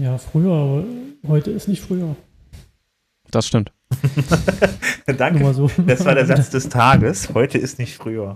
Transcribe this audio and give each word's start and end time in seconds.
Ja, 0.00 0.16
früher, 0.18 0.52
aber 0.52 0.84
heute 1.26 1.50
ist 1.50 1.68
nicht 1.68 1.82
früher. 1.82 2.16
Das 3.30 3.46
stimmt. 3.46 3.72
Danke. 5.18 5.52
So. 5.52 5.70
Das 5.86 6.04
war 6.04 6.14
der 6.14 6.26
Satz 6.26 6.50
des 6.50 6.68
Tages. 6.68 7.34
Heute 7.34 7.58
ist 7.58 7.78
nicht 7.78 7.96
früher. 7.96 8.34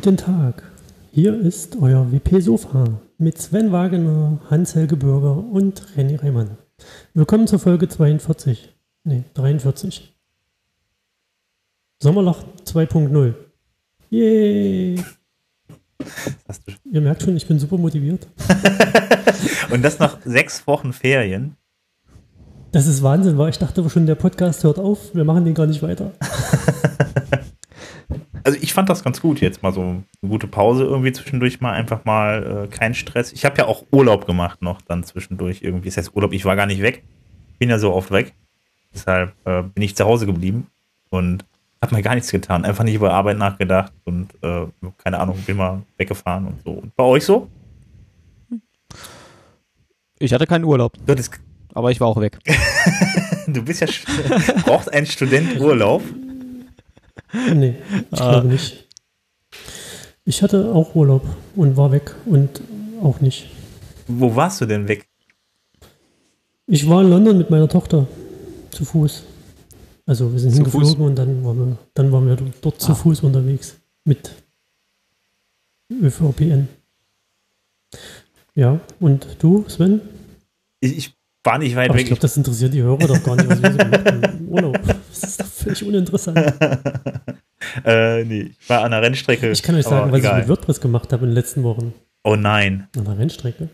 Guten 0.00 0.16
Tag, 0.16 0.62
hier 1.10 1.34
ist 1.34 1.76
euer 1.82 2.12
WP 2.12 2.38
Sofa 2.40 3.00
mit 3.18 3.36
Sven 3.36 3.72
Wagener, 3.72 4.38
Hans-Helge 4.48 4.96
Bürger 4.96 5.36
und 5.38 5.82
René 5.96 6.22
Reimann. 6.22 6.56
Willkommen 7.14 7.48
zur 7.48 7.58
Folge 7.58 7.88
42, 7.88 8.76
nee, 9.02 9.24
43. 9.34 10.16
Sommerloch 12.00 12.44
2.0. 12.64 13.34
Yay! 14.10 15.02
Ihr 16.92 17.00
merkt 17.00 17.24
schon, 17.24 17.36
ich 17.36 17.48
bin 17.48 17.58
super 17.58 17.76
motiviert. 17.76 18.28
und 19.72 19.82
das 19.82 19.98
nach 19.98 20.18
sechs 20.24 20.64
Wochen 20.68 20.92
Ferien. 20.92 21.56
Das 22.70 22.86
ist 22.86 23.02
Wahnsinn, 23.02 23.36
weil 23.36 23.50
ich 23.50 23.58
dachte 23.58 23.90
schon, 23.90 24.06
der 24.06 24.14
Podcast 24.14 24.62
hört 24.62 24.78
auf, 24.78 25.12
wir 25.12 25.24
machen 25.24 25.44
den 25.44 25.54
gar 25.54 25.66
nicht 25.66 25.82
weiter. 25.82 26.12
also 28.48 28.60
ich 28.62 28.72
fand 28.72 28.88
das 28.88 29.04
ganz 29.04 29.20
gut 29.20 29.42
jetzt 29.42 29.62
mal 29.62 29.74
so 29.74 29.82
eine 29.82 30.04
gute 30.26 30.46
Pause 30.46 30.84
irgendwie 30.84 31.12
zwischendurch 31.12 31.60
mal 31.60 31.74
einfach 31.74 32.06
mal 32.06 32.64
äh, 32.64 32.74
kein 32.74 32.94
Stress. 32.94 33.30
Ich 33.34 33.44
habe 33.44 33.58
ja 33.58 33.66
auch 33.66 33.84
Urlaub 33.90 34.24
gemacht 34.24 34.62
noch 34.62 34.80
dann 34.80 35.04
zwischendurch 35.04 35.60
irgendwie. 35.60 35.90
Das 35.90 35.98
heißt 35.98 36.16
Urlaub, 36.16 36.32
ich 36.32 36.46
war 36.46 36.56
gar 36.56 36.64
nicht 36.64 36.80
weg. 36.80 37.04
Bin 37.58 37.68
ja 37.68 37.78
so 37.78 37.92
oft 37.92 38.10
weg. 38.10 38.32
Deshalb 38.94 39.34
äh, 39.44 39.64
bin 39.64 39.82
ich 39.82 39.94
zu 39.96 40.06
Hause 40.06 40.24
geblieben 40.24 40.66
und 41.10 41.44
habe 41.82 41.94
mir 41.94 42.00
gar 42.00 42.14
nichts 42.14 42.30
getan. 42.30 42.64
Einfach 42.64 42.84
nicht 42.84 42.94
über 42.94 43.12
Arbeit 43.12 43.36
nachgedacht 43.36 43.92
und 44.04 44.30
äh, 44.40 44.66
keine 44.96 45.18
Ahnung, 45.18 45.36
bin 45.46 45.58
mal 45.58 45.82
weggefahren 45.98 46.46
und 46.46 46.62
so. 46.64 46.70
Und 46.70 46.96
bei 46.96 47.04
euch 47.04 47.26
so? 47.26 47.50
Ich 50.18 50.32
hatte 50.32 50.46
keinen 50.46 50.64
Urlaub. 50.64 50.94
aber 51.74 51.90
ich 51.90 52.00
war 52.00 52.08
auch 52.08 52.18
weg. 52.18 52.38
du 53.46 53.62
bist 53.62 53.82
ja 53.82 53.88
braucht 54.64 54.90
ein 54.90 55.04
Student 55.04 55.60
Urlaub. 55.60 56.02
Nee, 57.32 57.76
ich 58.10 58.20
ah. 58.20 58.32
glaube 58.32 58.48
nicht. 58.48 58.86
Ich 60.24 60.42
hatte 60.42 60.72
auch 60.74 60.94
Urlaub 60.94 61.26
und 61.56 61.76
war 61.76 61.92
weg 61.92 62.14
und 62.26 62.60
auch 63.02 63.20
nicht. 63.20 63.48
Wo 64.06 64.34
warst 64.34 64.60
du 64.60 64.66
denn 64.66 64.88
weg? 64.88 65.08
Ich 66.66 66.88
war 66.88 67.02
in 67.02 67.10
London 67.10 67.38
mit 67.38 67.50
meiner 67.50 67.68
Tochter 67.68 68.06
zu 68.70 68.84
Fuß. 68.84 69.24
Also 70.06 70.32
wir 70.32 70.38
sind 70.38 70.50
zu 70.50 70.56
hingeflogen 70.56 70.88
Fuß? 70.88 70.98
und 70.98 71.16
dann 71.16 71.44
waren 71.44 71.58
wir, 71.58 71.78
dann 71.94 72.12
waren 72.12 72.26
wir 72.26 72.36
dort 72.60 72.76
ah. 72.76 72.78
zu 72.78 72.94
Fuß 72.94 73.22
unterwegs 73.22 73.76
mit 74.04 74.30
ÖVPN. 75.90 76.68
Ja, 78.54 78.80
und 79.00 79.26
du, 79.38 79.64
Sven? 79.68 80.00
Ich, 80.80 80.96
ich 80.96 81.17
war 81.44 81.58
nicht 81.58 81.76
weit 81.76 81.90
Aber 81.90 81.98
weg. 81.98 82.02
Ich 82.02 82.08
glaube, 82.08 82.20
das 82.20 82.36
interessiert 82.36 82.74
die 82.74 82.82
Hörer 82.82 83.06
doch 83.06 83.22
gar 83.22 83.36
nicht, 83.36 83.48
was 83.48 83.62
wir 83.62 83.72
so 83.72 83.78
gemacht 83.78 84.06
haben 84.06 84.22
im 84.22 84.48
Urlaub. 84.48 84.78
Das 85.08 85.30
ist 85.30 85.40
doch 85.40 85.46
völlig 85.46 85.84
uninteressant. 85.84 86.38
äh, 87.84 88.24
nee, 88.24 88.52
ich 88.60 88.68
war 88.70 88.84
an 88.84 88.92
der 88.92 89.02
Rennstrecke. 89.02 89.50
Ich 89.50 89.64
kann 89.64 89.74
euch 89.74 89.84
sagen, 89.84 90.12
was 90.12 90.20
egal. 90.20 90.34
ich 90.34 90.38
mit 90.46 90.48
WordPress 90.48 90.80
gemacht 90.80 91.12
habe 91.12 91.24
in 91.24 91.30
den 91.30 91.34
letzten 91.34 91.64
Wochen. 91.64 91.92
Oh 92.22 92.36
nein. 92.36 92.86
An 92.96 93.04
der 93.04 93.18
Rennstrecke? 93.18 93.68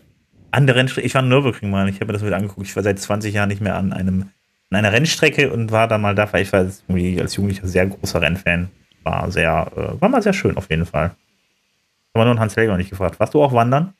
An 0.49 0.65
der 0.65 0.75
Rennstrecke. 0.75 1.05
Ich 1.05 1.13
war 1.13 1.21
in 1.21 1.29
Nürburgring 1.29 1.69
mal. 1.69 1.87
Ich 1.87 1.97
habe 1.97 2.07
mir 2.07 2.13
das 2.13 2.25
wieder 2.25 2.37
angeguckt. 2.37 2.65
Ich 2.65 2.75
war 2.75 2.81
seit 2.81 2.97
20 2.97 3.33
Jahren 3.33 3.49
nicht 3.49 3.61
mehr 3.61 3.75
an 3.75 3.93
einem 3.93 4.29
an 4.71 4.77
einer 4.77 4.91
Rennstrecke 4.91 5.51
und 5.51 5.71
war 5.71 5.87
da 5.87 5.97
mal 5.97 6.15
da, 6.15 6.31
weil 6.33 6.41
ich 6.41 6.51
war 6.51 6.61
als 6.61 6.83
Jugendlicher 6.87 7.67
sehr 7.67 7.85
großer 7.85 8.21
Rennfan. 8.21 8.69
War 9.03 9.29
sehr, 9.31 9.71
äh, 9.75 10.01
war 10.01 10.09
mal 10.09 10.23
sehr 10.23 10.33
schön 10.33 10.57
auf 10.57 10.69
jeden 10.69 10.85
Fall. 10.85 11.11
Aber 12.13 12.25
nur 12.25 12.39
Hans 12.39 12.55
Helger 12.55 12.77
nicht 12.77 12.89
gefragt. 12.89 13.19
Warst 13.19 13.33
du 13.33 13.43
auch 13.43 13.53
wandern? 13.53 13.93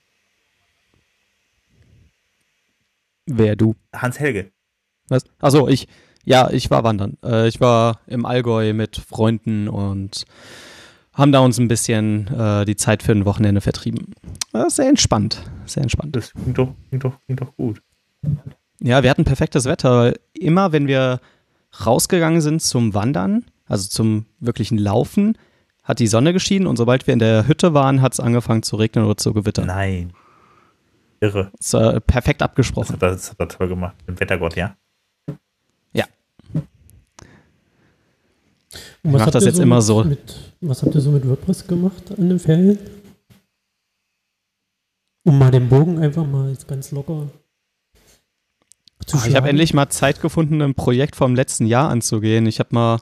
Wer 3.25 3.55
du? 3.55 3.75
Hans 3.93 4.19
Helge. 4.19 4.51
Was? 5.09 5.23
Achso, 5.39 5.67
ich. 5.67 5.87
Ja, 6.23 6.49
ich 6.49 6.71
war 6.71 6.83
wandern. 6.83 7.17
Äh, 7.23 7.47
ich 7.47 7.61
war 7.61 7.99
im 8.07 8.25
Allgäu 8.25 8.73
mit 8.73 8.97
Freunden 8.97 9.67
und 9.67 10.25
haben 11.13 11.31
da 11.31 11.39
uns 11.39 11.59
ein 11.59 11.67
bisschen 11.67 12.27
äh, 12.27 12.65
die 12.65 12.75
Zeit 12.75 13.03
für 13.03 13.11
ein 13.11 13.25
Wochenende 13.25 13.61
vertrieben. 13.61 14.13
sehr 14.67 14.89
entspannt. 14.89 15.43
Sehr 15.65 15.83
entspannt. 15.83 16.15
Das 16.15 16.33
klingt 16.33 16.57
doch, 16.57 16.73
klingt 16.89 17.03
doch, 17.03 17.19
klingt 17.25 17.41
doch 17.41 17.55
gut. 17.55 17.81
Ja, 18.81 19.03
wir 19.03 19.09
hatten 19.09 19.23
perfektes 19.23 19.65
Wetter. 19.65 20.13
Immer 20.33 20.71
wenn 20.71 20.87
wir 20.87 21.19
rausgegangen 21.85 22.41
sind 22.41 22.61
zum 22.61 22.93
Wandern, 22.93 23.45
also 23.67 23.87
zum 23.87 24.25
wirklichen 24.39 24.77
Laufen, 24.77 25.37
hat 25.83 25.99
die 25.99 26.07
Sonne 26.07 26.33
geschienen 26.33 26.67
und 26.67 26.77
sobald 26.77 27.05
wir 27.07 27.13
in 27.13 27.19
der 27.19 27.47
Hütte 27.47 27.73
waren, 27.73 28.01
hat 28.01 28.13
es 28.13 28.19
angefangen 28.19 28.63
zu 28.63 28.75
regnen 28.75 29.05
oder 29.05 29.17
zu 29.17 29.33
gewittern. 29.33 29.67
Nein. 29.67 30.13
Irre. 31.19 31.51
Das 31.57 31.73
war 31.73 31.99
perfekt 31.99 32.41
abgesprochen. 32.41 32.97
Das 32.99 33.11
hat, 33.11 33.17
das 33.17 33.31
hat 33.31 33.39
er 33.39 33.47
toll 33.49 33.67
gemacht. 33.67 33.95
Im 34.07 34.19
Wettergott, 34.19 34.55
ja? 34.55 34.75
Ja. 35.93 36.05
Und 36.53 36.71
ich 39.03 39.11
mach 39.11 39.29
das 39.29 39.45
jetzt 39.45 39.57
so 39.57 39.63
immer 39.63 39.81
so. 39.81 40.03
Mit, 40.03 40.53
was 40.61 40.81
habt 40.83 40.95
ihr 40.95 41.01
so 41.01 41.11
mit 41.11 41.27
WordPress 41.27 41.67
gemacht 41.67 42.11
an 42.17 42.29
den 42.29 42.39
Ferien? 42.39 42.79
Um 45.23 45.39
mal 45.39 45.51
den 45.51 45.69
Bogen 45.69 45.99
einfach 45.99 46.25
mal 46.25 46.49
jetzt 46.49 46.67
ganz 46.67 46.91
locker 46.91 47.27
zu 49.05 49.17
Ach, 49.17 49.27
Ich 49.27 49.35
habe 49.35 49.49
endlich 49.49 49.73
mal 49.73 49.89
Zeit 49.89 50.21
gefunden, 50.21 50.61
ein 50.61 50.75
Projekt 50.75 51.15
vom 51.15 51.35
letzten 51.35 51.65
Jahr 51.65 51.89
anzugehen. 51.89 52.45
Ich 52.45 52.59
habe 52.59 52.69
mal, 52.73 52.99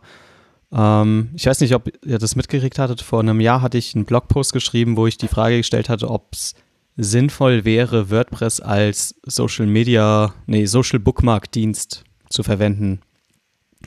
ähm, 0.71 1.29
ich 1.35 1.45
weiß 1.45 1.61
nicht, 1.61 1.73
ob 1.75 1.89
ihr 2.05 2.19
das 2.19 2.35
mitgekriegt 2.35 2.79
hattet, 2.79 3.01
vor 3.01 3.19
einem 3.19 3.39
Jahr 3.39 3.61
hatte 3.61 3.77
ich 3.77 3.95
einen 3.95 4.05
Blogpost 4.05 4.53
geschrieben, 4.53 4.97
wo 4.97 5.07
ich 5.07 5.17
die 5.17 5.27
Frage 5.27 5.57
gestellt 5.57 5.89
hatte, 5.89 6.09
ob 6.09 6.33
es 6.33 6.55
sinnvoll 6.95 7.65
wäre, 7.65 8.09
WordPress 8.09 8.59
als 8.59 9.15
Social 9.25 9.65
Media, 9.65 10.33
nee, 10.45 10.65
Social 10.65 10.99
Bookmark 10.99 11.51
Dienst 11.51 12.03
zu 12.29 12.43
verwenden. 12.43 13.01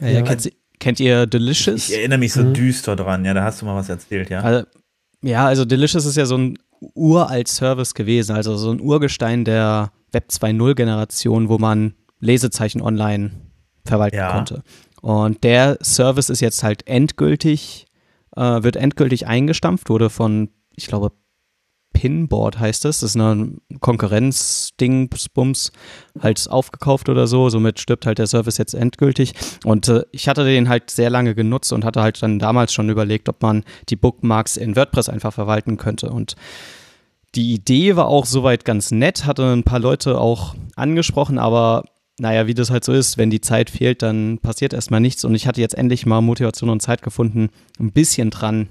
Ja, 0.01 0.09
ja, 0.09 0.23
kennt, 0.23 0.51
kennt, 0.81 1.01
ihr 1.01 1.27
Delicious? 1.27 1.89
Ich 1.89 1.97
erinnere 1.97 2.19
mich 2.19 2.33
so 2.33 2.43
mhm. 2.43 2.55
düster 2.55 2.97
dran, 2.97 3.25
ja, 3.25 3.35
da 3.35 3.45
hast 3.45 3.63
du 3.63 3.67
mal 3.67 3.77
was 3.77 3.89
erzählt, 3.89 4.31
ja. 4.31 4.41
Also, 4.41 4.67
ja, 5.23 5.47
also 5.47 5.65
Delicious 5.65 6.05
ist 6.05 6.17
ja 6.17 6.27
so 6.27 6.37
ein 6.37 6.59
uralt 6.95 7.49
Service 7.49 7.95
gewesen, 7.95 8.35
also 8.35 8.57
so 8.57 8.71
ein 8.71 8.81
Urgestein 8.81 9.45
der 9.45 9.93
Web 10.13 10.29
2.0 10.31 10.75
Generation, 10.75 11.49
wo 11.49 11.59
man 11.59 11.95
Lesezeichen 12.21 12.83
online 12.83 13.31
verwalten 13.85 14.17
ja. 14.17 14.33
konnte. 14.33 14.63
Und 15.01 15.45
der 15.45 15.79
Service 15.83 16.29
ist 16.29 16.41
jetzt 16.41 16.63
halt 16.63 16.87
endgültig, 16.87 17.87
äh, 18.37 18.63
wird 18.63 18.77
endgültig 18.77 19.27
eingestampft, 19.27 19.89
wurde 19.89 20.11
von, 20.11 20.51
ich 20.75 20.87
glaube, 20.87 21.13
Pinboard 21.97 22.59
heißt 22.59 22.85
das. 22.85 23.01
Das 23.01 23.11
ist 23.11 23.17
ein 23.17 23.63
Konkurrenzding, 23.81 25.09
Bums, 25.33 25.73
halt 26.21 26.47
aufgekauft 26.51 27.09
oder 27.09 27.27
so. 27.27 27.49
Somit 27.49 27.81
stirbt 27.81 28.05
halt 28.05 28.19
der 28.19 28.27
Service 28.27 28.59
jetzt 28.59 28.75
endgültig. 28.75 29.33
Und 29.65 29.89
äh, 29.89 30.03
ich 30.13 30.29
hatte 30.29 30.45
den 30.45 30.69
halt 30.69 30.91
sehr 30.91 31.09
lange 31.09 31.35
genutzt 31.35 31.73
und 31.73 31.87
hatte 31.87 32.03
halt 32.03 32.23
dann 32.23 32.39
damals 32.39 32.75
schon 32.75 32.91
überlegt, 32.91 33.31
ob 33.31 33.41
man 33.41 33.65
die 33.89 33.97
Bookmarks 33.97 34.59
in 34.59 34.77
WordPress 34.77 35.09
einfach 35.09 35.33
verwalten 35.33 35.79
könnte. 35.79 36.11
Und 36.11 36.37
die 37.35 37.55
Idee 37.55 37.97
war 37.97 38.09
auch 38.09 38.27
soweit 38.27 38.67
ganz 38.67 38.91
nett, 38.91 39.25
hatte 39.25 39.51
ein 39.51 39.65
paar 39.65 39.81
Leute 39.81 40.21
auch 40.21 40.55
angesprochen, 40.75 41.39
aber 41.39 41.85
naja, 42.19 42.47
wie 42.47 42.55
das 42.55 42.71
halt 42.71 42.85
so 42.85 42.93
ist, 42.93 43.17
wenn 43.17 43.31
die 43.31 43.41
Zeit 43.41 43.71
fehlt, 43.71 44.03
dann 44.03 44.39
passiert 44.39 44.75
erstmal 44.75 45.01
nichts. 45.01 45.25
Und 45.25 45.35
ich 45.35 45.47
hatte 45.47 45.63
jetzt 45.63 45.75
endlich 45.75 46.05
mal 46.05 46.21
Motivation 46.21 46.69
und 46.69 46.83
Zeit 46.83 47.01
gefunden, 47.01 47.49
ein 47.79 47.93
bisschen 47.93 48.29
dran 48.29 48.69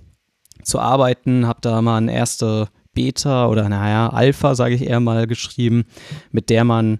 zu 0.63 0.79
arbeiten, 0.79 1.47
habe 1.47 1.61
da 1.61 1.81
mal 1.81 1.97
eine 1.97 2.13
erste 2.13 2.69
Beta 2.95 3.47
oder 3.47 3.69
naja, 3.69 4.09
Alpha, 4.09 4.55
sage 4.55 4.73
ich 4.73 4.81
eher 4.81 4.99
mal, 4.99 5.27
geschrieben, 5.27 5.85
mit 6.31 6.49
der 6.49 6.63
man 6.63 6.99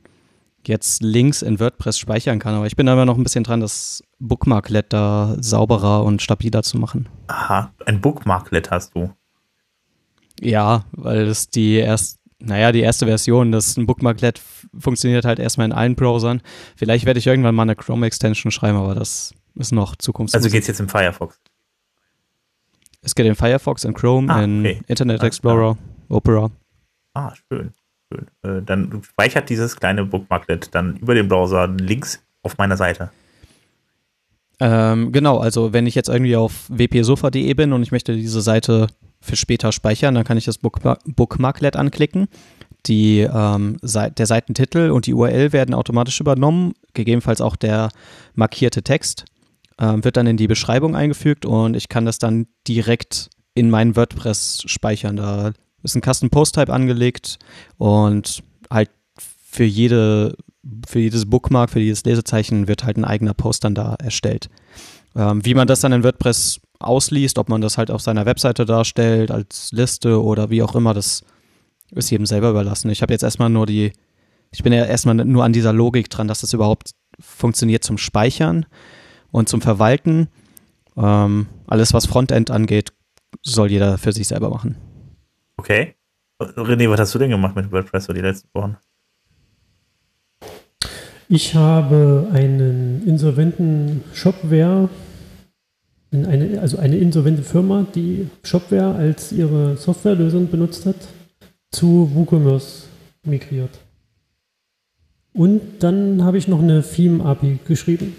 jetzt 0.68 1.02
Links 1.02 1.42
in 1.42 1.60
WordPress 1.60 1.98
speichern 1.98 2.40
kann. 2.40 2.56
Aber 2.56 2.68
ich 2.68 2.76
bin 2.76 2.86
da 2.86 2.94
immer 2.94 3.06
noch 3.06 3.18
ein 3.18 3.24
bisschen 3.24 3.44
dran, 3.44 3.62
das 3.62 4.04
Bookmarklet 4.20 4.94
da 4.94 5.36
sauberer 5.40 6.04
und 6.04 6.22
stabiler 6.22 6.64
zu 6.64 6.78
machen. 6.78 7.10
Aha, 7.28 7.74
ein 7.86 8.02
Bookmarklet 8.02 8.72
hast 8.72 8.96
du. 8.96 9.12
Ja, 10.42 10.86
weil 10.92 11.26
das 11.26 11.50
die 11.50 11.76
erst, 11.76 12.20
naja, 12.40 12.72
die 12.72 12.82
erste 12.82 13.06
Version, 13.06 13.52
das 13.52 13.78
ein 13.78 13.86
Bookmarklet 13.86 14.42
funktioniert 14.78 15.26
halt 15.26 15.40
erstmal 15.40 15.66
in 15.66 15.74
allen 15.74 15.96
Browsern. 15.96 16.42
Vielleicht 16.76 17.06
werde 17.06 17.20
ich 17.20 17.28
irgendwann 17.28 17.56
mal 17.56 17.64
eine 17.64 17.76
Chrome-Extension 17.76 18.52
schreiben, 18.52 18.78
aber 18.78 18.96
das 18.96 19.34
ist 19.56 19.72
noch 19.72 19.96
Zukunftsmusik. 19.96 20.46
Also 20.46 20.54
geht 20.54 20.64
es 20.64 20.68
jetzt 20.68 20.80
im 20.80 20.90
Firefox? 20.90 21.40
Es 23.06 23.16
geht 23.16 23.26
in 23.26 23.36
Firefox, 23.36 23.84
in 23.84 23.94
Chrome, 23.94 24.34
ah, 24.34 24.44
in 24.44 24.60
okay. 24.60 24.82
Internet 24.88 25.24
Explorer, 25.24 25.78
Opera. 26.10 26.50
Ah, 27.14 27.34
schön. 27.36 27.72
schön. 28.12 28.28
Äh, 28.42 28.62
dann 28.64 29.02
speichert 29.04 29.50
dieses 29.50 29.76
kleine 29.76 30.06
Bookmarklet 30.06 30.74
dann 30.74 30.98
über 30.98 31.14
den 31.14 31.28
Browser 31.28 31.68
Links 31.68 32.22
auf 32.42 32.58
meiner 32.58 32.78
Seite. 32.78 33.12
Ähm, 34.60 35.12
genau, 35.12 35.38
also 35.38 35.72
wenn 35.72 35.86
ich 35.86 35.96
jetzt 35.96 36.10
irgendwie 36.10 36.36
auf 36.36 36.70
wpsofa.de 36.70 37.54
bin 37.54 37.74
und 37.74 37.84
ich 37.84 37.92
möchte 37.92 38.16
diese 38.16 38.42
Seite 38.42 38.88
für 39.26 39.36
später 39.36 39.72
speichern. 39.72 40.16
Dann 40.16 40.24
kann 40.24 40.38
ich 40.38 40.46
das 40.46 40.58
Bookmar 40.60 41.00
Bookmarklet 41.06 41.76
anklicken. 41.76 42.28
Die, 42.86 43.22
ähm, 43.22 43.78
der 43.82 44.26
Seitentitel 44.28 44.92
und 44.92 45.08
die 45.08 45.16
URL 45.16 45.54
werden 45.54 45.74
automatisch 45.74 46.20
übernommen, 46.20 46.74
gegebenenfalls 46.94 47.42
auch 47.42 47.56
der 47.56 47.90
markierte 48.36 48.84
Text 48.84 49.26
ähm, 49.80 50.04
wird 50.04 50.18
dann 50.18 50.28
in 50.28 50.38
die 50.38 50.48
Beschreibung 50.48 50.96
eingefügt 50.96 51.46
und 51.46 51.76
ich 51.76 51.90
kann 51.90 52.06
das 52.06 52.20
dann 52.20 52.48
direkt 52.68 53.30
in 53.54 53.70
meinen 53.70 53.96
WordPress 53.96 54.64
speichern. 54.66 55.16
Da 55.16 55.52
ist 55.84 55.96
ein 55.96 56.02
Custom 56.02 56.30
Post 56.30 56.56
Type 56.56 56.74
angelegt 56.74 57.38
und 57.78 58.44
halt 58.70 58.90
für 59.18 59.64
jede 59.64 60.36
für 60.88 61.00
jedes 61.00 61.30
Bookmark, 61.30 61.70
für 61.70 61.80
jedes 61.80 62.04
Lesezeichen 62.06 62.68
wird 62.68 62.84
halt 62.84 62.98
ein 62.98 63.06
eigener 63.06 63.34
Post 63.34 63.64
dann 63.64 63.76
da 63.76 63.96
erstellt. 63.96 64.50
Ähm, 65.16 65.46
wie 65.46 65.54
man 65.54 65.68
das 65.68 65.82
dann 65.82 65.92
in 65.92 66.04
WordPress 66.04 66.60
ausliest, 66.80 67.38
ob 67.38 67.50
man 67.50 67.62
das 67.62 67.78
halt 67.78 67.92
auf 67.92 68.02
seiner 68.02 68.26
Webseite 68.26 68.66
darstellt, 68.66 69.32
als 69.32 69.72
Liste 69.72 70.22
oder 70.22 70.50
wie 70.50 70.64
auch 70.64 70.76
immer, 70.76 70.94
das 70.94 71.24
ist 71.92 72.10
jedem 72.10 72.26
selber 72.26 72.50
überlassen. 72.50 72.90
Ich 72.90 73.02
habe 73.02 73.14
jetzt 73.14 73.24
erstmal 73.24 73.50
nur 73.50 73.66
die, 73.66 73.94
ich 74.52 74.64
bin 74.64 74.74
ja 74.74 74.86
erstmal 74.86 75.16
nur 75.16 75.44
an 75.44 75.54
dieser 75.54 75.72
Logik 75.72 76.10
dran, 76.10 76.28
dass 76.28 76.42
das 76.42 76.54
überhaupt 76.54 76.92
funktioniert 77.20 77.84
zum 77.84 77.98
Speichern 77.98 78.66
und 79.36 79.50
zum 79.50 79.62
Verwalten. 79.62 80.30
Ähm, 80.96 81.48
alles, 81.68 81.94
was 81.94 82.06
Frontend 82.06 82.52
angeht, 82.52 82.94
soll 83.42 83.70
jeder 83.70 83.98
für 83.98 84.14
sich 84.14 84.28
selber 84.30 84.50
machen. 84.50 84.78
Okay. 85.58 85.96
René, 86.40 86.90
was 86.90 87.00
hast 87.00 87.16
du 87.16 87.20
denn 87.20 87.30
gemacht 87.30 87.56
mit 87.56 87.72
WordPress 87.72 88.06
so 88.06 88.14
die 88.14 88.22
letzten 88.22 88.50
Wochen? 88.54 88.78
Ich 91.28 91.54
habe 91.54 92.30
einen 92.32 93.06
insolventen 93.06 94.04
Shopware, 94.14 94.90
eine, 96.12 96.60
also 96.62 96.78
eine 96.78 96.98
insolvente 96.98 97.44
Firma, 97.44 97.86
die 97.94 98.30
Shopware 98.44 98.96
als 98.96 99.32
ihre 99.34 99.76
Softwarelösung 99.76 100.50
benutzt 100.50 100.86
hat, 100.86 101.08
zu 101.72 102.10
WooCommerce 102.14 102.88
migriert. 103.24 103.80
Und 105.34 105.62
dann 105.80 106.24
habe 106.24 106.38
ich 106.38 106.48
noch 106.48 106.60
eine 106.60 106.82
Theme-API 106.82 107.60
geschrieben, 107.66 108.16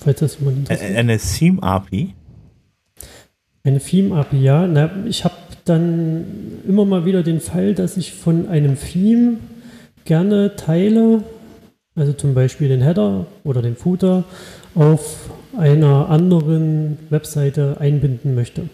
falls 0.00 0.20
das 0.20 0.38
jemand 0.38 0.58
interessiert. 0.58 0.96
Eine 0.96 1.18
Theme-API? 1.18 2.14
Eine 3.62 3.78
Theme-API, 3.78 4.42
ja. 4.42 4.66
Na, 4.66 4.90
ich 5.06 5.24
habe 5.24 5.34
dann 5.64 6.24
immer 6.66 6.84
mal 6.84 7.04
wieder 7.04 7.22
den 7.22 7.40
Fall, 7.40 7.74
dass 7.74 7.96
ich 7.96 8.12
von 8.12 8.48
einem 8.48 8.76
Theme 8.78 9.36
gerne 10.04 10.56
Teile 10.56 11.22
also 12.00 12.12
zum 12.12 12.34
Beispiel 12.34 12.68
den 12.68 12.82
Header 12.82 13.26
oder 13.44 13.62
den 13.62 13.76
Footer, 13.76 14.24
auf 14.74 15.30
einer 15.56 16.08
anderen 16.08 16.98
Webseite 17.10 17.76
einbinden 17.80 18.34
möchte. 18.34 18.68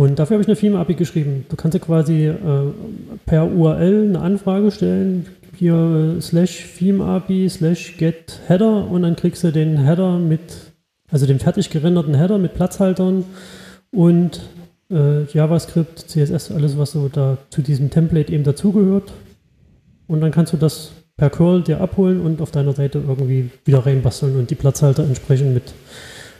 Und 0.00 0.18
dafür 0.18 0.36
habe 0.36 0.42
ich 0.42 0.48
eine 0.48 0.56
Theme-API 0.56 0.94
geschrieben. 0.94 1.44
Du 1.50 1.56
kannst 1.56 1.74
ja 1.74 1.84
quasi 1.84 2.24
äh, 2.24 2.36
per 3.26 3.52
URL 3.52 4.08
eine 4.08 4.20
Anfrage 4.20 4.70
stellen, 4.70 5.26
hier 5.58 6.16
äh, 6.16 6.22
slash 6.22 6.68
Theme-API 6.78 7.50
slash 7.50 7.98
get 7.98 8.40
Header 8.46 8.90
und 8.90 9.02
dann 9.02 9.14
kriegst 9.14 9.44
du 9.44 9.52
den 9.52 9.76
Header 9.76 10.18
mit, 10.18 10.40
also 11.10 11.26
den 11.26 11.38
fertig 11.38 11.68
gerenderten 11.68 12.14
Header 12.14 12.38
mit 12.38 12.54
Platzhaltern 12.54 13.26
und 13.90 14.40
äh, 14.90 15.24
JavaScript, 15.24 15.98
CSS, 16.08 16.50
alles 16.50 16.78
was 16.78 16.92
so 16.92 17.10
da 17.10 17.36
zu 17.50 17.60
diesem 17.60 17.90
Template 17.90 18.32
eben 18.32 18.44
dazugehört. 18.44 19.12
Und 20.06 20.22
dann 20.22 20.30
kannst 20.30 20.54
du 20.54 20.56
das 20.56 20.92
per 21.18 21.28
Curl 21.28 21.60
dir 21.60 21.82
abholen 21.82 22.22
und 22.22 22.40
auf 22.40 22.50
deiner 22.50 22.72
Seite 22.72 23.02
irgendwie 23.06 23.50
wieder 23.66 23.84
reinbasteln 23.84 24.34
und 24.38 24.48
die 24.48 24.54
Platzhalter 24.54 25.04
entsprechend 25.04 25.52
mit 25.52 25.74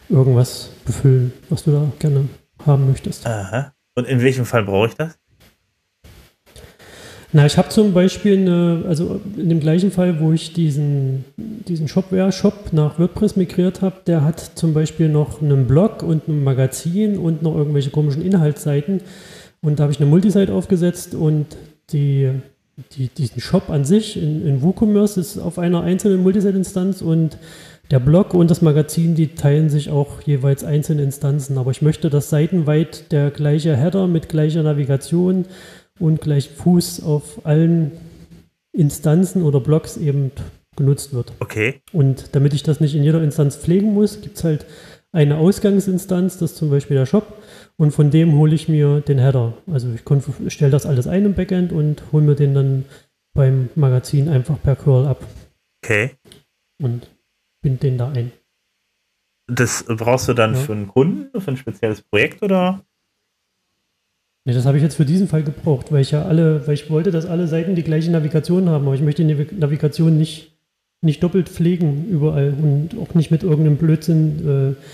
irgendwas 0.09 0.71
befüllen, 0.87 1.35
was 1.51 1.65
du 1.65 1.73
da 1.73 1.93
gerne 1.99 2.25
haben 2.67 2.89
möchtest. 2.89 3.27
Aha. 3.27 3.73
Und 3.95 4.07
in 4.07 4.23
welchem 4.23 4.45
Fall 4.45 4.65
brauche 4.65 4.89
ich 4.89 4.95
das? 4.95 5.19
Na, 7.33 7.47
ich 7.47 7.57
habe 7.57 7.69
zum 7.69 7.93
Beispiel 7.93 8.39
eine, 8.39 8.85
also 8.89 9.21
in 9.37 9.49
dem 9.49 9.61
gleichen 9.61 9.93
Fall, 9.93 10.19
wo 10.21 10.33
ich 10.33 10.53
diesen, 10.53 11.25
diesen 11.37 11.87
Shopware-Shop 11.87 12.73
nach 12.73 12.99
WordPress 12.99 13.37
migriert 13.37 13.83
habe, 13.83 13.97
der 14.07 14.25
hat 14.25 14.41
zum 14.41 14.75
Beispiel 14.75 15.09
noch 15.09 15.41
einen 15.41 15.67
Blog 15.69 16.03
und 16.03 16.27
ein 16.27 16.43
Magazin 16.43 17.19
und 17.19 17.43
noch 17.43 17.55
irgendwelche 17.55 17.91
komischen 17.91 18.23
Inhaltsseiten. 18.23 19.03
Und 19.61 19.79
da 19.79 19.85
habe 19.85 19.93
ich 19.93 20.01
eine 20.01 20.11
Multisite 20.11 20.53
aufgesetzt 20.53 21.15
und 21.15 21.57
die 21.93 22.31
die, 22.97 23.09
diesen 23.09 23.41
Shop 23.41 23.71
an 23.71 23.85
sich 23.85 24.17
in, 24.17 24.47
in 24.47 24.63
WooCommerce 24.63 25.19
ist 25.19 25.39
auf 25.39 25.59
einer 25.59 25.83
einzelnen 25.83 26.23
Multisite-Instanz 26.23 27.03
und 27.03 27.37
der 27.91 27.99
Blog 27.99 28.35
und 28.35 28.51
das 28.51 28.63
Magazin, 28.63 29.15
die 29.15 29.35
teilen 29.35 29.69
sich 29.69 29.91
auch 29.91 30.23
jeweils 30.23 30.65
einzelne 30.65 31.03
Instanzen. 31.03 31.59
Aber 31.59 31.71
ich 31.71 31.83
möchte, 31.83 32.09
dass 32.09 32.31
seitenweit 32.31 33.11
der 33.13 33.31
gleiche 33.31 33.77
Header 33.77 34.07
mit 34.07 34.29
gleicher 34.29 34.63
Navigation 34.63 35.47
und 35.99 36.21
gleichem 36.21 36.55
Fuß 36.55 37.03
auf 37.03 37.45
allen 37.45 37.93
Instanzen 38.73 39.43
oder 39.43 39.61
Blogs 39.61 39.97
eben 39.97 40.31
genutzt 40.77 41.13
wird. 41.13 41.33
Okay. 41.41 41.81
Und 41.93 42.35
damit 42.35 42.55
ich 42.55 42.63
das 42.63 42.81
nicht 42.81 42.95
in 42.95 43.03
jeder 43.03 43.23
Instanz 43.23 43.57
pflegen 43.57 43.93
muss, 43.93 44.21
gibt 44.21 44.37
es 44.37 44.45
halt 44.45 44.67
eine 45.13 45.39
Ausgangsinstanz, 45.39 46.39
das 46.39 46.53
ist 46.53 46.59
zum 46.59 46.71
Beispiel 46.71 46.97
der 46.97 47.07
Shop, 47.07 47.43
und 47.77 47.91
von 47.91 48.13
dem 48.13 48.37
hole 48.37 48.55
ich 48.55 48.69
mir 48.69 49.01
den 49.01 49.19
Header. 49.19 49.55
Also 49.67 49.89
ich 49.93 50.53
stelle 50.53 50.71
das 50.71 50.87
alles 50.87 51.09
ein 51.09 51.25
im 51.25 51.35
Backend 51.35 51.73
und 51.73 52.03
hole 52.13 52.23
mir 52.23 52.37
den 52.37 52.55
dann 52.55 52.85
beim 53.35 53.71
Magazin 53.75 54.29
einfach 54.29 54.63
per 54.63 54.77
Curl 54.77 55.07
ab. 55.07 55.25
Okay. 55.83 56.13
Und 56.81 57.09
bind 57.63 57.83
den 57.83 57.99
da 57.99 58.11
ein. 58.11 58.33
Das 59.47 59.85
brauchst 59.89 60.29
du 60.29 60.35
dann 60.35 60.55
ja. 60.55 60.61
für 60.61 60.73
einen 60.73 60.89
Kunden, 60.89 61.41
für 61.41 61.51
ein 61.51 61.57
spezielles 61.57 62.03
Projekt 62.03 62.43
oder? 62.43 62.85
Nee, 64.45 64.55
das 64.55 64.65
habe 64.65 64.79
ich 64.79 64.83
jetzt 64.83 64.97
für 64.97 65.05
diesen 65.05 65.29
Fall 65.29 65.43
gebraucht, 65.43 65.93
weil 65.93 66.01
ich 66.01 66.13
ja 66.13 66.25
alle, 66.25 66.67
weil 66.67 66.75
ich 66.75 66.89
wollte, 66.89 67.11
dass 67.11 67.27
alle 67.27 67.47
Seiten 67.47 67.75
die 67.75 67.83
gleiche 67.83 68.11
Navigation 68.11 68.69
haben, 68.69 68.87
aber 68.87 68.95
ich 68.95 69.03
möchte 69.03 69.25
die 69.25 69.35
Navigation 69.57 70.17
nicht, 70.17 70.57
nicht 71.03 71.23
doppelt 71.23 71.49
pflegen 71.49 72.07
überall 72.09 72.55
und 72.55 72.91
auch 72.99 73.15
nicht 73.15 73.31
mit 73.31 73.43
irgendeinem 73.43 73.77
Blödsinn 73.77 74.77
äh, 74.77 74.85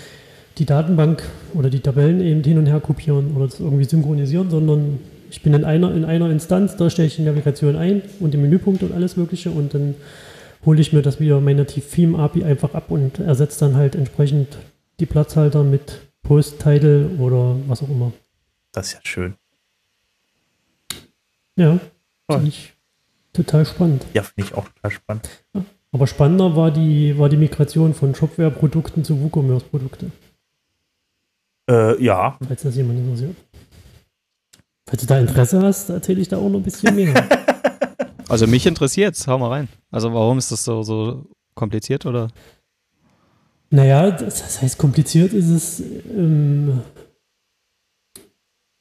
die 0.57 0.65
Datenbank 0.65 1.23
oder 1.53 1.69
die 1.69 1.79
Tabellen 1.79 2.19
eben 2.19 2.43
hin 2.43 2.57
und 2.57 2.65
her 2.65 2.79
kopieren 2.81 3.35
oder 3.35 3.45
das 3.45 3.59
irgendwie 3.59 3.85
synchronisieren, 3.85 4.49
sondern 4.49 4.99
ich 5.29 5.41
bin 5.43 5.53
in 5.53 5.63
einer, 5.63 5.93
in 5.93 6.03
einer 6.03 6.29
Instanz, 6.29 6.75
da 6.75 6.89
stelle 6.89 7.07
ich 7.07 7.15
die 7.15 7.21
Navigation 7.21 7.75
ein 7.75 8.01
und 8.19 8.33
die 8.33 8.37
Menüpunkte 8.37 8.85
und 8.85 8.93
alles 8.93 9.17
Mögliche 9.17 9.51
und 9.51 9.73
dann 9.73 9.95
hole 10.65 10.81
ich 10.81 10.93
mir 10.93 11.01
das 11.01 11.19
wieder 11.19 11.39
meine 11.41 11.65
Theme 11.65 12.17
API 12.19 12.43
einfach 12.43 12.73
ab 12.73 12.91
und 12.91 13.19
ersetze 13.19 13.59
dann 13.59 13.75
halt 13.75 13.95
entsprechend 13.95 14.57
die 14.99 15.05
Platzhalter 15.05 15.63
mit 15.63 16.01
Post-Title 16.23 17.11
oder 17.19 17.55
was 17.67 17.83
auch 17.83 17.89
immer. 17.89 18.11
Das 18.71 18.87
ist 18.87 18.93
ja 18.93 18.99
schön. 19.03 19.35
Ja, 21.55 21.79
finde 22.29 22.49
ich 22.49 22.73
total 23.33 23.65
spannend. 23.65 24.05
Ja, 24.13 24.23
finde 24.23 24.49
ich 24.49 24.53
auch 24.55 24.67
total 24.69 24.91
spannend. 24.91 25.29
Ja, 25.53 25.63
aber 25.91 26.07
spannender 26.07 26.55
war 26.55 26.71
die, 26.71 27.17
war 27.17 27.29
die 27.29 27.37
Migration 27.37 27.93
von 27.93 28.13
Shopware-Produkten 28.13 29.03
zu 29.03 29.21
WooCommerce-Produkte. 29.21 30.11
Äh, 31.69 32.03
ja. 32.03 32.37
Falls 32.45 32.63
das 32.63 32.75
jemand 32.75 32.99
interessiert. 32.99 33.35
Falls 34.85 35.01
du 35.01 35.07
da 35.07 35.19
Interesse 35.19 35.61
hast, 35.61 35.89
erzähle 35.89 36.21
ich 36.21 36.27
da 36.29 36.37
auch 36.37 36.49
noch 36.49 36.59
ein 36.59 36.63
bisschen 36.63 36.95
mehr. 36.95 37.27
also 38.29 38.47
mich 38.47 38.65
interessiert 38.65 39.15
es, 39.15 39.27
hau 39.27 39.37
mal 39.37 39.49
rein. 39.49 39.67
Also 39.91 40.13
warum 40.13 40.37
ist 40.37 40.51
das 40.51 40.63
so, 40.63 40.83
so 40.83 41.25
kompliziert 41.55 42.05
oder? 42.05 42.29
Naja, 43.69 44.11
das, 44.11 44.41
das 44.41 44.61
heißt 44.61 44.77
kompliziert 44.77 45.33
ist 45.33 45.49
es. 45.49 45.79
Ähm, 45.79 46.81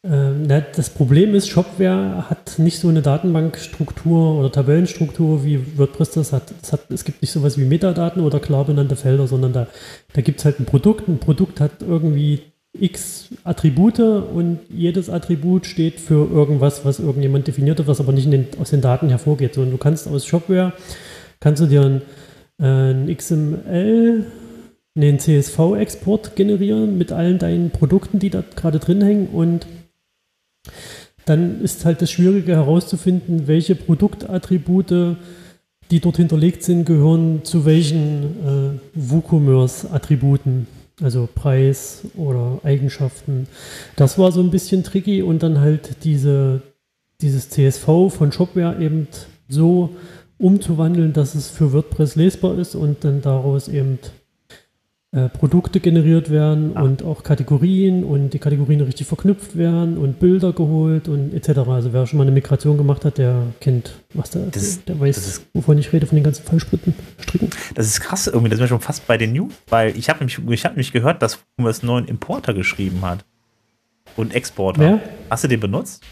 ähm, 0.04 0.42
na, 0.46 0.60
das 0.60 0.90
Problem 0.90 1.34
ist, 1.34 1.48
Shopware 1.48 2.30
hat 2.30 2.58
nicht 2.58 2.78
so 2.78 2.88
eine 2.88 3.02
Datenbankstruktur 3.02 4.38
oder 4.38 4.52
Tabellenstruktur, 4.52 5.44
wie 5.44 5.78
WordPress 5.78 6.12
das 6.12 6.32
hat. 6.32 6.52
Es, 6.62 6.72
hat, 6.72 6.90
es 6.90 7.04
gibt 7.04 7.22
nicht 7.22 7.32
sowas 7.32 7.58
wie 7.58 7.64
Metadaten 7.64 8.22
oder 8.22 8.38
klar 8.38 8.64
benannte 8.64 8.94
Felder, 8.94 9.26
sondern 9.26 9.52
da, 9.52 9.66
da 10.12 10.20
gibt 10.22 10.38
es 10.38 10.44
halt 10.44 10.60
ein 10.60 10.66
Produkt. 10.66 11.08
Ein 11.08 11.18
Produkt 11.18 11.60
hat 11.60 11.82
irgendwie 11.82 12.42
x 12.80 13.28
Attribute 13.44 14.00
und 14.00 14.58
jedes 14.68 15.10
Attribut 15.10 15.66
steht 15.66 16.00
für 16.00 16.28
irgendwas, 16.30 16.84
was 16.84 16.98
irgendjemand 16.98 17.46
definiert 17.46 17.78
hat, 17.78 17.86
was 17.86 18.00
aber 18.00 18.12
nicht 18.12 18.32
den, 18.32 18.46
aus 18.60 18.70
den 18.70 18.80
Daten 18.80 19.08
hervorgeht. 19.08 19.54
Sondern 19.54 19.72
du 19.72 19.78
kannst 19.78 20.08
aus 20.08 20.26
Shopware, 20.26 20.72
kannst 21.40 21.62
du 21.62 21.66
dir 21.66 21.82
ein, 21.82 22.02
ein 22.58 23.14
XML, 23.14 24.26
einen 24.96 25.18
CSV-Export 25.18 26.36
generieren 26.36 26.96
mit 26.96 27.12
allen 27.12 27.38
deinen 27.38 27.70
Produkten, 27.70 28.18
die 28.18 28.30
da 28.30 28.42
gerade 28.54 28.78
drin 28.78 29.02
hängen 29.02 29.28
und 29.28 29.66
dann 31.26 31.60
ist 31.60 31.84
halt 31.84 32.00
das 32.00 32.10
Schwierige 32.10 32.54
herauszufinden, 32.54 33.48
welche 33.48 33.74
Produktattribute, 33.74 35.16
die 35.90 36.00
dort 36.00 36.16
hinterlegt 36.16 36.62
sind, 36.62 36.84
gehören 36.84 37.44
zu 37.44 37.64
welchen 37.64 38.24
äh, 38.24 38.78
WooCommerce-Attributen 38.94 40.68
also 41.02 41.28
Preis 41.32 42.02
oder 42.16 42.60
Eigenschaften. 42.62 43.46
Das 43.96 44.18
war 44.18 44.32
so 44.32 44.40
ein 44.40 44.50
bisschen 44.50 44.82
tricky 44.82 45.22
und 45.22 45.42
dann 45.42 45.60
halt 45.60 46.04
diese, 46.04 46.62
dieses 47.20 47.50
CSV 47.50 47.84
von 48.08 48.32
Shopware 48.32 48.80
eben 48.80 49.08
so 49.48 49.90
umzuwandeln, 50.38 51.12
dass 51.12 51.34
es 51.34 51.48
für 51.48 51.72
WordPress 51.72 52.16
lesbar 52.16 52.58
ist 52.58 52.74
und 52.74 53.04
dann 53.04 53.22
daraus 53.22 53.68
eben 53.68 53.98
äh, 55.12 55.28
Produkte 55.28 55.78
generiert 55.78 56.30
werden 56.30 56.72
ah. 56.74 56.82
und 56.82 57.02
auch 57.02 57.22
Kategorien 57.22 58.02
und 58.02 58.30
die 58.30 58.38
Kategorien 58.38 58.80
richtig 58.80 59.06
verknüpft 59.06 59.56
werden 59.56 59.98
und 59.98 60.18
Bilder 60.18 60.52
geholt 60.52 61.08
und 61.08 61.32
etc. 61.32 61.60
Also 61.68 61.92
wer 61.92 62.06
schon 62.06 62.18
mal 62.18 62.24
eine 62.24 62.32
Migration 62.32 62.76
gemacht 62.76 63.04
hat, 63.04 63.18
der 63.18 63.42
kennt, 63.60 63.92
was 64.14 64.30
da, 64.30 64.40
das, 64.50 64.84
der, 64.84 64.96
der 64.96 65.00
weiß, 65.00 65.16
ist, 65.16 65.46
wovon 65.54 65.78
ich 65.78 65.92
rede, 65.92 66.06
von 66.06 66.16
den 66.16 66.24
ganzen 66.24 66.44
Fallstricken. 66.44 66.92
Stricken. 67.20 67.50
Das 67.74 67.86
ist 67.86 68.00
krass 68.00 68.26
irgendwie, 68.26 68.50
das 68.50 68.58
ist 68.58 68.62
mir 68.62 68.68
schon 68.68 68.80
fast 68.80 69.06
bei 69.06 69.16
den 69.16 69.32
News, 69.32 69.52
weil 69.68 69.96
ich 69.96 70.08
habe 70.08 70.18
nämlich, 70.18 70.38
ich 70.50 70.64
hab 70.64 70.72
nämlich 70.72 70.92
gehört, 70.92 71.22
dass 71.22 71.38
Hummers 71.56 71.80
einen 71.80 71.86
neuen 71.86 72.08
Importer 72.08 72.52
geschrieben 72.52 73.02
hat 73.02 73.24
und 74.16 74.34
Exporter. 74.34 74.80
Wer? 74.80 75.00
Hast 75.30 75.44
du 75.44 75.48
den 75.48 75.60
benutzt? 75.60 76.02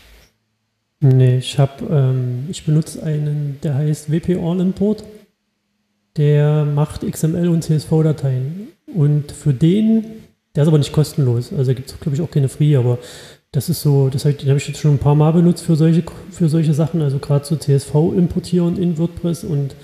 Nee, 1.01 1.39
ich 1.39 1.59
habe, 1.59 1.85
ähm, 1.91 2.47
ich 2.49 2.65
benutze 2.65 3.03
einen, 3.03 3.59
der 3.63 3.75
heißt 3.75 4.11
WP 4.11 4.37
All 4.37 4.61
Import. 4.61 5.05
Der 6.17 6.65
macht 6.65 7.03
XML 7.03 7.49
und 7.49 7.63
CSV-Dateien. 7.63 8.69
Und 8.95 9.33
für 9.33 9.53
den, 9.53 10.05
der 10.55 10.63
ist 10.63 10.69
aber 10.69 10.79
nicht 10.79 10.93
kostenlos. 10.93 11.53
Also 11.53 11.75
gibt 11.75 11.91
es, 11.91 12.01
glaube 12.01 12.17
ich, 12.17 12.23
auch 12.23 12.31
keine 12.31 12.49
Free, 12.49 12.77
aber 12.77 12.99
das 13.53 13.69
ist 13.69 13.83
so, 13.83 14.09
das 14.09 14.25
habe 14.25 14.35
ich, 14.37 14.49
hab 14.49 14.57
ich 14.57 14.69
jetzt 14.69 14.81
schon 14.81 14.95
ein 14.95 14.99
paar 14.99 15.15
Mal 15.15 15.33
benutzt 15.33 15.65
für 15.65 15.77
solche, 15.77 16.03
für 16.31 16.49
solche 16.49 16.75
Sachen, 16.75 17.03
also 17.03 17.19
gerade 17.19 17.45
so 17.45 17.57
CSV 17.57 17.95
importieren 18.17 18.77
in 18.77 18.99
WordPress 18.99 19.45
und 19.45 19.77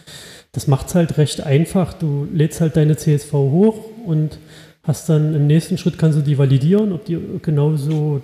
das 0.53 0.67
macht 0.67 0.89
es 0.89 0.95
halt 0.97 1.19
recht 1.19 1.47
einfach. 1.47 1.93
Du 1.93 2.27
lädst 2.33 2.61
halt 2.61 2.77
deine 2.77 2.97
CSV 2.97 3.33
hoch 3.33 3.85
und 4.05 4.39
hast 4.83 5.09
dann 5.09 5.35
im 5.35 5.47
nächsten 5.47 5.79
Schritt 5.79 5.99
kannst 5.99 6.19
du 6.19 6.23
die 6.23 6.39
validieren, 6.39 6.93
ob 6.93 7.05
die 7.05 7.19
genauso, 7.43 8.23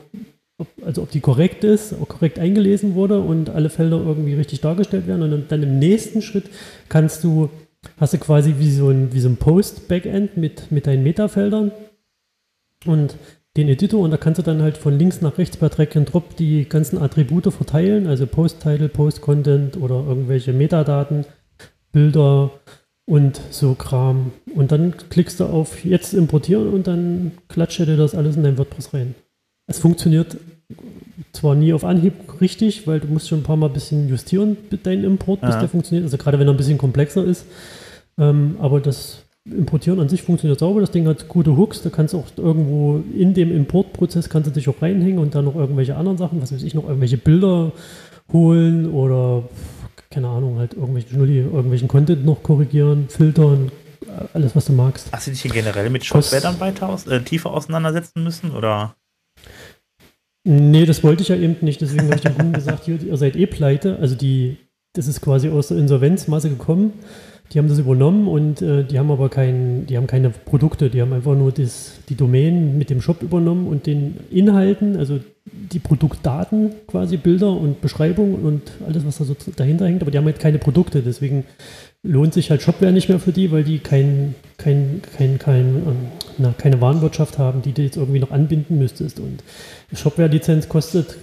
ob, 0.58 0.66
also 0.84 1.02
ob 1.02 1.10
die 1.10 1.20
korrekt 1.20 1.62
ist, 1.62 1.94
korrekt 2.08 2.40
eingelesen 2.40 2.94
wurde 2.94 3.20
und 3.20 3.50
alle 3.50 3.70
Felder 3.70 3.98
irgendwie 3.98 4.34
richtig 4.34 4.60
dargestellt 4.60 5.06
werden. 5.06 5.32
Und 5.32 5.52
dann 5.52 5.62
im 5.62 5.78
nächsten 5.78 6.22
Schritt 6.22 6.46
kannst 6.88 7.22
du 7.22 7.50
hast 7.98 8.14
du 8.14 8.18
quasi 8.18 8.54
wie 8.58 8.70
so 8.70 8.90
ein, 8.90 9.12
wie 9.12 9.20
so 9.20 9.28
ein 9.28 9.36
Post-Backend 9.36 10.36
mit, 10.36 10.70
mit 10.70 10.86
deinen 10.86 11.02
Metafeldern 11.02 11.72
und 12.84 13.16
den 13.56 13.68
Editor 13.68 14.00
und 14.00 14.10
da 14.10 14.16
kannst 14.16 14.38
du 14.38 14.42
dann 14.42 14.62
halt 14.62 14.76
von 14.76 14.98
links 14.98 15.22
nach 15.22 15.38
rechts 15.38 15.56
per 15.56 15.70
Drag 15.70 15.96
and 15.96 16.12
Drop 16.12 16.36
die 16.36 16.68
ganzen 16.68 16.98
Attribute 16.98 17.52
verteilen, 17.52 18.06
also 18.06 18.26
Post-Title, 18.26 18.88
Post-Content 18.88 19.76
oder 19.78 20.04
irgendwelche 20.06 20.52
Metadaten, 20.52 21.24
Bilder 21.92 22.50
und 23.06 23.40
so 23.50 23.74
Kram. 23.74 24.32
Und 24.54 24.72
dann 24.72 24.94
klickst 25.08 25.40
du 25.40 25.44
auf 25.44 25.84
Jetzt 25.84 26.12
importieren 26.12 26.68
und 26.68 26.86
dann 26.86 27.32
klatscht 27.48 27.78
dir 27.78 27.96
das 27.96 28.14
alles 28.14 28.36
in 28.36 28.42
dein 28.42 28.58
WordPress 28.58 28.92
rein. 28.92 29.14
Es 29.66 29.78
funktioniert 29.78 30.36
zwar 31.32 31.54
nie 31.54 31.72
auf 31.72 31.84
Anhieb 31.84 32.40
richtig, 32.40 32.86
weil 32.86 33.00
du 33.00 33.08
musst 33.08 33.28
schon 33.28 33.40
ein 33.40 33.42
paar 33.42 33.56
Mal 33.56 33.66
ein 33.68 33.72
bisschen 33.72 34.08
justieren 34.08 34.56
mit 34.70 34.86
deinem 34.86 35.04
Import, 35.04 35.40
bis 35.40 35.50
ja. 35.50 35.60
der 35.60 35.68
funktioniert. 35.68 36.04
Also 36.04 36.16
gerade 36.18 36.38
wenn 36.38 36.48
er 36.48 36.54
ein 36.54 36.56
bisschen 36.56 36.78
komplexer 36.78 37.24
ist. 37.24 37.46
Ähm, 38.18 38.56
aber 38.60 38.80
das 38.80 39.22
Importieren 39.44 40.00
an 40.00 40.08
sich 40.08 40.22
funktioniert 40.22 40.58
sauber. 40.58 40.80
Das 40.80 40.90
Ding 40.90 41.06
hat 41.06 41.28
gute 41.28 41.56
Hooks. 41.56 41.82
Da 41.82 41.90
kannst 41.90 42.14
du 42.14 42.18
auch 42.18 42.26
irgendwo 42.36 43.02
in 43.16 43.32
dem 43.32 43.54
Importprozess 43.54 44.28
kannst 44.28 44.48
du 44.48 44.52
dich 44.52 44.68
auch 44.68 44.82
reinhängen 44.82 45.18
und 45.18 45.34
dann 45.34 45.44
noch 45.44 45.54
irgendwelche 45.54 45.96
anderen 45.96 46.18
Sachen, 46.18 46.42
was 46.42 46.52
weiß 46.52 46.62
ich, 46.62 46.74
noch 46.74 46.84
irgendwelche 46.84 47.16
Bilder 47.16 47.72
holen 48.32 48.90
oder 48.90 49.44
keine 50.10 50.28
Ahnung, 50.28 50.58
halt 50.58 50.74
irgendwelchen 50.74 51.10
Schnulli, 51.10 51.40
irgendwelchen 51.40 51.88
Content 51.88 52.24
noch 52.24 52.42
korrigieren, 52.42 53.08
filtern, 53.08 53.70
alles, 54.32 54.56
was 54.56 54.66
du 54.66 54.72
magst. 54.72 55.08
Hast 55.12 55.26
du 55.26 55.30
dich 55.30 55.42
hier 55.42 55.50
generell 55.50 55.90
mit 55.90 56.04
Shopware 56.04 56.40
dann 56.40 56.58
weiter 56.60 56.88
aus, 56.88 57.06
äh, 57.06 57.20
tiefer 57.20 57.52
auseinandersetzen 57.52 58.22
müssen 58.22 58.50
oder? 58.52 58.94
Nee, 60.48 60.86
das 60.86 61.02
wollte 61.02 61.22
ich 61.22 61.28
ja 61.28 61.34
eben 61.34 61.56
nicht. 61.60 61.80
Deswegen 61.80 62.04
habe 62.04 62.14
ich 62.14 62.20
dem 62.20 62.52
gesagt, 62.52 62.84
hier, 62.84 63.02
ihr 63.02 63.16
seid 63.16 63.34
eh 63.34 63.46
pleite. 63.46 63.98
Also 64.00 64.14
die, 64.14 64.58
das 64.92 65.08
ist 65.08 65.20
quasi 65.20 65.48
aus 65.48 65.68
der 65.68 65.78
Insolvenzmasse 65.78 66.48
gekommen. 66.48 66.92
Die 67.52 67.58
haben 67.58 67.68
das 67.68 67.80
übernommen 67.80 68.28
und 68.28 68.62
äh, 68.62 68.84
die 68.84 68.98
haben 68.98 69.10
aber 69.10 69.28
kein, 69.28 69.86
die 69.86 69.96
haben 69.96 70.06
keine 70.06 70.30
Produkte, 70.30 70.88
die 70.88 71.02
haben 71.02 71.12
einfach 71.12 71.34
nur 71.34 71.50
das, 71.50 71.98
die 72.08 72.14
Domain 72.14 72.78
mit 72.78 72.90
dem 72.90 73.00
Shop 73.00 73.22
übernommen 73.22 73.66
und 73.66 73.86
den 73.86 74.18
Inhalten, 74.30 74.96
also 74.96 75.20
die 75.44 75.78
Produktdaten, 75.78 76.72
quasi 76.88 77.16
Bilder 77.16 77.50
und 77.50 77.80
Beschreibung 77.80 78.34
und 78.42 78.62
alles, 78.86 79.06
was 79.06 79.18
da 79.18 79.24
so 79.24 79.36
dahinter 79.54 79.86
hängt, 79.86 80.02
aber 80.02 80.10
die 80.10 80.18
haben 80.18 80.24
halt 80.24 80.40
keine 80.40 80.58
Produkte. 80.58 81.02
Deswegen 81.02 81.44
lohnt 82.06 82.34
sich 82.34 82.50
halt 82.50 82.62
Shopware 82.62 82.92
nicht 82.92 83.08
mehr 83.08 83.18
für 83.18 83.32
die, 83.32 83.50
weil 83.50 83.64
die 83.64 83.78
kein, 83.78 84.34
kein, 84.56 85.02
kein, 85.16 85.38
kein, 85.38 85.76
ähm, 85.76 85.96
na, 86.38 86.54
keine 86.56 86.80
Warenwirtschaft 86.80 87.38
haben, 87.38 87.62
die 87.62 87.72
du 87.72 87.82
jetzt 87.82 87.96
irgendwie 87.96 88.20
noch 88.20 88.30
anbinden 88.30 88.78
müsstest. 88.78 89.20
Und 89.20 89.42
Shopware-Lizenz 89.92 90.68
kostet, 90.68 91.16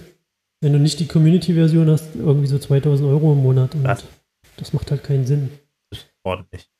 wenn 0.60 0.72
du 0.72 0.78
nicht 0.78 1.00
die 1.00 1.06
Community-Version 1.06 1.90
hast, 1.90 2.16
irgendwie 2.16 2.46
so 2.46 2.58
2000 2.58 3.08
Euro 3.08 3.32
im 3.32 3.42
Monat. 3.42 3.74
Und 3.74 3.84
Was? 3.84 4.04
das 4.56 4.72
macht 4.72 4.90
halt 4.90 5.02
keinen 5.02 5.26
Sinn. 5.26 5.50
Das 5.90 6.00
ist 6.00 6.08
ordentlich. 6.22 6.70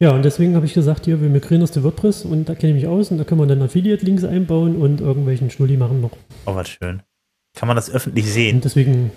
Ja, 0.00 0.10
und 0.10 0.24
deswegen 0.24 0.56
habe 0.56 0.66
ich 0.66 0.74
gesagt, 0.74 1.04
hier, 1.04 1.20
wir 1.20 1.28
migrieren 1.28 1.62
aus 1.62 1.70
der 1.70 1.84
WordPress 1.84 2.24
und 2.24 2.48
da 2.48 2.54
kenne 2.54 2.76
ich 2.76 2.82
mich 2.82 2.88
aus 2.88 3.10
und 3.10 3.18
da 3.18 3.24
können 3.24 3.40
wir 3.40 3.46
dann 3.46 3.62
Affiliate-Links 3.62 4.24
einbauen 4.24 4.76
und 4.76 5.00
irgendwelchen 5.00 5.50
Schnulli 5.50 5.76
machen 5.76 6.00
noch. 6.00 6.10
Oh, 6.46 6.54
was 6.54 6.68
schön. 6.68 7.02
Kann 7.54 7.68
man 7.68 7.76
das 7.76 7.90
öffentlich 7.90 8.30
sehen? 8.30 8.56
Und 8.56 8.64
deswegen, 8.64 9.12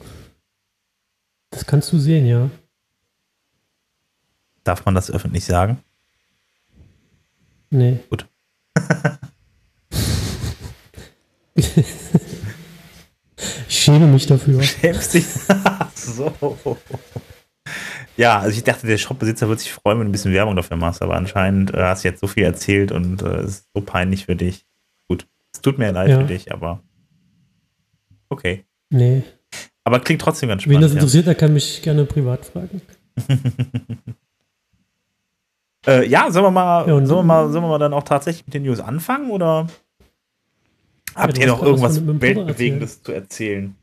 das 1.49 1.65
kannst 1.65 1.91
du 1.91 1.97
sehen, 1.97 2.27
ja. 2.27 2.51
Darf 4.67 4.83
man 4.83 4.95
das 4.95 5.09
öffentlich 5.09 5.45
sagen? 5.45 5.77
Nee. 7.69 7.99
Gut. 8.09 8.27
ich 11.55 11.85
schäme 13.69 14.07
mich 14.07 14.25
dafür. 14.25 14.61
Schämst 14.61 15.13
dich? 15.13 15.25
so. 15.95 16.33
Ja, 18.17 18.39
also 18.39 18.57
ich 18.57 18.63
dachte, 18.65 18.87
der 18.87 18.97
Shopbesitzer 18.97 19.47
wird 19.47 19.61
sich 19.61 19.71
freuen, 19.71 19.99
wenn 19.99 20.07
du 20.07 20.09
ein 20.09 20.11
bisschen 20.11 20.33
Werbung 20.33 20.57
dafür 20.57 20.75
machst, 20.75 21.01
aber 21.01 21.15
anscheinend 21.15 21.73
äh, 21.73 21.83
hast 21.83 22.03
du 22.03 22.09
jetzt 22.09 22.19
so 22.19 22.27
viel 22.27 22.43
erzählt 22.43 22.91
und 22.91 23.21
äh, 23.21 23.25
es 23.25 23.43
äh, 23.43 23.45
ist 23.45 23.69
so 23.73 23.79
peinlich 23.79 24.25
für 24.25 24.35
dich. 24.35 24.65
Gut, 25.07 25.27
es 25.53 25.61
tut 25.61 25.77
mir 25.77 25.93
leid 25.93 26.09
ja. 26.09 26.19
für 26.19 26.25
dich, 26.25 26.51
aber 26.51 26.83
okay. 28.27 28.65
Nee. 28.89 29.23
Aber 29.85 30.01
klingt 30.01 30.21
trotzdem 30.21 30.49
ganz 30.49 30.63
spannend. 30.63 30.79
Wen 30.79 30.81
das 30.81 30.91
interessiert, 30.91 31.25
ja. 31.25 31.31
der 31.31 31.39
kann 31.39 31.53
mich 31.53 31.81
gerne 31.81 32.03
privat 32.03 32.45
fragen. 32.45 32.81
Äh, 35.87 36.05
ja, 36.07 36.29
sollen 36.31 36.45
wir 36.45 36.51
mal, 36.51 36.87
ja, 36.87 37.05
sollen 37.05 37.19
wir 37.19 37.23
mal, 37.23 37.49
sollen 37.49 37.63
wir 37.63 37.69
mal 37.69 37.79
dann 37.79 37.93
auch 37.93 38.03
tatsächlich 38.03 38.45
mit 38.45 38.53
den 38.53 38.63
News 38.63 38.81
anfangen 38.81 39.31
oder 39.31 39.67
habt 41.15 41.37
ja, 41.37 41.43
ihr 41.43 41.47
noch 41.47 41.63
irgendwas 41.63 42.05
Weltbewegendes 42.05 43.03
zu 43.03 43.13
erzählen? 43.13 43.73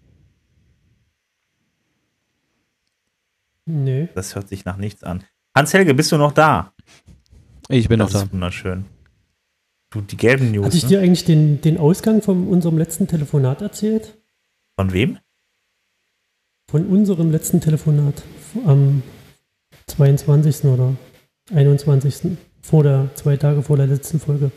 Nee. 3.64 4.10
Das 4.14 4.34
hört 4.34 4.48
sich 4.48 4.66
nach 4.66 4.76
nichts 4.76 5.02
an. 5.02 5.24
Hans-Helge, 5.56 5.94
bist 5.94 6.12
du 6.12 6.18
noch 6.18 6.32
da? 6.32 6.72
Ich 7.68 7.88
bin 7.88 7.98
das 7.98 8.12
noch 8.12 8.24
da. 8.24 8.32
wunderschön. 8.32 8.84
Du, 9.88 10.02
die 10.02 10.18
gelben 10.18 10.50
News. 10.50 10.66
Hatte 10.66 10.76
ich 10.76 10.82
ne? 10.82 10.88
dir 10.90 11.00
eigentlich 11.00 11.24
den, 11.24 11.62
den 11.62 11.78
Ausgang 11.78 12.20
von 12.20 12.48
unserem 12.48 12.76
letzten 12.76 13.06
Telefonat 13.06 13.62
erzählt? 13.62 14.18
Von 14.76 14.92
wem? 14.92 15.18
Von 16.68 16.86
unserem 16.86 17.30
letzten 17.30 17.62
Telefonat 17.62 18.22
am 18.66 19.02
22. 19.86 20.64
oder 20.64 20.94
21. 21.52 22.38
Vor 22.62 22.82
der, 22.82 23.10
zwei 23.14 23.36
Tage 23.36 23.62
vor 23.62 23.76
der 23.76 23.86
letzten 23.86 24.20
Folge. 24.20 24.50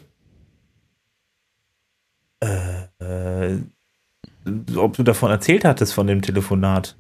Äh, 2.40 3.54
äh, 3.54 3.58
ob 4.76 4.96
du 4.96 5.04
davon 5.04 5.32
erzählt 5.32 5.66
hattest, 5.66 5.94
von 5.94 6.08
dem 6.08 6.22
Telefonat. 6.22 6.96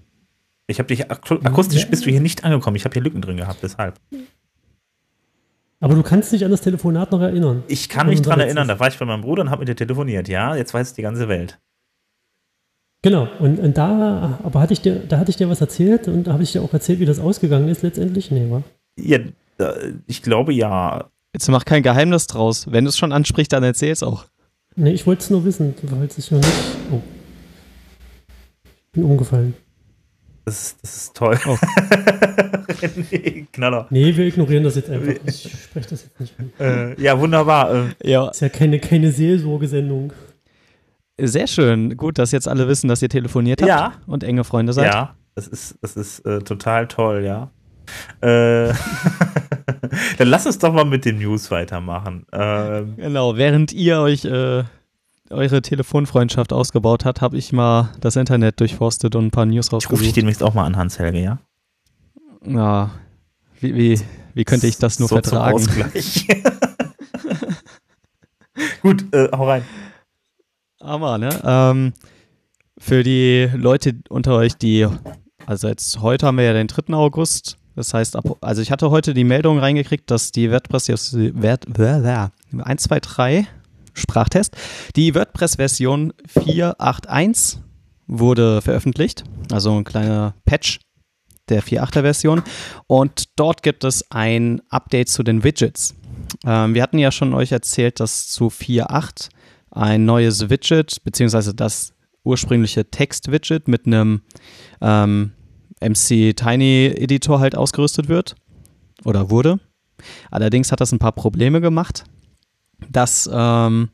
Ich 0.67 0.79
habe 0.79 0.87
dich 0.87 1.09
akustisch 1.09 1.83
ja. 1.83 1.89
bist 1.89 2.05
du 2.05 2.09
hier 2.09 2.19
nicht 2.19 2.43
angekommen. 2.43 2.75
Ich 2.75 2.83
habe 2.83 2.93
hier 2.93 3.01
Lücken 3.01 3.21
drin 3.21 3.37
gehabt, 3.37 3.59
deshalb. 3.63 3.99
Aber 5.79 5.95
du 5.95 6.03
kannst 6.03 6.33
dich 6.33 6.43
an 6.43 6.51
das 6.51 6.61
Telefonat 6.61 7.11
noch 7.11 7.21
erinnern. 7.21 7.63
Ich 7.67 7.87
kann 7.87 8.07
mich 8.07 8.21
dran 8.21 8.39
erinnern. 8.39 8.67
Da 8.67 8.79
war 8.79 8.87
ich 8.87 8.97
bei 8.97 9.05
meinem 9.05 9.21
Bruder 9.21 9.43
und 9.43 9.49
habe 9.49 9.59
mit 9.59 9.69
dir 9.69 9.75
telefoniert. 9.75 10.27
Ja, 10.27 10.55
jetzt 10.55 10.73
weiß 10.73 10.87
es 10.87 10.93
die 10.93 11.03
ganze 11.03 11.29
Welt. 11.29 11.59
Genau. 13.03 13.29
Und, 13.39 13.59
und 13.59 13.77
da, 13.77 14.39
aber 14.43 14.59
hatte 14.59 14.73
ich 14.73 14.81
dir, 14.81 14.95
da 14.95 15.19
hatte 15.19 15.29
ich 15.29 15.37
dir 15.37 15.49
was 15.49 15.61
erzählt 15.61 16.07
und 16.07 16.25
da 16.25 16.33
habe 16.33 16.43
ich 16.43 16.51
dir 16.51 16.63
auch 16.63 16.73
erzählt, 16.73 16.99
wie 16.99 17.05
das 17.05 17.19
ausgegangen 17.19 17.69
ist 17.69 17.83
letztendlich. 17.83 18.31
Nee, 18.31 18.49
war? 18.49 18.63
Ja, 18.97 19.19
ich 20.05 20.21
glaube 20.21 20.53
ja. 20.53 21.09
Jetzt 21.33 21.49
mach 21.49 21.65
kein 21.65 21.83
Geheimnis 21.83 22.27
draus. 22.27 22.71
Wenn 22.71 22.85
du 22.85 22.89
es 22.89 22.97
schon 22.97 23.11
ansprichst, 23.11 23.53
dann 23.53 23.63
erzähl 23.63 23.91
es 23.91 24.03
auch. 24.03 24.25
Nee, 24.75 24.91
ich 24.91 25.05
wollte 25.07 25.23
es 25.23 25.29
nur 25.29 25.43
wissen, 25.43 25.73
weil 25.83 26.07
ich 26.15 26.31
noch 26.31 26.39
nicht. 26.39 26.53
Oh. 26.91 27.01
Ich 28.65 28.91
bin 28.91 29.03
umgefallen. 29.03 29.55
Das 30.45 30.61
ist, 30.61 30.77
das 30.81 30.95
ist 30.95 31.15
toll. 31.15 31.37
Oh. 31.45 31.57
nee, 33.11 33.47
Knaller. 33.51 33.87
Nee, 33.89 34.15
wir 34.15 34.27
ignorieren 34.27 34.63
das 34.63 34.75
jetzt 34.75 34.89
einfach. 34.89 35.13
Ich 35.25 35.51
spreche 35.51 35.89
das 35.89 36.03
jetzt 36.03 36.19
nicht 36.19 36.33
an. 36.39 36.51
Äh, 36.59 37.01
ja, 37.01 37.19
wunderbar. 37.19 37.73
Äh, 37.73 38.09
ja. 38.09 38.29
Ist 38.29 38.39
ja 38.39 38.49
keine, 38.49 38.79
keine 38.79 39.11
Seelsorgesendung. 39.11 40.13
Sehr 41.19 41.47
schön. 41.47 41.97
Gut, 41.97 42.17
dass 42.17 42.31
jetzt 42.31 42.47
alle 42.47 42.67
wissen, 42.67 42.87
dass 42.87 43.01
ihr 43.01 43.09
telefoniert 43.09 43.61
habt 43.61 43.69
ja. 43.69 43.93
und 44.05 44.23
enge 44.23 44.43
Freunde 44.43 44.71
seid. 44.71 44.93
Ja, 44.93 45.15
das 45.35 45.47
ist, 45.47 45.75
das 45.81 45.97
ist 45.97 46.19
äh, 46.19 46.39
total 46.39 46.87
toll, 46.87 47.23
ja. 47.25 47.49
Äh, 48.21 48.73
dann 50.17 50.27
lass 50.27 50.45
uns 50.45 50.59
doch 50.59 50.73
mal 50.73 50.85
mit 50.85 51.05
den 51.05 51.19
News 51.19 51.51
weitermachen. 51.51 52.25
Ähm, 52.31 52.95
genau, 52.97 53.37
während 53.37 53.73
ihr 53.73 53.99
euch 53.99 54.25
äh, 54.25 54.63
eure 55.29 55.61
Telefonfreundschaft 55.61 56.53
ausgebaut 56.53 57.05
habt, 57.05 57.21
habe 57.21 57.37
ich 57.37 57.51
mal 57.51 57.89
das 57.99 58.15
Internet 58.15 58.59
durchforstet 58.59 59.15
und 59.15 59.25
ein 59.25 59.31
paar 59.31 59.45
News 59.45 59.71
rausgesucht. 59.71 59.83
Ich 59.83 59.91
rufe 59.91 60.03
dich 60.03 60.13
demnächst 60.13 60.43
auch 60.43 60.53
mal 60.53 60.65
an, 60.65 60.77
Hans-Helge, 60.77 61.21
ja? 61.21 61.39
Ja, 62.45 62.91
wie, 63.59 63.75
wie, 63.75 64.01
Wie 64.33 64.43
könnte 64.45 64.67
ich 64.67 64.77
das 64.77 64.99
nur 64.99 65.09
so 65.09 65.15
vertragen? 65.15 65.59
Zum 65.59 65.81
Ausgleich. 65.81 66.27
Gut, 68.81 69.13
äh, 69.13 69.29
hau 69.31 69.47
rein. 69.47 69.63
Aber, 70.79 71.17
ne? 71.17 71.29
Ähm, 71.43 71.93
für 72.77 73.03
die 73.03 73.49
Leute 73.53 73.95
unter 74.09 74.35
euch, 74.35 74.55
die, 74.55 74.87
also 75.45 75.67
jetzt 75.67 76.01
heute 76.01 76.27
haben 76.27 76.37
wir 76.37 76.45
ja 76.45 76.53
den 76.53 76.67
3. 76.67 76.93
August. 76.93 77.57
Das 77.77 77.93
heißt, 77.93 78.17
also 78.41 78.61
ich 78.63 78.71
hatte 78.71 78.89
heute 78.89 79.13
die 79.13 79.23
Meldung 79.23 79.59
reingekriegt, 79.59 80.09
dass 80.09 80.31
die 80.31 80.51
WordPress, 80.51 81.13
Word, 81.13 81.67
1, 82.57 82.83
2, 82.83 82.99
3, 82.99 83.47
Sprachtest, 83.93 84.57
die 84.95 85.13
WordPress-Version 85.13 86.11
4.8.1 86.27 87.59
wurde 88.07 88.63
veröffentlicht. 88.63 89.25
Also 89.51 89.77
ein 89.77 89.83
kleiner 89.83 90.33
Patch 90.43 90.79
der 91.49 91.61
4.8er 91.61 92.01
Version. 92.01 92.41
Und 92.87 93.25
dort 93.35 93.61
gibt 93.61 93.83
es 93.83 94.09
ein 94.09 94.59
Update 94.69 95.09
zu 95.09 95.21
den 95.21 95.43
Widgets. 95.43 95.93
Ähm, 96.47 96.73
wir 96.73 96.81
hatten 96.81 96.97
ja 96.97 97.11
schon 97.11 97.35
euch 97.35 97.51
erzählt, 97.51 97.99
dass 97.99 98.27
zu 98.27 98.47
4.8 98.47 99.29
ein 99.69 100.03
neues 100.03 100.49
Widget, 100.49 101.03
beziehungsweise 101.03 101.53
das 101.53 101.93
ursprüngliche 102.23 102.89
Text-Widget 102.89 103.67
mit 103.67 103.85
einem 103.85 104.21
ähm, 104.81 105.33
MC 105.81 106.35
Tiny 106.35 106.93
Editor 106.95 107.39
halt 107.39 107.55
ausgerüstet 107.55 108.09
wird 108.09 108.35
oder 109.03 109.29
wurde. 109.29 109.59
Allerdings 110.31 110.71
hat 110.71 110.81
das 110.81 110.91
ein 110.91 110.99
paar 110.99 111.11
Probleme 111.11 111.61
gemacht, 111.61 112.03
dass 112.89 113.29
ähm, 113.31 113.89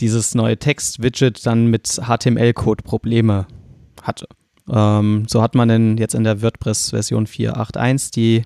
dieses 0.00 0.34
neue 0.34 0.58
Text-Widget 0.58 1.44
dann 1.44 1.66
mit 1.66 2.00
HTML-Code 2.06 2.82
Probleme 2.84 3.46
hatte. 4.02 4.28
Ähm, 4.70 5.26
so 5.28 5.42
hat 5.42 5.54
man 5.54 5.68
denn 5.68 5.96
jetzt 5.96 6.14
in 6.14 6.24
der 6.24 6.42
WordPress-Version 6.42 7.26
4.8.1, 7.26 8.12
die 8.12 8.42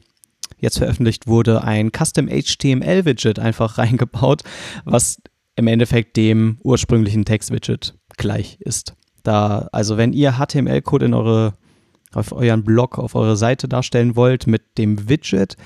jetzt 0.59 0.79
veröffentlicht 0.79 1.27
wurde, 1.27 1.65
ein 1.65 1.91
Custom 1.91 2.29
HTML-Widget 2.29 3.39
einfach 3.39 3.79
reingebaut, 3.79 4.43
was 4.85 5.21
im 5.57 5.67
Endeffekt 5.67 6.17
dem 6.17 6.59
ursprünglichen 6.63 7.25
Text-Widget 7.25 7.95
gleich 8.17 8.59
ist. 8.61 8.95
Da, 9.23 9.69
also 9.73 9.97
wenn 9.97 10.13
ihr 10.13 10.35
HTML-Code 10.39 11.07
in 11.07 11.15
eure, 11.15 11.55
auf 12.15 12.33
euren 12.33 12.65
Blog, 12.65 12.99
auf 12.99 13.15
eure 13.15 13.37
Seite 13.37 13.69
darstellen 13.69 14.17
wollt 14.17 14.47
mit 14.47 14.79
dem 14.79 15.09
Widget, 15.09 15.57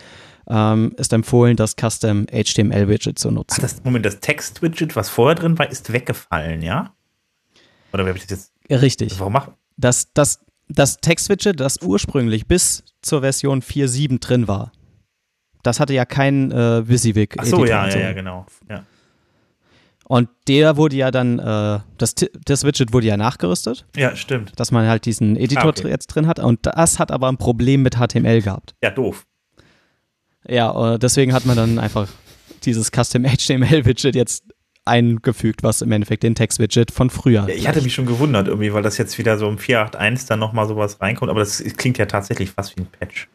ähm, 0.48 0.94
ist 0.96 1.12
empfohlen, 1.12 1.56
das 1.56 1.74
Custom 1.74 2.26
HTML-Widget 2.26 3.18
zu 3.18 3.30
nutzen. 3.30 3.56
Ach, 3.58 3.62
das, 3.62 3.82
Moment, 3.84 4.06
das 4.06 4.20
Text-Widget, 4.20 4.94
was 4.96 5.08
vorher 5.08 5.34
drin 5.34 5.58
war, 5.58 5.70
ist 5.70 5.92
weggefallen, 5.92 6.62
ja? 6.62 6.94
Oder 7.92 8.04
wie 8.04 8.08
habe 8.08 8.18
ich 8.18 8.26
das 8.26 8.52
jetzt? 8.68 8.82
Richtig. 8.82 9.18
Warum 9.18 9.32
machen? 9.32 9.54
Das, 9.76 10.12
das, 10.12 10.40
das 10.68 10.98
Text-Widget, 10.98 11.60
das 11.60 11.82
ursprünglich 11.82 12.46
bis 12.46 12.84
zur 13.02 13.20
Version 13.22 13.60
4.7 13.62 14.20
drin 14.20 14.48
war, 14.48 14.72
das 15.62 15.80
hatte 15.80 15.94
ja 15.94 16.04
keinen 16.04 16.52
äh, 16.52 16.88
WYSIWYG. 16.88 17.34
Ach 17.38 17.44
so, 17.44 17.64
ja, 17.64 17.88
ja, 17.88 17.98
ja, 17.98 18.12
genau. 18.12 18.46
Ja. 18.68 18.84
Und 20.08 20.28
der 20.46 20.76
wurde 20.76 20.94
ja 20.94 21.10
dann, 21.10 21.40
äh, 21.40 21.80
das, 21.98 22.14
das 22.44 22.62
Widget 22.64 22.92
wurde 22.92 23.08
ja 23.08 23.16
nachgerüstet. 23.16 23.86
Ja, 23.96 24.14
stimmt. 24.14 24.52
Dass 24.54 24.70
man 24.70 24.86
halt 24.86 25.04
diesen 25.04 25.36
Editor 25.36 25.64
ah, 25.64 25.68
okay. 25.68 25.88
jetzt 25.88 26.06
drin 26.08 26.28
hat. 26.28 26.38
Und 26.38 26.60
das 26.62 27.00
hat 27.00 27.10
aber 27.10 27.28
ein 27.28 27.38
Problem 27.38 27.82
mit 27.82 27.96
HTML 27.96 28.40
gehabt. 28.40 28.76
Ja, 28.82 28.90
doof. 28.90 29.26
Ja, 30.46 30.94
äh, 30.94 30.98
deswegen 31.00 31.32
hat 31.32 31.44
man 31.44 31.56
dann 31.56 31.80
einfach 31.80 32.06
dieses 32.62 32.92
Custom 32.92 33.24
HTML-Widget 33.24 34.14
jetzt 34.14 34.44
eingefügt, 34.84 35.64
was 35.64 35.82
im 35.82 35.90
Endeffekt 35.90 36.22
den 36.22 36.36
Text-Widget 36.36 36.92
von 36.92 37.10
früher. 37.10 37.48
Ich 37.48 37.66
hatte 37.66 37.82
mich 37.82 37.94
schon 37.94 38.06
gewundert 38.06 38.46
irgendwie, 38.46 38.72
weil 38.72 38.82
das 38.82 38.98
jetzt 38.98 39.18
wieder 39.18 39.36
so 39.38 39.48
im 39.48 39.58
4.8.1 39.58 40.28
dann 40.28 40.38
nochmal 40.38 40.68
sowas 40.68 41.00
reinkommt, 41.00 41.30
aber 41.30 41.40
das 41.40 41.64
klingt 41.76 41.98
ja 41.98 42.06
tatsächlich 42.06 42.50
fast 42.52 42.76
wie 42.76 42.82
ein 42.82 42.86
Patch. 42.86 43.28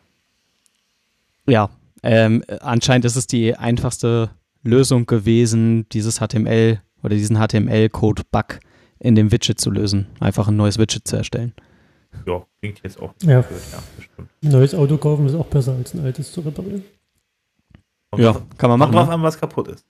Ja, 1.48 1.70
ähm, 2.04 2.44
anscheinend 2.62 3.04
ist 3.04 3.18
es 3.18 3.28
die 3.28 3.56
einfachste 3.58 4.30
Lösung 4.64 5.06
gewesen, 5.06 5.88
dieses 5.90 6.20
HTML 6.20 6.82
oder 7.04 7.16
diesen 7.16 7.38
HTML-Code-Bug 7.38 8.60
in 9.00 9.16
dem 9.16 9.32
Widget 9.32 9.60
zu 9.60 9.72
lösen. 9.72 10.08
Einfach 10.20 10.48
ein 10.48 10.56
neues 10.56 10.78
Widget 10.78 11.08
zu 11.08 11.16
erstellen. 11.16 11.54
Ja, 12.26 12.46
klingt 12.60 12.82
jetzt 12.84 13.00
auch. 13.00 13.14
Ja, 13.24 13.42
blöd, 13.42 13.62
ja 13.72 13.82
neues 14.42 14.76
Auto 14.76 14.98
kaufen 14.98 15.26
ist 15.26 15.36
auch 15.36 15.46
besser 15.46 15.74
als 15.74 15.94
ein 15.94 16.04
altes 16.04 16.32
zu 16.32 16.42
reparieren. 16.42 16.84
Und 18.12 18.22
ja, 18.22 18.42
kann 18.58 18.70
man 18.70 18.80
machen. 18.80 18.94
drauf 18.94 19.08
ne? 19.08 19.14
an, 19.14 19.24
was 19.24 19.40
kaputt 19.40 19.70
ist. 19.70 19.86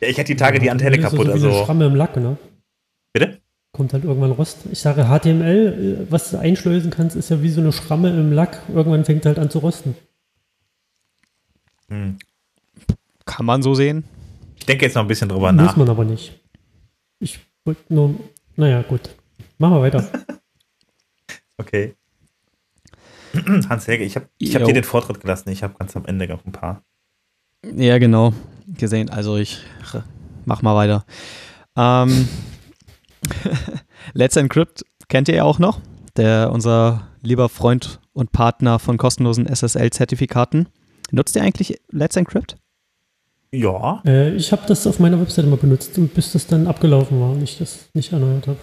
Ja, 0.00 0.08
ich 0.08 0.18
hatte 0.18 0.32
die 0.32 0.36
Tage 0.36 0.58
die 0.58 0.70
Antenne 0.70 0.98
kaputt. 0.98 1.26
So 1.26 1.32
also. 1.32 1.48
Eine 1.48 1.64
Schramme 1.64 1.86
im 1.86 1.94
Lack, 1.94 2.16
ne? 2.16 2.36
Bitte? 3.12 3.38
Kommt 3.72 3.92
halt 3.92 4.04
irgendwann 4.04 4.32
Rost. 4.32 4.58
Ich 4.72 4.78
sage, 4.78 5.04
HTML, 5.04 6.06
was 6.08 6.30
du 6.30 6.38
einschleusen 6.38 6.90
kannst, 6.90 7.16
ist 7.16 7.28
ja 7.28 7.42
wie 7.42 7.50
so 7.50 7.60
eine 7.60 7.72
Schramme 7.72 8.10
im 8.10 8.32
Lack. 8.32 8.62
Irgendwann 8.72 9.04
fängt 9.04 9.26
halt 9.26 9.38
an 9.38 9.50
zu 9.50 9.58
rosten. 9.58 9.94
Hm. 11.88 12.18
Kann 13.24 13.46
man 13.46 13.62
so 13.62 13.74
sehen? 13.74 14.04
Ich 14.56 14.66
denke 14.66 14.84
jetzt 14.84 14.94
noch 14.94 15.02
ein 15.02 15.08
bisschen 15.08 15.28
drüber 15.28 15.52
Muss 15.52 15.56
nach. 15.56 15.76
Muss 15.76 15.86
man 15.86 15.90
aber 15.90 16.04
nicht. 16.04 16.40
Ich 17.20 17.40
wollte 17.64 17.92
nur, 17.92 18.14
naja, 18.56 18.82
gut. 18.82 19.14
Machen 19.58 19.74
wir 19.74 19.82
weiter. 19.82 20.08
okay. 21.58 21.94
Hans-Helge, 23.68 24.04
ich 24.04 24.16
habe 24.16 24.28
ich 24.38 24.54
hab 24.54 24.64
dir 24.64 24.72
den 24.72 24.84
Vortritt 24.84 25.20
gelassen. 25.20 25.50
Ich 25.50 25.62
habe 25.62 25.74
ganz 25.78 25.96
am 25.96 26.06
Ende 26.06 26.26
noch 26.26 26.44
ein 26.44 26.52
paar. 26.52 26.82
Ja, 27.64 27.98
genau. 27.98 28.32
Gesehen. 28.66 29.10
Also 29.10 29.36
ich 29.36 29.62
mach 30.44 30.62
mal 30.62 30.74
weiter. 30.74 31.04
Ähm, 31.76 32.28
Let's 34.12 34.36
Encrypt 34.36 34.84
kennt 35.08 35.28
ihr 35.28 35.36
ja 35.36 35.44
auch 35.44 35.58
noch. 35.58 35.80
Der, 36.16 36.50
unser 36.52 37.08
lieber 37.22 37.48
Freund 37.48 38.00
und 38.12 38.32
Partner 38.32 38.78
von 38.78 38.96
kostenlosen 38.96 39.46
SSL-Zertifikaten. 39.46 40.68
Nutzt 41.10 41.36
ihr 41.36 41.42
eigentlich 41.42 41.80
Let's 41.90 42.16
Encrypt? 42.16 42.56
Ja. 43.50 44.02
Äh, 44.06 44.34
ich 44.34 44.52
habe 44.52 44.62
das 44.66 44.86
auf 44.86 44.98
meiner 44.98 45.20
Webseite 45.20 45.48
mal 45.48 45.56
benutzt, 45.56 45.98
bis 46.14 46.32
das 46.32 46.46
dann 46.46 46.66
abgelaufen 46.66 47.20
war 47.20 47.30
und 47.30 47.42
ich 47.42 47.58
das 47.58 47.88
nicht 47.94 48.12
erneuert 48.12 48.46
habe. 48.46 48.58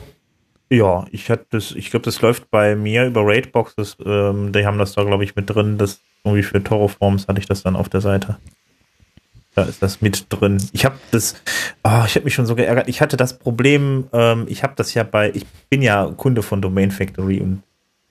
Ja, 0.70 1.06
ich 1.12 1.30
hatte 1.30 1.46
das, 1.52 1.72
ich 1.72 1.92
glaube, 1.92 2.06
das 2.06 2.22
läuft 2.22 2.50
bei 2.50 2.76
mir 2.76 3.06
über 3.06 3.22
Raidboxes. 3.24 3.98
Ähm, 4.04 4.52
die 4.52 4.66
haben 4.66 4.78
das 4.78 4.94
da, 4.94 5.04
glaube 5.04 5.24
ich, 5.24 5.36
mit 5.36 5.50
drin. 5.50 5.78
Das 5.78 6.00
irgendwie 6.24 6.44
für 6.44 6.64
Toro-Forms 6.64 7.28
hatte 7.28 7.40
ich 7.40 7.46
das 7.46 7.64
dann 7.64 7.76
auf 7.76 7.90
der 7.90 8.02
Seite. 8.02 8.38
Da 9.54 9.64
ist 9.64 9.82
das 9.82 10.02
mit 10.02 10.26
drin. 10.30 10.62
Ich 10.74 10.86
habe 10.86 10.96
das, 11.12 11.36
oh, 11.84 12.04
ich 12.06 12.16
habe 12.16 12.26
mich 12.26 12.34
schon 12.34 12.46
so 12.46 12.56
geärgert. 12.56 12.90
Ich 12.90 13.00
hatte 13.00 13.16
das 13.16 13.38
Problem, 13.38 14.08
ähm, 14.12 14.46
ich 14.50 14.64
habe 14.64 14.74
das 14.76 14.94
ja 14.94 15.04
bei, 15.04 15.32
ich 15.34 15.46
bin 15.70 15.82
ja 15.82 16.12
Kunde 16.18 16.42
von 16.42 16.62
Domain 16.62 16.92
Factory 16.92 17.40
und 17.40 17.62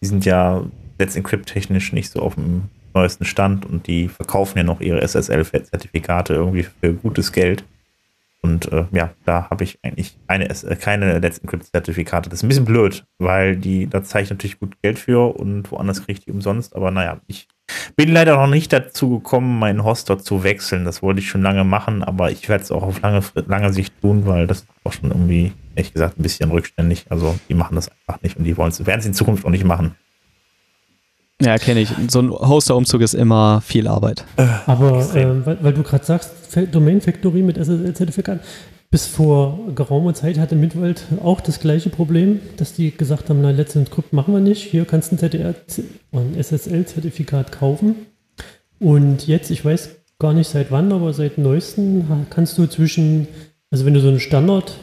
die 0.00 0.06
sind 0.06 0.24
ja 0.24 0.64
Let's 0.98 1.16
Encrypt 1.16 1.46
technisch 1.46 1.92
nicht 1.92 2.10
so 2.10 2.20
auf 2.20 2.36
dem 2.36 2.70
neuesten 2.94 3.24
Stand 3.24 3.66
und 3.66 3.86
die 3.86 4.08
verkaufen 4.08 4.58
ja 4.58 4.64
noch 4.64 4.80
ihre 4.80 5.02
SSL-Zertifikate 5.02 6.34
irgendwie 6.34 6.62
für 6.80 6.94
gutes 6.94 7.32
Geld. 7.32 7.64
Und 8.44 8.70
äh, 8.72 8.84
ja, 8.92 9.10
da 9.24 9.48
habe 9.48 9.64
ich 9.64 9.78
eigentlich 9.82 10.18
eine, 10.26 10.50
äh, 10.50 10.76
keine 10.76 11.18
Let's 11.18 11.38
Encrypt-Zertifikate. 11.38 12.28
Das 12.28 12.40
ist 12.40 12.42
ein 12.42 12.48
bisschen 12.48 12.66
blöd, 12.66 13.06
weil 13.18 13.56
die, 13.56 13.86
da 13.86 14.04
zahle 14.04 14.24
ich 14.24 14.30
natürlich 14.30 14.60
gut 14.60 14.76
Geld 14.82 14.98
für 14.98 15.34
und 15.34 15.72
woanders 15.72 16.04
kriege 16.04 16.18
ich 16.18 16.24
die 16.26 16.30
umsonst. 16.30 16.76
Aber 16.76 16.90
naja, 16.90 17.22
ich 17.26 17.48
bin 17.96 18.12
leider 18.12 18.36
noch 18.36 18.46
nicht 18.46 18.70
dazu 18.70 19.18
gekommen, 19.18 19.58
meinen 19.58 19.82
Hoster 19.82 20.18
zu 20.18 20.44
wechseln. 20.44 20.84
Das 20.84 21.02
wollte 21.02 21.20
ich 21.20 21.30
schon 21.30 21.40
lange 21.40 21.64
machen, 21.64 22.02
aber 22.02 22.30
ich 22.30 22.46
werde 22.50 22.64
es 22.64 22.70
auch 22.70 22.82
auf 22.82 23.00
lange, 23.00 23.22
lange 23.46 23.72
Sicht 23.72 23.98
tun, 24.02 24.26
weil 24.26 24.46
das 24.46 24.58
ist 24.58 24.68
auch 24.84 24.92
schon 24.92 25.10
irgendwie, 25.10 25.52
ehrlich 25.74 25.94
gesagt, 25.94 26.18
ein 26.18 26.22
bisschen 26.22 26.50
rückständig. 26.50 27.06
Also 27.08 27.38
die 27.48 27.54
machen 27.54 27.76
das 27.76 27.88
einfach 27.88 28.20
nicht 28.20 28.36
und 28.36 28.44
die 28.44 28.58
werden 28.58 28.98
es 28.98 29.06
in 29.06 29.14
Zukunft 29.14 29.46
auch 29.46 29.50
nicht 29.50 29.64
machen. 29.64 29.94
Ja, 31.42 31.58
kenne 31.58 31.80
ich. 31.80 31.90
So 32.08 32.20
ein 32.20 32.30
Hoster-Umzug 32.30 33.00
ist 33.00 33.14
immer 33.14 33.60
viel 33.60 33.88
Arbeit. 33.88 34.24
Aber 34.66 35.00
äh, 35.14 35.46
weil, 35.46 35.58
weil, 35.62 35.72
du 35.72 35.82
gerade 35.82 36.04
sagst, 36.04 36.30
Domain 36.70 37.00
Factory 37.00 37.42
mit 37.42 37.56
SSL-Zertifikat, 37.56 38.40
bis 38.90 39.06
vor 39.06 39.58
geraumer 39.74 40.14
Zeit 40.14 40.38
hatte 40.38 40.54
Midwald 40.54 41.04
auch 41.24 41.40
das 41.40 41.58
gleiche 41.58 41.90
Problem, 41.90 42.40
dass 42.56 42.74
die 42.74 42.96
gesagt 42.96 43.28
haben, 43.28 43.40
na, 43.42 43.50
Let's 43.50 43.74
Encrypt 43.74 44.12
machen 44.12 44.32
wir 44.32 44.40
nicht. 44.40 44.62
Hier 44.62 44.84
kannst 44.84 45.10
du 45.10 45.16
ein, 45.16 45.54
ein 46.12 46.34
SSL-Zertifikat 46.40 47.50
kaufen. 47.50 47.96
Und 48.78 49.26
jetzt, 49.26 49.50
ich 49.50 49.64
weiß 49.64 49.96
gar 50.20 50.32
nicht 50.32 50.48
seit 50.48 50.70
wann, 50.70 50.92
aber 50.92 51.12
seit 51.12 51.38
neuestem 51.38 52.04
kannst 52.30 52.56
du 52.56 52.66
zwischen, 52.66 53.26
also 53.70 53.84
wenn 53.84 53.94
du 53.94 54.00
so 54.00 54.08
einen 54.08 54.20
Standard 54.20 54.74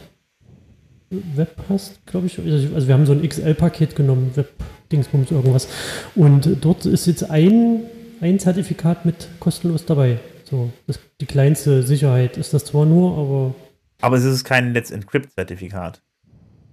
Web 1.11 1.55
hast, 1.69 2.05
glaube 2.05 2.27
ich, 2.27 2.39
also 2.39 2.87
wir 2.87 2.93
haben 2.93 3.05
so 3.05 3.11
ein 3.11 3.27
XL-Paket 3.27 3.95
genommen, 3.95 4.31
Web 4.35 4.49
Dingsbums 4.91 5.31
irgendwas. 5.31 5.67
Und 6.15 6.57
dort 6.61 6.85
ist 6.85 7.05
jetzt 7.05 7.29
ein, 7.29 7.83
ein 8.21 8.39
Zertifikat 8.39 9.05
mit 9.05 9.27
kostenlos 9.39 9.85
dabei. 9.85 10.19
So, 10.43 10.71
die 11.19 11.25
kleinste 11.25 11.83
Sicherheit 11.83 12.37
ist 12.37 12.53
das 12.53 12.65
zwar 12.65 12.85
nur, 12.85 13.17
aber. 13.17 13.55
Aber 14.01 14.17
es 14.17 14.23
ist 14.23 14.43
kein 14.43 14.73
Let's 14.73 14.91
Encrypt-Zertifikat. 14.91 16.01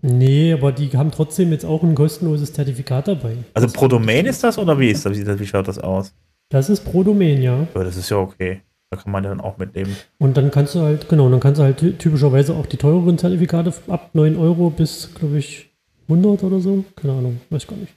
Nee, 0.01 0.53
aber 0.53 0.73
die 0.73 0.91
haben 0.97 1.11
trotzdem 1.11 1.51
jetzt 1.51 1.65
auch 1.65 1.83
ein 1.83 1.95
kostenloses 1.95 2.53
Zertifikat 2.53 3.09
dabei. 3.09 3.37
Also 3.55 3.69
pro 3.69 3.89
Domain 3.89 4.27
ist 4.27 4.45
das 4.45 4.57
oder 4.59 4.79
wie 4.79 4.91
ist 4.91 5.05
das? 5.05 5.41
Wie, 5.41 5.47
schaut 5.47 5.67
das 5.67 5.79
aus? 5.79 6.15
Das 6.49 6.71
ist 6.71 6.85
pro 6.85 7.03
Domain, 7.03 7.43
ja. 7.43 7.67
ja. 7.75 7.85
Das 7.85 7.97
ist 7.97 8.09
ja 8.11 8.19
okay. 8.19 8.63
Da 8.91 8.97
kann 8.97 9.13
man 9.13 9.23
ja 9.23 9.31
dann 9.31 9.41
auch 9.41 9.59
mitnehmen. 9.59 9.95
Und 10.19 10.37
dann 10.37 10.51
kannst 10.51 10.75
du 10.75 10.81
halt, 10.81 11.09
genau, 11.09 11.29
dann 11.29 11.41
kannst 11.41 11.59
du 11.59 11.63
halt 11.63 11.79
typischerweise 11.99 12.55
auch 12.55 12.65
die 12.65 12.79
teureren 12.79 13.19
Zertifikate 13.19 13.73
ab 13.89 14.11
9 14.15 14.37
Euro 14.37 14.71
bis, 14.71 15.15
glaube 15.15 15.39
ich, 15.39 15.71
100 16.09 16.43
oder 16.43 16.61
so. 16.61 16.85
Keine 16.97 17.13
Ahnung, 17.13 17.41
weiß 17.51 17.67
gar 17.67 17.77
nicht. 17.77 17.93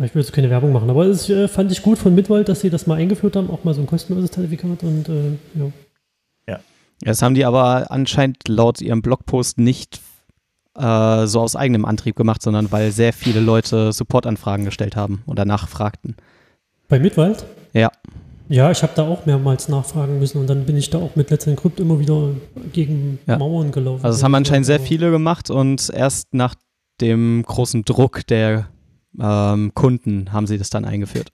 Ich 0.00 0.14
will 0.14 0.22
jetzt 0.22 0.32
keine 0.32 0.50
Werbung 0.50 0.72
machen, 0.72 0.88
aber 0.90 1.06
das 1.08 1.28
äh, 1.28 1.48
fand 1.48 1.72
ich 1.72 1.82
gut 1.82 1.98
von 1.98 2.14
Mitwald, 2.14 2.48
dass 2.48 2.60
sie 2.60 2.70
das 2.70 2.86
mal 2.86 2.96
eingeführt 2.96 3.34
haben, 3.34 3.50
auch 3.50 3.64
mal 3.64 3.74
so 3.74 3.80
ein 3.80 3.86
kostenloses 3.86 4.30
Zertifikat 4.30 4.84
und 4.84 5.08
äh, 5.08 5.30
ja. 5.54 5.72
Ja. 6.46 6.60
Das 7.00 7.20
haben 7.20 7.34
die 7.34 7.44
aber 7.44 7.90
anscheinend 7.90 8.46
laut 8.46 8.80
ihrem 8.80 9.02
Blogpost 9.02 9.58
nicht 9.58 10.00
äh, 10.76 11.26
so 11.26 11.40
aus 11.40 11.56
eigenem 11.56 11.84
Antrieb 11.84 12.14
gemacht, 12.14 12.42
sondern 12.42 12.70
weil 12.70 12.92
sehr 12.92 13.12
viele 13.12 13.40
Leute 13.40 13.92
Supportanfragen 13.92 14.64
gestellt 14.64 14.94
haben 14.94 15.22
und 15.26 15.36
danach 15.36 15.66
fragten. 15.66 16.14
Bei 16.88 17.00
Mitwald? 17.00 17.44
Ja. 17.72 17.90
Ja, 18.48 18.70
ich 18.70 18.82
habe 18.82 18.92
da 18.94 19.06
auch 19.06 19.26
mehrmals 19.26 19.68
nachfragen 19.68 20.18
müssen 20.18 20.38
und 20.38 20.46
dann 20.48 20.64
bin 20.64 20.76
ich 20.76 20.90
da 20.90 20.98
auch 20.98 21.16
mit 21.16 21.30
Let's 21.30 21.46
Encrypt 21.46 21.80
immer 21.80 22.00
wieder 22.00 22.30
gegen 22.72 23.18
ja. 23.26 23.38
Mauern 23.38 23.72
gelaufen. 23.72 24.04
Also 24.04 24.16
es 24.16 24.24
haben 24.24 24.34
anscheinend 24.34 24.66
sehr 24.66 24.80
viele 24.80 25.10
gemacht 25.10 25.50
und 25.50 25.90
erst 25.94 26.32
nach 26.32 26.54
dem 27.00 27.44
großen 27.46 27.84
Druck 27.84 28.26
der 28.26 28.68
ähm, 29.20 29.72
Kunden 29.74 30.32
haben 30.32 30.46
sie 30.46 30.58
das 30.58 30.70
dann 30.70 30.84
eingeführt. 30.84 31.30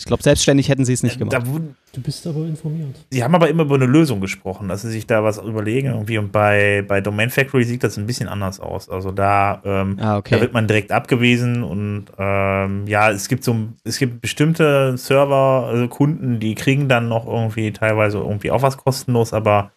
Ich 0.00 0.06
glaube, 0.06 0.22
selbstständig 0.22 0.70
hätten 0.70 0.86
sie 0.86 0.94
es 0.94 1.02
nicht 1.02 1.18
gemacht. 1.18 1.34
Da, 1.34 1.40
du 1.40 2.00
bist 2.00 2.26
aber 2.26 2.46
informiert. 2.46 2.96
Sie 3.10 3.22
haben 3.22 3.34
aber 3.34 3.50
immer 3.50 3.64
über 3.64 3.74
eine 3.74 3.84
Lösung 3.84 4.22
gesprochen, 4.22 4.66
dass 4.66 4.80
sie 4.80 4.90
sich 4.90 5.06
da 5.06 5.22
was 5.22 5.36
überlegen 5.36 5.88
irgendwie. 5.88 6.16
Und 6.16 6.32
bei, 6.32 6.82
bei 6.88 7.02
Domain 7.02 7.28
Factory 7.28 7.64
sieht 7.64 7.84
das 7.84 7.98
ein 7.98 8.06
bisschen 8.06 8.26
anders 8.26 8.60
aus. 8.60 8.88
Also 8.88 9.12
da, 9.12 9.60
ähm, 9.62 9.98
ah, 10.00 10.16
okay. 10.16 10.36
da 10.36 10.40
wird 10.40 10.54
man 10.54 10.66
direkt 10.66 10.90
abgewiesen 10.90 11.62
und 11.62 12.06
ähm, 12.16 12.86
ja, 12.86 13.10
es 13.10 13.28
gibt 13.28 13.44
so 13.44 13.54
es 13.84 13.98
gibt 13.98 14.22
bestimmte 14.22 14.96
Server, 14.96 15.66
also 15.68 15.86
Kunden, 15.88 16.40
die 16.40 16.54
kriegen 16.54 16.88
dann 16.88 17.08
noch 17.08 17.26
irgendwie 17.26 17.70
teilweise 17.70 18.18
irgendwie 18.18 18.50
auch 18.50 18.62
was 18.62 18.78
kostenlos, 18.78 19.34
aber 19.34 19.72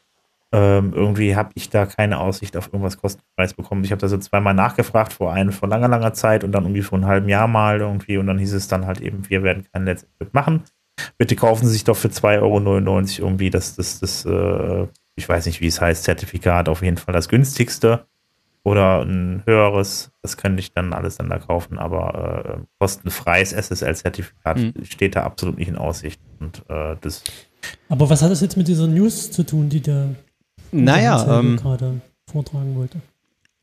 ähm, 0.54 0.94
irgendwie 0.94 1.36
habe 1.36 1.50
ich 1.56 1.72
da 1.72 1.88
keine 1.88 2.20
Aussicht 2.20 2.56
auf 2.56 2.68
irgendwas 2.68 2.98
kostenfreies 2.98 3.56
bekommen. 3.56 3.84
Ich 3.84 3.92
habe 3.92 4.00
da 4.02 4.08
so 4.08 4.20
zweimal 4.20 4.54
nachgefragt, 4.54 5.12
vor 5.12 5.34
einem 5.34 5.52
vor 5.52 5.68
langer, 5.68 5.88
langer 5.88 6.14
Zeit 6.14 6.44
und 6.44 6.52
dann 6.52 6.66
irgendwie 6.66 6.84
vor 6.84 7.00
einem 7.00 7.08
halben 7.08 7.28
Jahr 7.28 7.48
mal 7.48 7.80
irgendwie 7.80 8.18
und 8.18 8.28
dann 8.28 8.38
hieß 8.38 8.54
es 8.54 8.68
dann 8.68 8.86
halt 8.86 9.02
eben, 9.02 9.28
wir 9.30 9.42
werden 9.42 9.66
kein 9.74 9.86
Let's 9.86 10.06
machen. 10.32 10.62
Bitte 11.18 11.36
kaufen 11.36 11.66
Sie 11.66 11.74
sich 11.74 11.86
doch 11.86 11.98
für 11.98 12.10
2,99 12.10 12.40
Euro 12.42 13.28
irgendwie 13.28 13.50
das, 13.50 13.76
das, 13.76 14.00
das, 14.00 14.26
äh, 14.26 14.88
ich 15.16 15.28
weiß 15.28 15.48
nicht, 15.48 15.60
wie 15.60 15.68
es 15.68 15.82
heißt, 15.82 16.04
Zertifikat, 16.04 16.70
auf 16.70 16.84
jeden 16.84 16.98
Fall 16.98 17.16
das 17.16 17.30
günstigste 17.30 18.06
oder 18.64 19.02
ein 19.02 19.42
höheres, 19.48 20.12
das 20.22 20.38
könnte 20.38 20.60
ich 20.60 20.72
dann 20.72 20.94
alles 20.94 21.18
dann 21.18 21.30
da 21.30 21.40
kaufen, 21.40 21.80
aber 21.80 22.60
äh, 22.60 22.66
kostenfreies 22.80 23.54
SSL-Zertifikat 23.54 24.58
mhm. 24.60 24.74
steht 24.84 25.16
da 25.16 25.24
absolut 25.24 25.58
nicht 25.58 25.68
in 25.68 25.78
Aussicht. 25.78 26.22
Und 26.40 26.64
äh, 26.70 26.96
das 27.02 27.24
aber 27.90 28.10
was 28.10 28.22
hat 28.22 28.30
das 28.30 28.42
jetzt 28.42 28.58
mit 28.58 28.68
dieser 28.68 28.88
News 28.88 29.32
zu 29.32 29.44
tun, 29.44 29.70
die 29.70 29.82
der 29.82 30.16
naja, 30.74 31.40
ähm, 31.40 31.58
gerade 31.58 32.02
vortragen 32.32 32.76
wollte. 32.76 33.00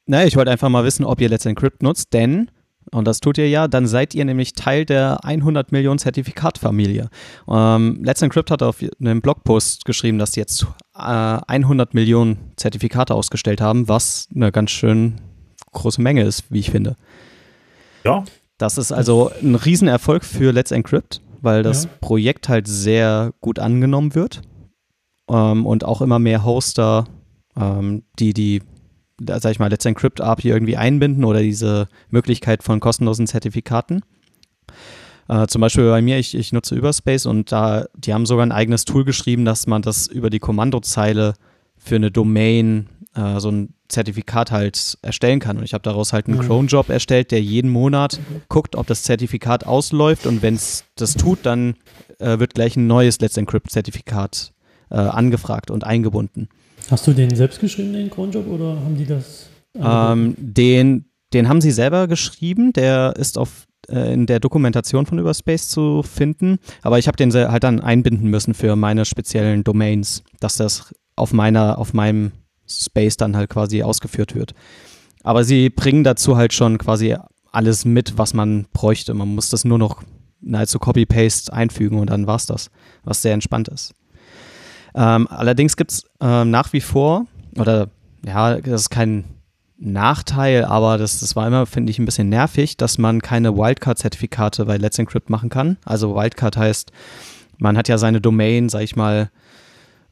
Naja, 0.06 0.26
ich 0.26 0.36
wollte 0.36 0.50
einfach 0.50 0.68
mal 0.68 0.84
wissen, 0.84 1.04
ob 1.04 1.20
ihr 1.20 1.28
Let's 1.28 1.46
Encrypt 1.46 1.82
nutzt, 1.82 2.12
denn, 2.12 2.50
und 2.90 3.06
das 3.06 3.20
tut 3.20 3.38
ihr 3.38 3.48
ja, 3.48 3.68
dann 3.68 3.86
seid 3.86 4.14
ihr 4.14 4.24
nämlich 4.24 4.54
Teil 4.54 4.84
der 4.84 5.24
100 5.24 5.70
Millionen 5.70 5.98
Zertifikatfamilie. 5.98 7.08
Ähm, 7.48 8.00
Let's 8.02 8.22
Encrypt 8.22 8.50
hat 8.50 8.62
auf 8.62 8.78
einem 9.00 9.20
Blogpost 9.20 9.84
geschrieben, 9.84 10.18
dass 10.18 10.32
sie 10.32 10.40
jetzt 10.40 10.66
äh, 10.96 11.00
100 11.00 11.94
Millionen 11.94 12.52
Zertifikate 12.56 13.14
ausgestellt 13.14 13.60
haben, 13.60 13.88
was 13.88 14.28
eine 14.34 14.50
ganz 14.50 14.70
schön 14.70 15.20
große 15.72 16.02
Menge 16.02 16.22
ist, 16.24 16.50
wie 16.50 16.60
ich 16.60 16.70
finde. 16.70 16.96
Ja. 18.04 18.24
Das 18.58 18.76
ist 18.78 18.92
also 18.92 19.30
ein 19.42 19.54
Riesenerfolg 19.54 20.24
für 20.24 20.52
Let's 20.52 20.70
Encrypt, 20.70 21.22
weil 21.40 21.62
das 21.62 21.84
ja. 21.84 21.90
Projekt 22.00 22.48
halt 22.48 22.66
sehr 22.68 23.32
gut 23.40 23.58
angenommen 23.58 24.14
wird 24.14 24.42
ähm, 25.30 25.66
und 25.66 25.84
auch 25.84 26.02
immer 26.02 26.18
mehr 26.18 26.44
Hoster, 26.44 27.06
ähm, 27.56 28.02
die 28.18 28.34
die, 28.34 28.62
sag 29.26 29.52
ich 29.52 29.58
mal, 29.58 29.70
Let's 29.70 29.84
Encrypt 29.84 30.20
API 30.20 30.48
irgendwie 30.48 30.76
einbinden 30.76 31.24
oder 31.24 31.40
diese 31.40 31.88
Möglichkeit 32.10 32.62
von 32.62 32.80
kostenlosen 32.80 33.26
Zertifikaten. 33.26 34.02
Äh, 35.28 35.46
zum 35.46 35.60
Beispiel 35.60 35.88
bei 35.88 36.02
mir, 36.02 36.18
ich, 36.18 36.34
ich 36.34 36.52
nutze 36.52 36.74
Überspace 36.74 37.26
und 37.26 37.52
da, 37.52 37.86
die 37.96 38.12
haben 38.12 38.26
sogar 38.26 38.44
ein 38.44 38.52
eigenes 38.52 38.84
Tool 38.84 39.04
geschrieben, 39.04 39.44
dass 39.44 39.66
man 39.66 39.82
das 39.82 40.06
über 40.06 40.30
die 40.30 40.40
Kommandozeile 40.40 41.34
für 41.76 41.96
eine 41.96 42.10
Domain 42.10 42.88
äh, 43.14 43.38
so 43.38 43.50
ein 43.50 43.74
Zertifikat 43.88 44.50
halt 44.50 44.98
erstellen 45.02 45.40
kann. 45.40 45.58
Und 45.58 45.64
ich 45.64 45.74
habe 45.74 45.82
daraus 45.82 46.12
halt 46.12 46.26
einen 46.26 46.38
mhm. 46.38 46.42
Clone-Job 46.42 46.88
erstellt, 46.88 47.30
der 47.30 47.42
jeden 47.42 47.70
Monat 47.70 48.20
guckt, 48.48 48.76
ob 48.76 48.86
das 48.86 49.02
Zertifikat 49.02 49.66
ausläuft 49.66 50.26
und 50.26 50.42
wenn 50.42 50.54
es 50.54 50.84
das 50.96 51.14
tut, 51.14 51.40
dann 51.42 51.74
äh, 52.18 52.38
wird 52.38 52.54
gleich 52.54 52.76
ein 52.76 52.86
neues 52.86 53.20
Let's 53.20 53.36
Encrypt-Zertifikat 53.36 54.52
äh, 54.90 54.96
angefragt 54.96 55.70
und 55.70 55.84
eingebunden. 55.84 56.48
Hast 56.90 57.06
du 57.06 57.12
den 57.12 57.34
selbst 57.34 57.60
geschrieben, 57.60 57.92
den 57.92 58.10
Cronjob, 58.10 58.46
oder 58.48 58.76
haben 58.80 58.96
die 58.96 59.06
das? 59.06 59.48
Ähm, 59.74 60.34
den, 60.38 61.04
den 61.32 61.48
haben 61.48 61.60
sie 61.60 61.70
selber 61.70 62.08
geschrieben, 62.08 62.72
der 62.72 63.14
ist 63.16 63.38
auf 63.38 63.66
äh, 63.88 64.12
in 64.12 64.26
der 64.26 64.40
Dokumentation 64.40 65.06
von 65.06 65.18
Überspace 65.18 65.68
zu 65.68 66.02
finden, 66.02 66.58
aber 66.82 66.98
ich 66.98 67.06
habe 67.06 67.16
den 67.16 67.32
halt 67.32 67.64
dann 67.64 67.80
einbinden 67.80 68.28
müssen 68.28 68.54
für 68.54 68.76
meine 68.76 69.04
speziellen 69.04 69.64
Domains, 69.64 70.22
dass 70.40 70.56
das 70.56 70.94
auf 71.16 71.32
meiner, 71.32 71.78
auf 71.78 71.92
meinem 71.92 72.32
Space 72.66 73.16
dann 73.16 73.36
halt 73.36 73.50
quasi 73.50 73.82
ausgeführt 73.82 74.34
wird. 74.34 74.54
Aber 75.22 75.44
sie 75.44 75.70
bringen 75.70 76.04
dazu 76.04 76.36
halt 76.36 76.52
schon 76.52 76.78
quasi 76.78 77.16
alles 77.52 77.84
mit, 77.84 78.16
was 78.16 78.32
man 78.32 78.66
bräuchte. 78.72 79.12
Man 79.12 79.34
muss 79.34 79.50
das 79.50 79.64
nur 79.64 79.78
noch 79.78 80.02
nahezu 80.40 80.78
Copy-Paste 80.78 81.52
einfügen 81.52 81.98
und 81.98 82.10
dann 82.10 82.26
war's 82.26 82.46
das, 82.46 82.70
was 83.04 83.22
sehr 83.22 83.34
entspannt 83.34 83.68
ist. 83.68 83.92
Ähm, 84.94 85.28
allerdings 85.28 85.76
gibt 85.76 85.92
es 85.92 86.04
ähm, 86.20 86.50
nach 86.50 86.72
wie 86.72 86.80
vor, 86.80 87.26
oder 87.56 87.88
ja, 88.24 88.60
das 88.60 88.82
ist 88.82 88.90
kein 88.90 89.24
Nachteil, 89.78 90.64
aber 90.64 90.98
das, 90.98 91.20
das 91.20 91.36
war 91.36 91.46
immer, 91.46 91.64
finde 91.64 91.90
ich, 91.90 91.98
ein 91.98 92.04
bisschen 92.04 92.28
nervig, 92.28 92.76
dass 92.76 92.98
man 92.98 93.22
keine 93.22 93.56
Wildcard-Zertifikate 93.56 94.66
bei 94.66 94.76
Let's 94.76 94.98
Encrypt 94.98 95.30
machen 95.30 95.48
kann. 95.48 95.78
Also 95.84 96.14
Wildcard 96.14 96.56
heißt, 96.56 96.92
man 97.58 97.76
hat 97.76 97.88
ja 97.88 97.96
seine 97.96 98.20
Domain, 98.20 98.68
sag 98.68 98.82
ich 98.82 98.96
mal, 98.96 99.30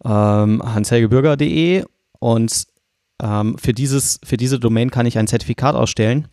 ähm, 0.05 0.63
hanshelgebürger.de 0.65 1.85
und 2.19 2.67
ähm, 3.23 3.59
für, 3.59 3.73
dieses, 3.73 4.21
für 4.25 4.37
diese 4.37 4.59
Domain 4.59 4.91
kann 4.91 5.07
ich 5.07 5.19
ein 5.19 5.27
Zertifikat 5.27 5.75
ausstellen. 5.75 6.29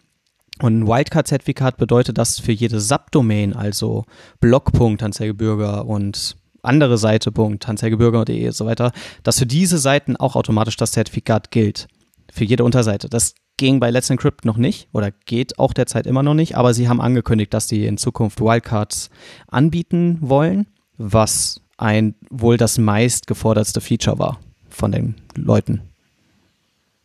Und 0.61 0.79
ein 0.79 0.87
Wildcard-Zertifikat 0.87 1.75
bedeutet, 1.75 2.17
dass 2.17 2.39
für 2.39 2.53
jede 2.53 2.79
Subdomain, 2.79 3.53
also 3.53 4.05
Blogpunkt 4.39 5.01
Hanshelgebürger 5.01 5.85
und 5.85 6.37
andere 6.65 6.97
Seite, 6.97 7.31
Punkt, 7.31 7.67
und 7.67 7.79
so 7.79 8.65
weiter, 8.65 8.91
dass 9.23 9.39
für 9.39 9.45
diese 9.45 9.77
Seiten 9.77 10.15
auch 10.15 10.35
automatisch 10.35 10.77
das 10.77 10.91
Zertifikat 10.91 11.51
gilt. 11.51 11.87
Für 12.31 12.43
jede 12.43 12.63
Unterseite. 12.63 13.07
Das 13.09 13.35
ging 13.57 13.79
bei 13.79 13.89
Let's 13.89 14.09
Encrypt 14.09 14.45
noch 14.45 14.57
nicht 14.57 14.89
oder 14.91 15.11
geht 15.11 15.59
auch 15.59 15.73
derzeit 15.73 16.07
immer 16.07 16.23
noch 16.23 16.33
nicht, 16.33 16.57
aber 16.57 16.73
sie 16.73 16.89
haben 16.89 16.99
angekündigt, 16.99 17.53
dass 17.53 17.67
sie 17.67 17.85
in 17.85 17.97
Zukunft 17.97 18.41
Wildcards 18.41 19.09
anbieten 19.47 20.17
wollen, 20.21 20.67
was 20.97 21.61
ein 21.77 22.15
wohl 22.29 22.57
das 22.57 22.77
meist 22.77 23.27
gefordertste 23.27 23.81
Feature 23.81 24.19
war 24.19 24.39
von 24.69 24.91
den 24.91 25.15
Leuten. 25.35 25.81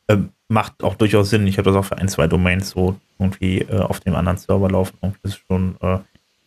Ähm, 0.08 0.30
macht 0.48 0.82
auch 0.82 0.94
durchaus 0.96 1.30
Sinn. 1.30 1.46
Ich 1.46 1.58
habe 1.58 1.70
das 1.70 1.76
auch 1.76 1.84
für 1.84 1.98
ein, 1.98 2.08
zwei 2.08 2.26
Domains 2.26 2.70
so 2.70 2.96
irgendwie 3.18 3.60
äh, 3.60 3.78
auf 3.78 4.00
dem 4.00 4.14
anderen 4.14 4.38
Server 4.38 4.68
laufen. 4.68 4.96
Das 5.00 5.32
ist 5.32 5.42
schon 5.46 5.76
äh, 5.80 5.98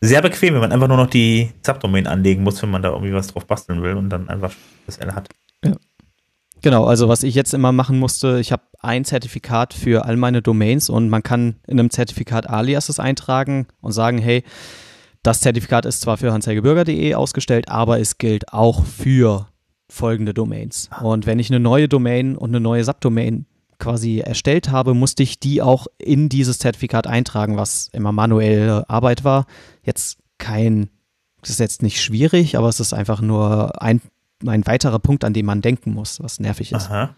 sehr 0.04 0.22
bequem, 0.22 0.54
wenn 0.54 0.62
man 0.62 0.72
einfach 0.72 0.88
nur 0.88 0.98
noch 0.98 1.10
die 1.10 1.52
Subdomain 1.66 2.08
anlegen 2.08 2.44
muss, 2.44 2.62
wenn 2.62 2.70
man 2.70 2.82
da 2.82 2.90
irgendwie 2.90 3.14
was 3.14 3.28
drauf 3.28 3.46
basteln 3.46 3.82
will 3.82 3.94
und 3.94 4.10
dann 4.10 4.28
einfach 4.28 4.54
das 4.86 4.98
L 4.98 5.16
hat. 5.16 5.30
Ja. 5.64 5.76
Genau, 6.62 6.86
also 6.86 7.08
was 7.08 7.24
ich 7.24 7.36
jetzt 7.36 7.54
immer 7.54 7.72
machen 7.72 8.00
musste, 8.00 8.40
ich 8.40 8.52
habe 8.52 8.64
ein 8.80 9.06
Zertifikat 9.06 9.74
für 9.74 10.06
all 10.06 10.18
meine 10.18 10.42
Domains 10.42 10.90
und 10.90 11.10
man 11.10 11.24
kann 11.24 11.56
in 11.68 11.80
einem 11.80 11.90
Zertifikat 11.90 12.50
Aliases 12.50 13.00
eintragen 13.00 13.68
und 13.82 13.94
sagen, 13.94 14.18
hey, 14.18 14.44
das 15.24 15.40
Zertifikat 15.40 15.86
ist 15.86 16.02
zwar 16.02 16.18
für 16.18 16.34
hanselgebürger.de 16.34 17.16
ausgestellt, 17.16 17.70
aber 17.70 18.00
es 18.00 18.18
gilt 18.18 18.52
auch 18.52 18.84
für 18.86 19.48
folgende 19.90 20.34
Domains. 20.34 20.90
Ah. 20.92 21.02
Und 21.02 21.26
wenn 21.26 21.40
ich 21.40 21.50
eine 21.50 21.62
neue 21.62 21.88
Domain 21.88 22.36
und 22.36 22.50
eine 22.50 22.60
neue 22.60 22.84
Subdomain 22.84 23.46
quasi 23.84 24.20
erstellt 24.20 24.72
habe, 24.72 24.94
musste 24.94 25.24
ich 25.24 25.40
die 25.40 25.62
auch 25.62 25.88
in 25.98 26.30
dieses 26.30 26.58
Zertifikat 26.58 27.06
eintragen, 27.06 27.58
was 27.58 27.90
immer 27.92 28.14
manuelle 28.14 28.90
Arbeit 28.90 29.26
war. 29.26 29.46
Jetzt 29.84 30.20
kein, 30.38 30.90
das 31.42 31.50
ist 31.52 31.60
jetzt 31.60 31.82
nicht 31.82 32.02
schwierig, 32.02 32.58
aber 32.58 32.70
es 32.70 32.80
ist 32.80 32.94
einfach 32.94 33.20
nur 33.20 33.82
ein, 33.82 34.02
ein 34.46 34.66
weiterer 34.66 35.00
Punkt, 35.00 35.26
an 35.26 35.34
den 35.34 35.46
man 35.46 35.62
denken 35.62 35.94
muss, 35.94 36.24
was 36.24 36.40
nervig 36.40 36.72
ist. 36.72 36.90
Aha. 36.90 37.14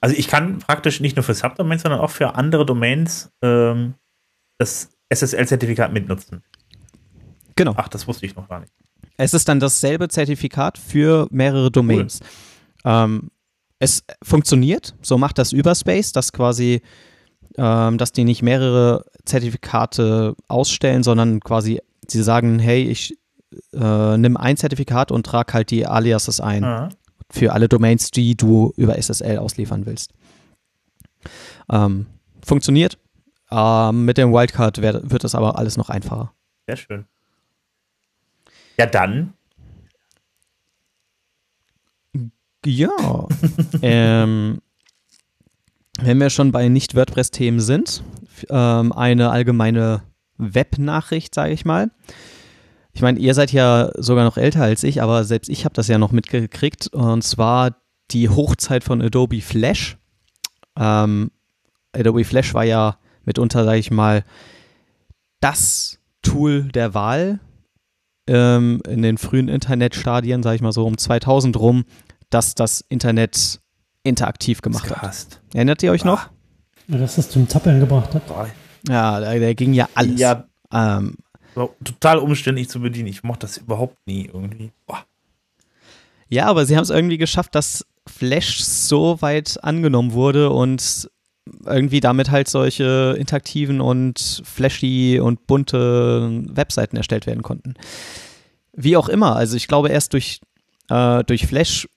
Also 0.00 0.16
ich 0.16 0.28
kann 0.28 0.60
praktisch 0.60 1.00
nicht 1.00 1.16
nur 1.16 1.24
für 1.24 1.34
Subdomains, 1.34 1.82
sondern 1.82 2.00
auch 2.00 2.10
für 2.10 2.36
andere 2.36 2.64
Domains 2.64 3.30
ähm, 3.42 3.94
das 4.56 4.90
SSL-Zertifikat 5.10 5.92
mitnutzen. 5.92 6.42
Genau. 7.54 7.74
Ach, 7.76 7.88
das 7.88 8.06
wusste 8.06 8.24
ich 8.24 8.34
noch 8.34 8.48
gar 8.48 8.60
nicht. 8.60 8.72
Es 9.18 9.34
ist 9.34 9.48
dann 9.48 9.60
dasselbe 9.60 10.08
Zertifikat 10.08 10.78
für 10.78 11.26
mehrere 11.30 11.70
Domains. 11.70 12.20
Cool. 12.84 12.92
Ähm, 12.92 13.30
es 13.78 14.04
funktioniert, 14.22 14.94
so 15.02 15.18
macht 15.18 15.38
das 15.38 15.52
Überspace, 15.52 16.12
dass 16.12 16.32
quasi, 16.32 16.82
ähm, 17.56 17.98
dass 17.98 18.12
die 18.12 18.24
nicht 18.24 18.42
mehrere 18.42 19.04
Zertifikate 19.24 20.34
ausstellen, 20.48 21.02
sondern 21.02 21.40
quasi 21.40 21.80
sie 22.06 22.22
sagen, 22.22 22.58
hey, 22.58 22.82
ich 22.84 23.16
äh, 23.72 24.16
nimm 24.16 24.36
ein 24.36 24.56
Zertifikat 24.56 25.12
und 25.12 25.24
trage 25.24 25.52
halt 25.52 25.70
die 25.70 25.86
Aliases 25.86 26.40
ein 26.40 26.64
Aha. 26.64 26.88
für 27.30 27.52
alle 27.52 27.68
Domains, 27.68 28.10
die 28.10 28.36
du 28.36 28.72
über 28.76 29.00
SSL 29.00 29.38
ausliefern 29.38 29.86
willst. 29.86 30.12
Ähm, 31.70 32.06
funktioniert. 32.44 32.98
Ähm, 33.50 34.04
mit 34.04 34.18
dem 34.18 34.32
Wildcard 34.32 34.82
wird, 34.82 35.10
wird 35.10 35.24
das 35.24 35.34
aber 35.34 35.58
alles 35.58 35.76
noch 35.76 35.88
einfacher. 35.88 36.32
Sehr 36.66 36.76
schön. 36.76 37.04
Ja, 38.78 38.86
dann. 38.86 39.34
Ja. 42.64 43.28
ähm, 43.82 44.60
wenn 46.00 46.18
wir 46.18 46.30
schon 46.30 46.52
bei 46.52 46.68
Nicht-WordPress-Themen 46.68 47.60
sind, 47.60 48.02
ähm, 48.50 48.92
eine 48.92 49.30
allgemeine 49.30 50.02
Web-Nachricht, 50.36 51.34
sage 51.34 51.52
ich 51.52 51.64
mal. 51.64 51.90
Ich 52.92 53.02
meine, 53.02 53.18
ihr 53.18 53.34
seid 53.34 53.52
ja 53.52 53.90
sogar 53.96 54.24
noch 54.24 54.36
älter 54.36 54.62
als 54.62 54.82
ich, 54.82 55.02
aber 55.02 55.24
selbst 55.24 55.48
ich 55.48 55.64
habe 55.64 55.74
das 55.74 55.88
ja 55.88 55.98
noch 55.98 56.12
mitgekriegt. 56.12 56.88
Und 56.88 57.22
zwar 57.22 57.76
die 58.10 58.28
Hochzeit 58.28 58.84
von 58.84 59.02
Adobe 59.02 59.40
Flash. 59.40 59.98
Ähm, 60.76 61.30
Adobe 61.92 62.24
Flash 62.24 62.54
war 62.54 62.64
ja 62.64 62.98
mitunter, 63.24 63.64
sage 63.64 63.78
ich 63.78 63.90
mal, 63.90 64.24
das 65.40 65.98
Tool 66.22 66.64
der 66.64 66.94
Wahl 66.94 67.40
ähm, 68.26 68.80
in 68.88 69.02
den 69.02 69.18
frühen 69.18 69.48
Internetstadien, 69.48 70.42
sage 70.42 70.56
ich 70.56 70.62
mal 70.62 70.72
so 70.72 70.86
um 70.86 70.98
2000 70.98 71.58
rum, 71.58 71.84
dass 72.30 72.54
das 72.54 72.84
Internet 72.88 73.60
interaktiv 74.02 74.62
gemacht 74.62 74.90
hat. 74.90 75.40
Erinnert 75.54 75.82
ihr 75.82 75.92
euch 75.92 76.04
noch? 76.04 76.28
Ja, 76.88 76.98
dass 76.98 77.16
das 77.16 77.30
zum 77.30 77.48
Zappeln 77.48 77.80
gebracht 77.80 78.14
hat. 78.14 78.22
Ja, 78.88 79.20
da, 79.20 79.38
da 79.38 79.52
ging 79.54 79.74
ja 79.74 79.88
alles. 79.94 80.18
Ja, 80.18 80.44
ähm, 80.72 81.16
total 81.84 82.18
umständlich 82.18 82.68
zu 82.68 82.80
bedienen. 82.80 83.08
Ich 83.08 83.22
mochte 83.22 83.46
das 83.46 83.58
überhaupt 83.58 83.96
nie 84.06 84.26
irgendwie. 84.32 84.72
Boah. 84.86 85.04
Ja, 86.28 86.46
aber 86.46 86.66
sie 86.66 86.76
haben 86.76 86.82
es 86.82 86.90
irgendwie 86.90 87.18
geschafft, 87.18 87.54
dass 87.54 87.86
Flash 88.06 88.60
so 88.60 89.20
weit 89.20 89.62
angenommen 89.62 90.12
wurde 90.12 90.50
und 90.50 91.10
irgendwie 91.64 92.00
damit 92.00 92.30
halt 92.30 92.48
solche 92.48 93.16
interaktiven 93.18 93.80
und 93.80 94.42
flashy 94.44 95.18
und 95.20 95.46
bunte 95.46 96.42
Webseiten 96.48 96.96
erstellt 96.96 97.26
werden 97.26 97.42
konnten. 97.42 97.74
Wie 98.72 98.96
auch 98.96 99.08
immer, 99.08 99.36
also 99.36 99.56
ich 99.56 99.66
glaube 99.66 99.88
erst 99.88 100.12
durch, 100.12 100.40
äh, 100.90 101.24
durch 101.24 101.46
Flash 101.46 101.88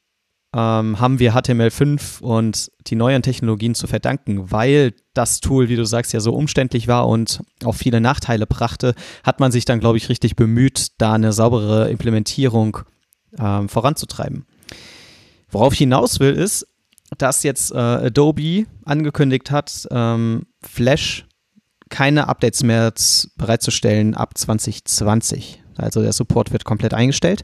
ähm, 0.54 1.00
haben 1.00 1.20
wir 1.20 1.34
HTML5 1.34 2.22
und 2.22 2.72
die 2.88 2.96
neuen 2.96 3.22
Technologien 3.22 3.74
zu 3.74 3.88
verdanken, 3.88 4.52
weil 4.52 4.94
das 5.14 5.40
Tool, 5.40 5.70
wie 5.70 5.78
du 5.78 5.86
sagst, 5.86 6.12
ja 6.12 6.20
so 6.20 6.34
umständlich 6.34 6.88
war 6.88 7.08
und 7.08 7.42
auch 7.64 7.76
viele 7.76 8.02
Nachteile 8.02 8.46
brachte, 8.48 8.94
hat 9.24 9.40
man 9.40 9.52
sich 9.52 9.66
dann, 9.66 9.80
glaube 9.80 9.98
ich, 9.98 10.10
richtig 10.10 10.36
bemüht, 10.36 10.88
da 10.98 11.14
eine 11.14 11.32
saubere 11.32 11.90
Implementierung 11.90 12.80
ähm, 13.40 13.70
voranzutreiben. 13.70 14.46
Worauf 15.50 15.74
ich 15.74 15.80
hinaus 15.80 16.20
will, 16.20 16.34
ist, 16.34 16.68
dass 17.18 17.44
jetzt 17.44 17.72
äh, 17.72 17.78
Adobe 17.78 18.66
angekündigt 18.84 19.52
hat, 19.52 19.88
ähm, 19.92 20.48
Flash 20.62 21.26
keine 21.90 22.30
Updates 22.30 22.64
mehr 22.64 22.94
bereitzustellen 23.36 24.16
ab 24.16 24.38
2020. 24.38 25.62
Also 25.78 26.02
der 26.02 26.14
Support 26.14 26.52
wird 26.52 26.64
komplett 26.64 26.94
eingestellt 26.94 27.44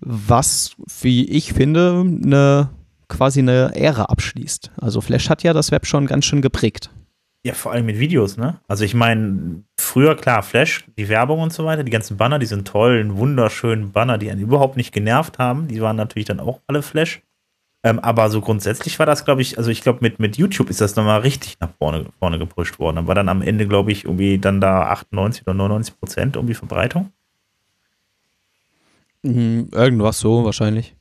was, 0.00 0.76
wie 1.00 1.24
ich 1.24 1.52
finde, 1.52 2.00
eine 2.00 2.70
quasi 3.08 3.40
eine 3.40 3.74
Ära 3.74 4.04
abschließt. 4.04 4.72
Also 4.80 5.00
Flash 5.00 5.30
hat 5.30 5.42
ja 5.42 5.52
das 5.52 5.70
Web 5.70 5.86
schon 5.86 6.06
ganz 6.06 6.24
schön 6.24 6.42
geprägt. 6.42 6.90
Ja, 7.44 7.54
vor 7.54 7.70
allem 7.70 7.86
mit 7.86 8.00
Videos, 8.00 8.36
ne? 8.36 8.58
Also 8.66 8.84
ich 8.84 8.94
meine, 8.94 9.62
früher 9.78 10.16
klar, 10.16 10.42
Flash, 10.42 10.84
die 10.98 11.08
Werbung 11.08 11.40
und 11.40 11.52
so 11.52 11.64
weiter, 11.64 11.84
die 11.84 11.92
ganzen 11.92 12.16
Banner, 12.16 12.40
die 12.40 12.46
sind 12.46 12.66
tollen, 12.66 13.16
wunderschönen 13.16 13.92
Banner, 13.92 14.18
die 14.18 14.30
einen 14.30 14.40
überhaupt 14.40 14.76
nicht 14.76 14.92
genervt 14.92 15.38
haben, 15.38 15.68
die 15.68 15.80
waren 15.80 15.94
natürlich 15.94 16.26
dann 16.26 16.40
auch 16.40 16.60
alle 16.66 16.82
Flash. 16.82 17.22
Ähm, 17.84 18.00
aber 18.00 18.30
so 18.30 18.40
grundsätzlich 18.40 18.98
war 18.98 19.06
das, 19.06 19.24
glaube 19.24 19.42
ich, 19.42 19.58
also 19.58 19.70
ich 19.70 19.80
glaube, 19.80 20.00
mit, 20.02 20.18
mit 20.18 20.36
YouTube 20.36 20.70
ist 20.70 20.80
das 20.80 20.96
nochmal 20.96 21.20
richtig 21.20 21.60
nach 21.60 21.70
vorne, 21.78 22.06
vorne 22.18 22.40
gepusht 22.40 22.80
worden. 22.80 22.96
Dann 22.96 23.06
war 23.06 23.14
dann 23.14 23.28
am 23.28 23.42
Ende, 23.42 23.68
glaube 23.68 23.92
ich, 23.92 24.06
irgendwie 24.06 24.38
dann 24.38 24.60
da 24.60 24.88
98 24.88 25.42
oder 25.42 25.54
99 25.54 26.00
Prozent 26.00 26.34
irgendwie 26.34 26.54
Verbreitung. 26.54 27.12
Mhm, 29.22 29.68
irgendwas 29.72 30.20
so 30.20 30.44
wahrscheinlich. 30.44 30.94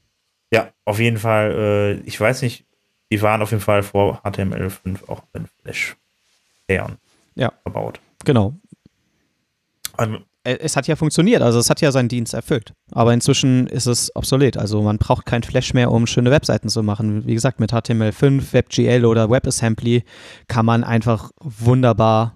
Ja, 0.51 0.69
auf 0.86 0.99
jeden 0.99 1.17
Fall. 1.17 1.51
Äh, 1.51 2.08
ich 2.08 2.19
weiß 2.19 2.41
nicht, 2.41 2.65
die 3.12 3.21
waren 3.21 3.41
auf 3.41 3.51
jeden 3.51 3.63
Fall 3.63 3.84
vor 3.84 4.21
HTML5 4.23 5.08
auch 5.08 5.23
in 5.34 5.47
Flash 5.62 5.95
ja. 6.69 7.51
verbaut. 7.63 7.99
Genau. 8.23 8.56
Also, 9.97 10.17
es 10.43 10.78
hat 10.78 10.88
ja 10.88 10.95
funktioniert, 10.95 11.41
also 11.41 11.58
es 11.58 11.69
hat 11.69 11.82
ja 11.82 11.91
seinen 11.91 12.08
Dienst 12.08 12.34
erfüllt. 12.34 12.73
Aber 12.91 13.13
inzwischen 13.13 13.65
ist 13.67 13.88
es 13.88 14.15
obsolet. 14.15 14.58
Also 14.58 14.82
man 14.82 14.99
braucht 14.99 15.25
kein 15.25 15.41
Flash 15.41 15.73
mehr, 15.73 15.91
um 15.91 16.06
schöne 16.06 16.30
Webseiten 16.30 16.69
zu 16.69 16.84
machen. 16.84 17.25
Wie 17.25 17.34
gesagt, 17.34 17.60
mit 17.60 17.73
HTML5, 17.73 18.54
WebGL 18.54 19.06
oder 19.06 19.30
WebAssembly 19.30 20.04
kann 20.47 20.65
man 20.65 20.84
einfach 20.84 21.32
wunderbar 21.41 22.36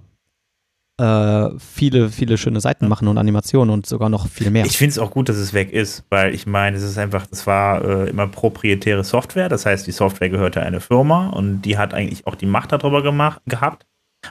äh, 0.99 1.49
viele, 1.59 2.09
viele 2.09 2.37
schöne 2.37 2.59
Seiten 2.59 2.87
machen 2.87 3.07
und 3.07 3.17
Animationen 3.17 3.73
und 3.73 3.85
sogar 3.85 4.09
noch 4.09 4.27
viel 4.27 4.51
mehr. 4.51 4.65
Ich 4.65 4.77
finde 4.77 4.91
es 4.91 4.99
auch 4.99 5.11
gut, 5.11 5.29
dass 5.29 5.37
es 5.37 5.53
weg 5.53 5.71
ist, 5.71 6.03
weil 6.09 6.33
ich 6.35 6.45
meine, 6.45 6.75
es 6.75 6.83
ist 6.83 6.97
einfach, 6.97 7.25
das 7.25 7.47
war 7.47 7.83
äh, 7.83 8.09
immer 8.09 8.27
proprietäre 8.27 9.03
Software, 9.03 9.49
das 9.49 9.65
heißt, 9.65 9.87
die 9.87 9.91
Software 9.91 10.29
gehörte 10.29 10.61
einer 10.61 10.81
Firma 10.81 11.29
und 11.29 11.61
die 11.61 11.77
hat 11.77 11.93
eigentlich 11.93 12.27
auch 12.27 12.35
die 12.35 12.45
Macht 12.45 12.71
darüber 12.71 13.01
gemacht, 13.01 13.41
gehabt. 13.45 13.85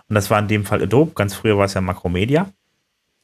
Und 0.09 0.15
das 0.15 0.31
war 0.31 0.39
in 0.39 0.49
dem 0.49 0.65
Fall 0.67 0.83
Adobe, 0.83 1.13
ganz 1.15 1.35
früher 1.35 1.57
war 1.57 1.65
es 1.65 1.75
ja 1.75 1.81
Macromedia. 1.81 2.53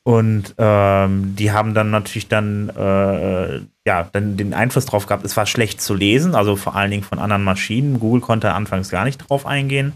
Und 0.04 0.54
ähm, 0.58 1.34
die 1.36 1.50
haben 1.52 1.72
dann 1.72 1.90
natürlich 1.90 2.28
dann, 2.28 2.68
äh, 2.68 3.60
ja, 3.86 4.08
dann 4.12 4.36
den 4.36 4.52
Einfluss 4.52 4.84
drauf 4.84 5.06
gehabt, 5.06 5.24
es 5.24 5.36
war 5.36 5.46
schlecht 5.46 5.80
zu 5.80 5.94
lesen, 5.94 6.34
also 6.34 6.56
vor 6.56 6.76
allen 6.76 6.90
Dingen 6.90 7.02
von 7.02 7.18
anderen 7.18 7.42
Maschinen. 7.42 8.00
Google 8.00 8.20
konnte 8.20 8.52
anfangs 8.52 8.90
gar 8.90 9.04
nicht 9.04 9.18
drauf 9.18 9.46
eingehen. 9.46 9.94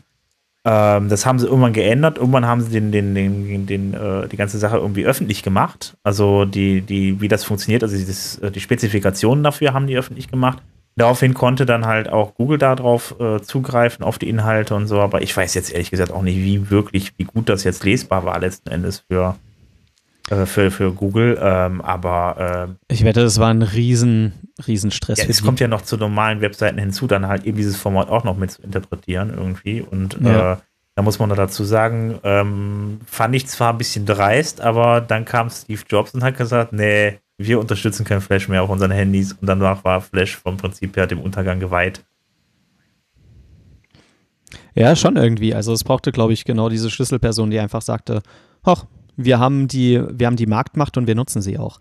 Ähm, 0.71 1.09
das 1.09 1.25
haben 1.25 1.39
sie 1.39 1.47
irgendwann 1.47 1.73
geändert. 1.73 2.19
Irgendwann 2.19 2.45
haben 2.45 2.61
sie 2.61 2.71
den, 2.71 2.93
den, 2.93 3.15
den, 3.15 3.67
den, 3.67 3.95
äh, 3.95 4.29
die 4.29 4.37
ganze 4.37 4.59
Sache 4.59 4.77
irgendwie 4.77 5.07
öffentlich 5.07 5.43
gemacht. 5.43 5.97
Also 6.03 6.45
die, 6.45 6.83
die, 6.83 7.23
wie 7.23 7.29
das 7.29 7.45
funktioniert, 7.45 7.83
also 7.83 7.97
das, 7.97 8.39
äh, 8.39 8.51
die 8.51 8.61
Spezifikationen 8.61 9.43
dafür 9.43 9.73
haben 9.73 9.87
die 9.87 9.97
öffentlich 9.97 10.29
gemacht. 10.29 10.63
Daraufhin 10.95 11.33
konnte 11.33 11.65
dann 11.65 11.87
halt 11.87 12.11
auch 12.11 12.35
Google 12.35 12.59
darauf 12.59 13.19
äh, 13.19 13.41
zugreifen, 13.41 14.05
auf 14.05 14.19
die 14.19 14.29
Inhalte 14.29 14.75
und 14.75 14.89
so. 14.89 15.01
Aber 15.01 15.23
ich 15.23 15.35
weiß 15.35 15.55
jetzt 15.55 15.73
ehrlich 15.73 15.91
gesagt 15.91 16.13
auch 16.13 16.23
nicht, 16.23 16.37
wie 16.37 16.69
wirklich, 16.69 17.13
wie 17.17 17.25
gut 17.25 17.49
das 17.49 17.65
jetzt 17.65 17.85
lesbar 17.85 18.27
war 18.27 18.39
letzten 18.39 18.69
Endes 18.69 19.05
für, 19.09 19.37
äh, 20.31 20.47
für, 20.47 20.71
für 20.71 20.93
Google. 20.93 21.39
Ähm, 21.41 21.81
aber 21.81 22.77
äh, 22.89 22.93
ich 22.93 23.05
wette, 23.05 23.23
das 23.23 23.39
war 23.39 23.49
ein 23.49 23.63
riesen, 23.63 24.33
riesen 24.67 24.91
Stress. 24.91 25.19
Ja, 25.19 25.27
es 25.29 25.43
kommt 25.43 25.61
ja 25.61 25.69
noch 25.69 25.83
zu 25.83 25.97
normalen 25.97 26.41
Webseiten 26.41 26.79
hinzu, 26.79 27.07
dann 27.07 27.27
halt 27.29 27.45
eben 27.45 27.57
dieses 27.57 27.77
Format 27.77 28.09
auch 28.09 28.25
noch 28.25 28.37
mit 28.37 28.51
zu 28.51 28.63
interpretieren 28.63 29.33
irgendwie. 29.35 29.81
Und 29.81 30.19
ja. 30.21 30.55
äh, 30.55 30.57
da 30.95 31.03
muss 31.03 31.19
man 31.19 31.29
noch 31.29 31.37
dazu 31.37 31.65
sagen, 31.65 32.19
ähm, 32.25 33.01
fand 33.07 33.35
ich 33.35 33.47
zwar 33.47 33.73
ein 33.73 33.79
bisschen 33.79 34.05
dreist, 34.05 34.61
aber 34.61 35.01
dann 35.01 35.25
kam 35.25 35.49
Steve 35.49 35.83
Jobs 35.89 36.13
und 36.13 36.25
hat 36.25 36.37
gesagt, 36.37 36.73
nee, 36.73 37.19
wir 37.39 37.61
unterstützen 37.61 38.05
kein 38.05 38.21
Flash 38.21 38.49
mehr 38.49 38.63
auf 38.63 38.71
unseren 38.71 38.91
Handys 38.91 39.33
und 39.33 39.47
danach 39.47 39.85
war 39.85 40.01
Flash 40.01 40.37
vom 40.37 40.57
Prinzip 40.57 40.97
her 40.97 41.07
dem 41.07 41.21
Untergang 41.21 41.61
geweiht. 41.61 42.05
Ja, 44.75 44.97
schon 44.97 45.17
irgendwie. 45.17 45.55
Also 45.55 45.73
es 45.73 45.85
brauchte, 45.85 46.13
glaube 46.13 46.33
ich, 46.33 46.45
genau 46.45 46.69
diese 46.69 46.91
Schlüsselperson, 46.91 47.51
die 47.51 47.59
einfach 47.59 47.83
sagte, 47.83 48.23
hoch, 48.67 48.87
wir 49.19 49.41
haben 49.41 49.67
die, 49.67 50.01
wir 50.11 50.29
haben 50.29 50.37
die 50.37 50.47
Marktmacht 50.47 50.97
und 50.97 51.09
wir 51.09 51.17
nutzen 51.17 51.43
sie 51.43 51.59
auch. 51.59 51.81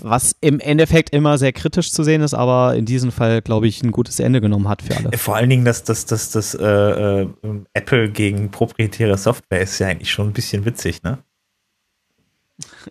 Was 0.00 0.34
im 0.40 0.58
Endeffekt 0.58 1.10
immer 1.14 1.36
sehr 1.36 1.52
kritisch 1.52 1.92
zu 1.92 2.02
sehen 2.02 2.22
ist, 2.22 2.32
aber 2.32 2.74
in 2.74 2.86
diesem 2.86 3.12
Fall, 3.12 3.42
glaube 3.42 3.68
ich, 3.68 3.82
ein 3.82 3.92
gutes 3.92 4.18
Ende 4.18 4.40
genommen 4.40 4.68
hat 4.68 4.82
für 4.82 4.96
alle. 4.96 5.16
Vor 5.18 5.36
allen 5.36 5.50
Dingen, 5.50 5.66
dass 5.66 5.84
das, 5.84 6.06
das, 6.06 6.30
das 6.30 6.54
äh, 6.54 6.64
äh, 6.64 7.28
Apple 7.74 8.10
gegen 8.10 8.50
proprietäre 8.50 9.18
Software 9.18 9.60
ist 9.60 9.78
ja 9.78 9.88
eigentlich 9.88 10.10
schon 10.10 10.28
ein 10.28 10.32
bisschen 10.32 10.64
witzig, 10.64 11.02
ne? 11.02 11.18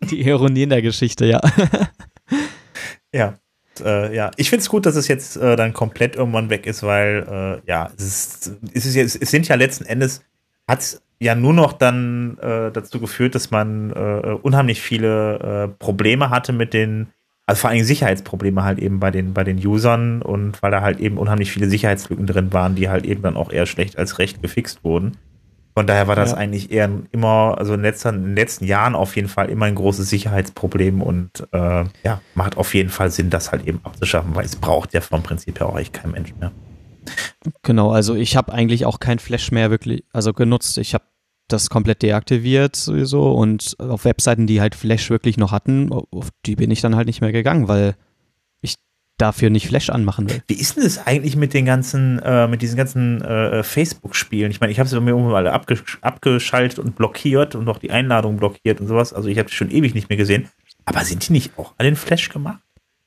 Die 0.10 0.22
Ironie 0.22 0.64
in 0.64 0.70
der 0.70 0.84
Geschichte, 0.84 1.26
ja. 1.26 1.42
ja. 3.14 3.40
Äh, 3.84 4.16
ja, 4.16 4.32
ich 4.38 4.50
finde 4.50 4.62
es 4.62 4.70
gut, 4.70 4.86
dass 4.86 4.96
es 4.96 5.08
jetzt 5.08 5.38
äh, 5.38 5.56
dann 5.56 5.74
komplett 5.74 6.16
irgendwann 6.16 6.50
weg 6.50 6.66
ist, 6.66 6.84
weil 6.84 7.62
äh, 7.66 7.68
ja, 7.70 7.92
es, 7.98 8.06
ist, 8.06 8.52
es, 8.74 8.86
ist, 8.96 9.22
es 9.22 9.32
sind 9.32 9.48
ja 9.48 9.56
letzten 9.56 9.86
Endes, 9.86 10.22
hat 10.68 11.00
ja 11.20 11.36
nur 11.36 11.54
noch 11.54 11.74
dann 11.74 12.38
äh, 12.40 12.72
dazu 12.72 13.00
geführt, 13.00 13.36
dass 13.36 13.52
man 13.52 13.92
äh, 13.92 14.38
unheimlich 14.42 14.82
viele 14.82 15.40
äh, 15.40 15.68
Probleme 15.68 16.30
hatte 16.30 16.54
mit 16.54 16.74
den, 16.74 17.08
also 17.46 17.62
vor 17.62 17.70
allem 17.70 17.84
Sicherheitsprobleme 17.84 18.64
halt 18.64 18.80
eben 18.80 19.00
bei 19.00 19.12
den, 19.12 19.34
bei 19.34 19.44
den 19.44 19.58
Usern 19.66 20.22
und 20.22 20.62
weil 20.62 20.72
da 20.72 20.82
halt 20.82 21.00
eben 21.00 21.18
unheimlich 21.18 21.52
viele 21.52 21.70
Sicherheitslücken 21.70 22.28
drin 22.28 22.54
waren, 22.54 22.76
die 22.76 22.90
halt 22.90 23.06
eben 23.06 23.24
dann 23.24 23.38
auch 23.38 23.52
eher 23.52 23.66
schlecht 23.66 23.98
als 23.98 24.20
recht 24.20 24.42
gefixt 24.42 24.84
wurden. 24.84 25.18
Von 25.78 25.86
daher 25.86 26.08
war 26.08 26.16
das 26.16 26.32
ja. 26.32 26.38
eigentlich 26.38 26.72
eher 26.72 26.90
immer, 27.12 27.56
also 27.60 27.76
in, 27.76 27.82
letzter, 27.82 28.10
in, 28.10 28.24
den 28.24 28.36
letzten 28.36 28.66
Jahren 28.66 28.96
auf 28.96 29.16
jeden 29.16 29.28
Fall 29.28 29.50
immer 29.50 29.68
ein 29.68 29.76
großes 29.76 30.10
Sicherheitsproblem 30.10 31.04
und 31.04 31.48
äh, 31.52 31.84
ja, 32.04 32.20
macht 32.34 32.58
auf 32.58 32.74
jeden 32.74 32.90
Fall 32.90 33.12
Sinn, 33.12 33.30
das 33.30 33.52
halt 33.52 33.68
eben 33.68 33.80
abzuschaffen, 33.84 34.34
weil 34.34 34.46
es 34.46 34.56
braucht 34.56 34.96
ja 34.96 35.02
vom 35.02 35.22
Prinzip 35.22 35.60
her 35.60 35.70
auch 35.70 35.78
echt 35.78 35.94
kein 35.94 36.12
Mensch 36.12 36.34
mehr. 36.40 36.52
Genau, 37.64 37.92
also 37.92 38.16
ich 38.16 38.36
habe 38.36 38.54
eigentlich 38.54 38.86
auch 38.86 39.00
kein 39.00 39.20
Flash 39.20 39.52
mehr 39.52 39.70
wirklich, 39.72 40.04
also 40.14 40.34
genutzt. 40.34 40.78
Ich 40.78 40.94
habe 40.94 41.06
das 41.48 41.70
komplett 41.70 42.02
deaktiviert 42.02 42.76
sowieso 42.76 43.32
und 43.32 43.76
auf 43.80 44.06
Webseiten, 44.06 44.48
die 44.48 44.60
halt 44.60 44.76
Flash 44.76 45.10
wirklich 45.10 45.38
noch 45.38 45.52
hatten, 45.52 45.92
auf 45.92 46.30
die 46.46 46.56
bin 46.56 46.72
ich 46.72 46.82
dann 46.82 46.96
halt 46.96 47.08
nicht 47.08 47.22
mehr 47.22 47.32
gegangen, 47.32 47.68
weil 47.68 47.96
ich 48.62 48.76
dafür 49.18 49.50
nicht 49.50 49.68
Flash 49.68 49.90
anmachen 49.90 50.30
will. 50.30 50.44
Wie 50.48 50.56
ist 50.56 50.76
denn 50.76 50.84
das 50.84 51.08
eigentlich 51.08 51.36
mit 51.36 51.54
den 51.54 51.66
ganzen, 51.66 52.20
äh, 52.20 52.48
mit 52.48 52.62
diesen 52.62 52.76
ganzen 52.76 53.22
äh, 53.22 53.64
Facebook-Spielen? 53.64 54.52
Ich 54.52 54.60
meine, 54.60 54.72
ich 54.72 54.80
habe 54.80 54.90
sie 54.90 54.96
bei 54.96 55.02
mir 55.02 55.12
irgendwann 55.12 55.36
alle 55.36 55.54
abgesch 55.54 55.98
abgeschaltet 56.02 56.80
und 56.80 56.96
blockiert 56.96 57.56
und 57.56 57.68
auch 57.70 57.80
die 57.80 57.92
Einladung 57.92 58.38
blockiert 58.38 58.82
und 58.82 58.88
sowas. 58.88 59.14
Also 59.14 59.30
ich 59.30 59.40
habe 59.40 59.50
schon 59.50 59.72
ewig 59.72 59.96
nicht 59.96 60.10
mehr 60.10 60.18
gesehen. 60.18 60.50
Aber 60.86 61.04
sind 61.04 61.28
die 61.28 61.34
nicht 61.34 61.58
auch 61.58 61.74
alle 61.78 61.90
in 61.90 61.96
Flash 61.96 62.30
gemacht? 62.30 62.60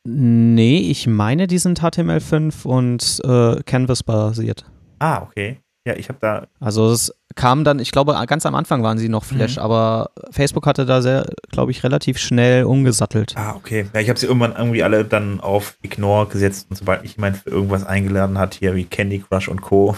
Nee, 0.05 0.79
ich 0.79 1.07
meine, 1.07 1.47
die 1.47 1.59
sind 1.59 1.83
HTML5 1.83 2.67
und 2.67 3.21
äh, 3.25 3.63
Canvas 3.65 4.03
basiert. 4.03 4.65
Ah, 4.99 5.23
okay. 5.23 5.61
Ja, 5.87 5.95
ich 5.97 6.09
habe 6.09 6.19
da. 6.21 6.47
Also 6.59 6.91
es 6.91 7.15
kam 7.37 7.65
dann, 7.65 7.79
ich 7.79 7.91
glaube, 7.91 8.15
ganz 8.27 8.45
am 8.45 8.55
Anfang 8.55 8.83
waren 8.83 8.99
sie 8.99 9.09
noch 9.09 9.25
Flash, 9.25 9.57
mhm. 9.57 9.63
aber 9.63 10.11
Facebook 10.31 10.67
hatte 10.67 10.85
da 10.85 11.01
sehr, 11.01 11.27
glaube 11.51 11.71
ich, 11.71 11.83
relativ 11.83 12.19
schnell 12.19 12.65
umgesattelt. 12.65 13.35
Ah, 13.37 13.55
okay. 13.55 13.87
Ja, 13.95 14.01
ich 14.01 14.09
habe 14.09 14.19
sie 14.19 14.27
irgendwann 14.27 14.55
irgendwie 14.57 14.83
alle 14.83 15.05
dann 15.05 15.41
auf 15.41 15.79
Ignore 15.83 16.27
gesetzt 16.27 16.67
und 16.69 16.77
sobald 16.77 17.05
ich 17.05 17.17
jemand 17.17 17.39
für 17.39 17.51
irgendwas 17.51 17.85
eingeladen 17.85 18.39
hat, 18.39 18.55
hier 18.55 18.75
wie 18.75 18.85
Candy 18.85 19.21
Crush 19.21 19.49
und 19.49 19.63
Co. 19.63 19.97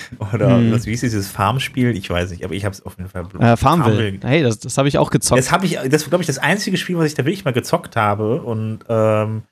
Oder 0.32 0.56
hm. 0.56 0.72
was, 0.72 0.86
wie 0.86 0.92
ist 0.92 1.02
dieses 1.02 1.28
Farmspiel? 1.28 1.96
Ich 1.96 2.08
weiß 2.08 2.30
nicht, 2.30 2.44
aber 2.44 2.54
ich 2.54 2.64
habe 2.64 2.74
es 2.74 2.84
auf 2.84 2.96
jeden 2.98 3.10
Fall. 3.10 3.24
Äh, 3.38 3.56
Farmville. 3.56 3.96
Farmville. 3.96 4.18
Hey, 4.22 4.42
das, 4.42 4.58
das 4.58 4.78
habe 4.78 4.88
ich 4.88 4.98
auch 4.98 5.10
gezockt. 5.10 5.38
Das 5.38 5.52
habe 5.52 5.66
ich, 5.66 5.78
das 5.90 6.08
glaube 6.08 6.22
ich 6.22 6.26
das 6.26 6.38
einzige 6.38 6.76
Spiel, 6.76 6.96
was 6.96 7.06
ich 7.06 7.14
da 7.14 7.24
wirklich 7.24 7.44
mal 7.44 7.52
gezockt 7.52 7.96
habe 7.96 8.42
und 8.42 8.80
ähm, 8.88 9.42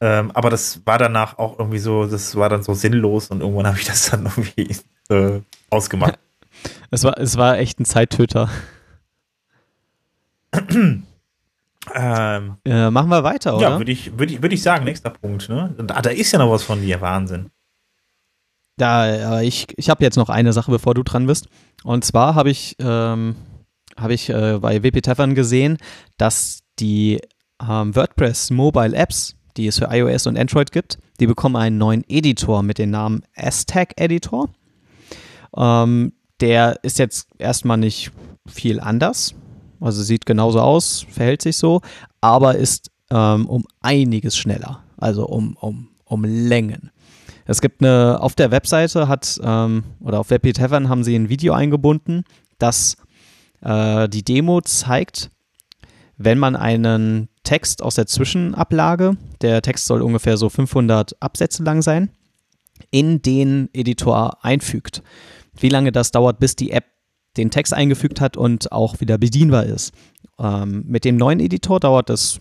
ähm, 0.00 0.32
aber 0.34 0.50
das 0.50 0.82
war 0.84 0.98
danach 0.98 1.38
auch 1.38 1.58
irgendwie 1.58 1.78
so, 1.78 2.06
das 2.06 2.36
war 2.36 2.50
dann 2.50 2.62
so 2.62 2.74
sinnlos 2.74 3.28
und 3.30 3.40
irgendwann 3.40 3.66
habe 3.66 3.78
ich 3.78 3.86
das 3.86 4.10
dann 4.10 4.24
irgendwie 4.36 4.76
äh, 5.08 5.40
ausgemacht. 5.70 6.18
es, 6.90 7.04
war, 7.04 7.18
es 7.18 7.36
war 7.36 7.58
echt 7.58 7.80
ein 7.80 7.86
Zeittöter. 7.86 8.50
ähm, 10.72 11.04
äh, 12.64 12.90
machen 12.90 13.08
wir 13.08 13.24
weiter, 13.24 13.56
oder? 13.56 13.70
Ja, 13.70 13.78
würde 13.78 13.92
ich, 13.92 14.18
würd 14.18 14.30
ich, 14.30 14.42
würd 14.42 14.52
ich 14.52 14.62
sagen, 14.62 14.84
nächster 14.84 15.10
Punkt. 15.10 15.48
Ne? 15.48 15.74
Da, 15.78 16.02
da 16.02 16.10
ist 16.10 16.32
ja 16.32 16.38
noch 16.38 16.50
was 16.50 16.64
von 16.64 16.82
dir, 16.82 17.00
Wahnsinn. 17.00 17.50
Da, 18.76 19.40
ich, 19.40 19.66
ich 19.76 19.88
habe 19.88 20.02
jetzt 20.02 20.16
noch 20.16 20.28
eine 20.28 20.52
Sache, 20.52 20.70
bevor 20.70 20.94
du 20.94 21.02
dran 21.02 21.26
bist. 21.26 21.48
Und 21.84 22.04
zwar 22.04 22.34
habe 22.34 22.50
ich, 22.50 22.76
ähm, 22.78 23.36
hab 23.96 24.10
ich 24.10 24.30
äh, 24.30 24.58
bei 24.60 24.82
WP 24.82 25.02
Tavern 25.02 25.34
gesehen, 25.34 25.78
dass 26.16 26.60
die 26.78 27.20
ähm, 27.62 27.94
WordPress 27.94 28.50
Mobile 28.50 28.96
Apps, 28.96 29.36
die 29.56 29.68
es 29.68 29.78
für 29.78 29.88
iOS 29.90 30.26
und 30.26 30.38
Android 30.38 30.72
gibt, 30.72 30.98
die 31.20 31.26
bekommen 31.26 31.56
einen 31.56 31.78
neuen 31.78 32.04
Editor 32.08 32.62
mit 32.62 32.78
dem 32.78 32.90
Namen 32.90 33.22
Aztec 33.36 33.92
Editor. 33.96 34.48
Ähm, 35.56 36.12
der 36.40 36.82
ist 36.82 36.98
jetzt 36.98 37.28
erstmal 37.38 37.78
nicht 37.78 38.10
viel 38.46 38.80
anders. 38.80 39.34
Also 39.80 40.02
sieht 40.02 40.26
genauso 40.26 40.60
aus, 40.60 41.06
verhält 41.10 41.42
sich 41.42 41.56
so, 41.56 41.80
aber 42.20 42.56
ist 42.56 42.90
ähm, 43.10 43.46
um 43.46 43.64
einiges 43.80 44.36
schneller. 44.36 44.82
Also 44.96 45.26
um, 45.26 45.56
um, 45.60 45.90
um 46.04 46.24
Längen. 46.24 46.90
Es 47.46 47.60
gibt 47.60 47.82
eine, 47.82 48.20
auf 48.20 48.34
der 48.34 48.50
Webseite 48.50 49.08
hat, 49.08 49.38
ähm, 49.42 49.84
oder 50.00 50.20
auf 50.20 50.30
WebP 50.30 50.52
Tavern 50.52 50.88
haben 50.88 51.04
sie 51.04 51.14
ein 51.14 51.28
Video 51.28 51.52
eingebunden, 51.52 52.24
das 52.58 52.96
äh, 53.60 54.08
die 54.08 54.22
Demo 54.22 54.60
zeigt, 54.60 55.30
wenn 56.16 56.38
man 56.38 56.56
einen 56.56 57.28
Text 57.42 57.82
aus 57.82 57.96
der 57.96 58.06
Zwischenablage, 58.06 59.16
der 59.42 59.60
Text 59.62 59.86
soll 59.86 60.00
ungefähr 60.00 60.36
so 60.36 60.48
500 60.48 61.20
Absätze 61.20 61.62
lang 61.62 61.82
sein, 61.82 62.10
in 62.90 63.20
den 63.20 63.68
Editor 63.72 64.44
einfügt. 64.44 65.02
Wie 65.58 65.68
lange 65.68 65.92
das 65.92 66.10
dauert, 66.10 66.38
bis 66.38 66.56
die 66.56 66.70
App 66.70 66.84
den 67.36 67.50
Text 67.50 67.74
eingefügt 67.74 68.20
hat 68.20 68.36
und 68.36 68.72
auch 68.72 69.00
wieder 69.00 69.18
bedienbar 69.18 69.64
ist. 69.64 69.92
Ähm, 70.38 70.84
mit 70.86 71.04
dem 71.04 71.16
neuen 71.16 71.40
Editor 71.40 71.80
dauert 71.80 72.08
das 72.08 72.40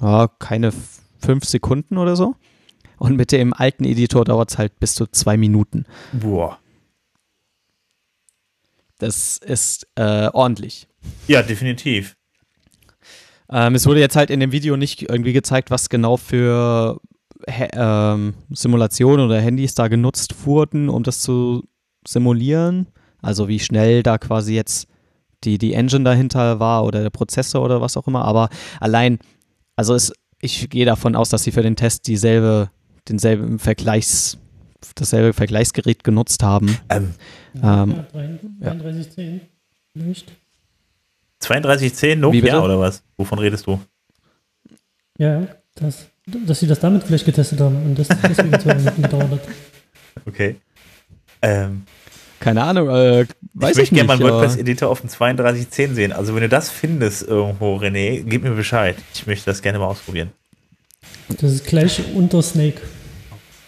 ja, 0.00 0.28
keine 0.38 0.72
fünf 1.18 1.44
Sekunden 1.44 1.98
oder 1.98 2.16
so. 2.16 2.34
Und 2.98 3.16
mit 3.16 3.32
dem 3.32 3.52
alten 3.52 3.84
Editor 3.84 4.24
dauert 4.24 4.50
es 4.50 4.58
halt 4.58 4.78
bis 4.80 4.94
zu 4.94 5.06
zwei 5.06 5.36
Minuten. 5.36 5.84
Boah. 6.12 6.58
Das 8.98 9.38
ist 9.38 9.86
äh, 9.96 10.28
ordentlich. 10.32 10.88
Ja, 11.26 11.42
definitiv. 11.42 12.16
Ähm, 13.50 13.74
es 13.74 13.86
wurde 13.86 14.00
jetzt 14.00 14.16
halt 14.16 14.30
in 14.30 14.40
dem 14.40 14.52
Video 14.52 14.76
nicht 14.76 15.02
irgendwie 15.02 15.32
gezeigt, 15.32 15.70
was 15.70 15.88
genau 15.88 16.16
für 16.16 17.00
ähm, 17.46 18.34
Simulationen 18.50 19.26
oder 19.26 19.40
Handys 19.40 19.74
da 19.74 19.88
genutzt 19.88 20.46
wurden, 20.46 20.88
um 20.88 21.02
das 21.02 21.20
zu 21.20 21.64
simulieren. 22.06 22.86
Also 23.20 23.48
wie 23.48 23.60
schnell 23.60 24.02
da 24.02 24.18
quasi 24.18 24.54
jetzt 24.54 24.88
die, 25.44 25.58
die 25.58 25.74
Engine 25.74 26.04
dahinter 26.04 26.60
war 26.60 26.84
oder 26.84 27.02
der 27.02 27.10
Prozessor 27.10 27.62
oder 27.62 27.80
was 27.80 27.96
auch 27.96 28.06
immer. 28.06 28.24
Aber 28.24 28.48
allein, 28.80 29.18
also 29.76 29.94
es, 29.94 30.12
ich 30.40 30.68
gehe 30.70 30.86
davon 30.86 31.16
aus, 31.16 31.28
dass 31.28 31.44
sie 31.44 31.52
für 31.52 31.62
den 31.62 31.76
Test 31.76 32.06
dieselbe 32.06 32.70
denselben 33.08 33.58
Vergleichs, 33.58 34.38
dasselbe 34.94 35.32
Vergleichsgerät 35.32 36.04
genutzt 36.04 36.42
haben. 36.42 36.78
Ähm, 36.88 37.14
ähm, 37.62 38.04
ja, 38.60 38.74
3310 38.74 39.40
nicht. 39.94 40.32
3210 41.40 42.18
Nokia 42.18 42.62
oder 42.62 42.78
was? 42.80 43.02
Wovon 43.16 43.38
redest 43.38 43.66
du? 43.66 43.80
Ja, 45.18 45.46
das, 45.74 46.06
dass 46.26 46.60
sie 46.60 46.66
das 46.66 46.80
damit 46.80 47.04
vielleicht 47.04 47.24
getestet 47.24 47.60
haben 47.60 47.76
und 47.84 47.98
das 47.98 48.08
deswegen 48.08 48.58
zwei 48.58 48.74
Minuten 48.76 49.02
gedauert 49.02 49.30
hat. 49.30 49.40
Okay. 50.26 50.56
Ähm, 51.42 51.82
Keine 52.40 52.62
Ahnung, 52.62 52.88
äh, 52.88 53.26
weiß 53.54 53.76
ich, 53.76 53.84
ich 53.84 53.92
möchte 53.92 53.94
gerne 53.94 54.06
mal 54.08 54.14
einen 54.14 54.22
WordPress-Editor 54.22 54.88
auf 54.88 55.00
dem 55.00 55.10
3210 55.10 55.94
sehen. 55.94 56.12
Also 56.12 56.34
wenn 56.34 56.42
du 56.42 56.48
das 56.48 56.70
findest 56.70 57.22
irgendwo, 57.22 57.76
René, 57.76 58.24
gib 58.24 58.42
mir 58.42 58.52
Bescheid. 58.52 58.96
Ich 59.14 59.26
möchte 59.26 59.46
das 59.46 59.62
gerne 59.62 59.78
mal 59.78 59.86
ausprobieren. 59.86 60.32
Das 61.28 61.52
ist 61.52 61.66
gleich 61.66 62.02
unter 62.14 62.42
Snake. 62.42 62.80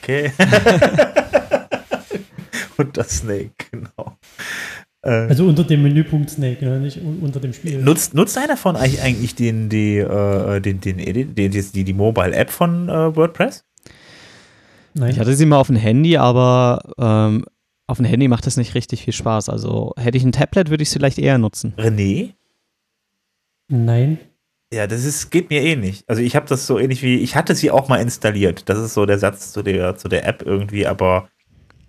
Okay. 0.06 0.30
unter 2.78 3.02
Snake, 3.02 3.50
genau. 3.72 4.16
Äh, 5.02 5.10
also 5.10 5.48
unter 5.48 5.64
dem 5.64 5.82
Menüpunkt 5.82 6.30
Snake, 6.30 6.64
ja, 6.64 6.78
nicht 6.78 7.00
unter 7.02 7.40
dem 7.40 7.52
Spiel. 7.52 7.82
Nutzt, 7.82 8.14
nutzt 8.14 8.38
einer 8.38 8.56
von 8.56 8.76
euch 8.76 9.02
eigentlich 9.02 9.34
den, 9.34 9.68
die, 9.68 9.96
äh, 9.96 10.60
den, 10.60 10.80
den, 10.80 10.98
den, 10.98 11.34
den, 11.34 11.50
die, 11.50 11.84
die 11.84 11.92
Mobile-App 11.92 12.50
von 12.50 12.88
äh, 12.88 13.16
WordPress? 13.16 13.64
Nein. 14.94 15.10
Ich 15.10 15.18
hatte 15.18 15.34
sie 15.34 15.44
mal 15.44 15.58
auf 15.58 15.66
dem 15.66 15.74
Handy, 15.74 16.18
aber 16.18 16.82
ähm, 16.98 17.44
auf 17.88 17.96
dem 17.96 18.06
Handy 18.06 18.28
macht 18.28 18.46
das 18.46 18.56
nicht 18.56 18.76
richtig 18.76 19.02
viel 19.02 19.12
Spaß. 19.12 19.48
Also 19.48 19.92
hätte 19.96 20.18
ich 20.18 20.24
ein 20.24 20.30
Tablet, 20.30 20.70
würde 20.70 20.84
ich 20.84 20.90
sie 20.90 21.00
vielleicht 21.00 21.18
eher 21.18 21.38
nutzen. 21.38 21.74
René? 21.76 22.34
Nein. 23.66 24.20
Ja, 24.76 24.86
das 24.86 25.06
ist, 25.06 25.30
geht 25.30 25.48
mir 25.48 25.62
eh 25.62 25.74
nicht. 25.74 26.04
Also 26.06 26.20
ich 26.20 26.36
habe 26.36 26.46
das 26.46 26.66
so 26.66 26.78
ähnlich 26.78 27.02
wie, 27.02 27.16
ich 27.20 27.34
hatte 27.34 27.54
sie 27.54 27.70
auch 27.70 27.88
mal 27.88 27.96
installiert. 27.96 28.68
Das 28.68 28.78
ist 28.78 28.92
so 28.92 29.06
der 29.06 29.18
Satz 29.18 29.50
zu 29.50 29.62
der, 29.62 29.96
zu 29.96 30.06
der 30.08 30.26
App 30.26 30.42
irgendwie, 30.44 30.86
aber 30.86 31.30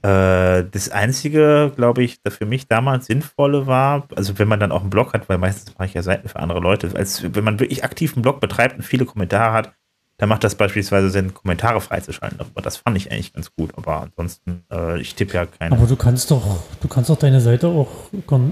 äh, 0.03 0.63
das 0.71 0.89
Einzige, 0.89 1.73
glaube 1.75 2.03
ich, 2.03 2.21
das 2.23 2.37
für 2.37 2.45
mich 2.45 2.69
damals 2.69 3.07
sinnvolle 3.07 3.67
war, 3.67 4.07
also 4.15 4.39
wenn 4.39 4.47
man 4.47 4.61
dann 4.61 4.71
auch 4.71 4.81
einen 4.81 4.89
Blog 4.89 5.11
hat, 5.11 5.27
weil 5.27 5.37
meistens 5.37 5.77
mache 5.77 5.89
ich 5.89 5.95
ja 5.95 6.01
Seiten 6.01 6.29
für 6.29 6.39
andere 6.39 6.61
Leute, 6.61 6.89
als 6.95 7.23
wenn 7.35 7.43
man 7.43 7.59
wirklich 7.59 7.83
aktiv 7.83 8.15
einen 8.15 8.21
Blog 8.21 8.39
betreibt 8.39 8.77
und 8.77 8.83
viele 8.83 9.03
Kommentare 9.03 9.51
hat, 9.51 9.73
dann 10.15 10.29
macht 10.29 10.45
das 10.45 10.55
beispielsweise 10.55 11.09
Sinn, 11.09 11.33
Kommentare 11.33 11.81
freizuschalten. 11.81 12.39
Aber 12.39 12.61
das 12.61 12.77
fand 12.77 12.95
ich 12.95 13.11
eigentlich 13.11 13.33
ganz 13.33 13.53
gut. 13.53 13.71
Aber 13.75 14.01
ansonsten, 14.03 14.63
äh, 14.71 14.99
ich 14.99 15.13
tippe 15.13 15.33
ja 15.33 15.45
keine. 15.45 15.75
Aber 15.75 15.85
du 15.85 15.95
kannst 15.95 16.31
doch, 16.31 16.63
du 16.81 16.87
kannst 16.87 17.09
doch 17.09 17.19
deine 17.19 17.39
Seite 17.41 17.67
auch 17.67 17.89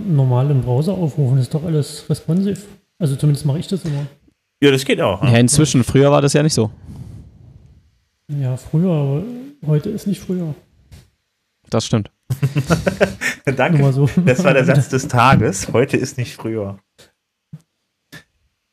normal 0.06 0.52
im 0.52 0.62
Browser 0.62 0.93
aufrufen. 0.93 1.38
Das 1.38 1.45
ist 1.45 1.54
doch 1.56 1.63
alles 1.63 2.08
responsive. 2.08 2.62
Also 3.00 3.15
zumindest 3.15 3.45
mache 3.45 3.60
ich 3.60 3.67
das 3.67 3.84
immer. 3.84 4.06
Ja, 4.65 4.71
das 4.71 4.84
geht 4.84 4.99
auch. 4.99 5.23
Ja, 5.23 5.38
inzwischen. 5.38 5.84
Früher 5.84 6.10
war 6.10 6.23
das 6.23 6.34
ja 6.34 6.41
nicht 6.41 6.56
so. 6.56 6.71
Ja, 8.28 8.58
früher, 8.58 8.89
aber 8.89 9.23
heute 9.67 9.91
ist 9.91 10.08
nicht 10.08 10.19
früher. 10.19 10.56
Das 11.69 11.86
stimmt. 11.86 12.10
Danke. 13.45 13.93
So. 13.93 14.10
Das 14.25 14.43
war 14.43 14.56
der 14.56 14.65
Satz 14.65 14.89
des 14.89 15.08
Tages. 15.08 15.71
Heute 15.71 15.97
ist 15.97 16.17
nicht 16.17 16.36
früher. 16.36 16.80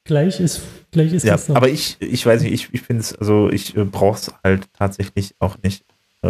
Gleich 0.04 0.40
ist, 0.40 0.62
gleich 0.92 1.12
ist 1.12 1.24
ja, 1.24 1.32
das. 1.32 1.50
Aber 1.50 1.68
ich, 1.68 1.98
ich 2.00 2.24
weiß 2.24 2.40
nicht, 2.40 2.52
ich, 2.52 2.68
ich 2.72 2.80
finde 2.80 3.02
es, 3.02 3.14
also 3.14 3.50
ich 3.50 3.76
äh, 3.76 3.84
brauche 3.84 4.16
es 4.16 4.32
halt 4.42 4.72
tatsächlich 4.72 5.34
auch 5.40 5.58
nicht. 5.62 5.84
Äh, 6.22 6.28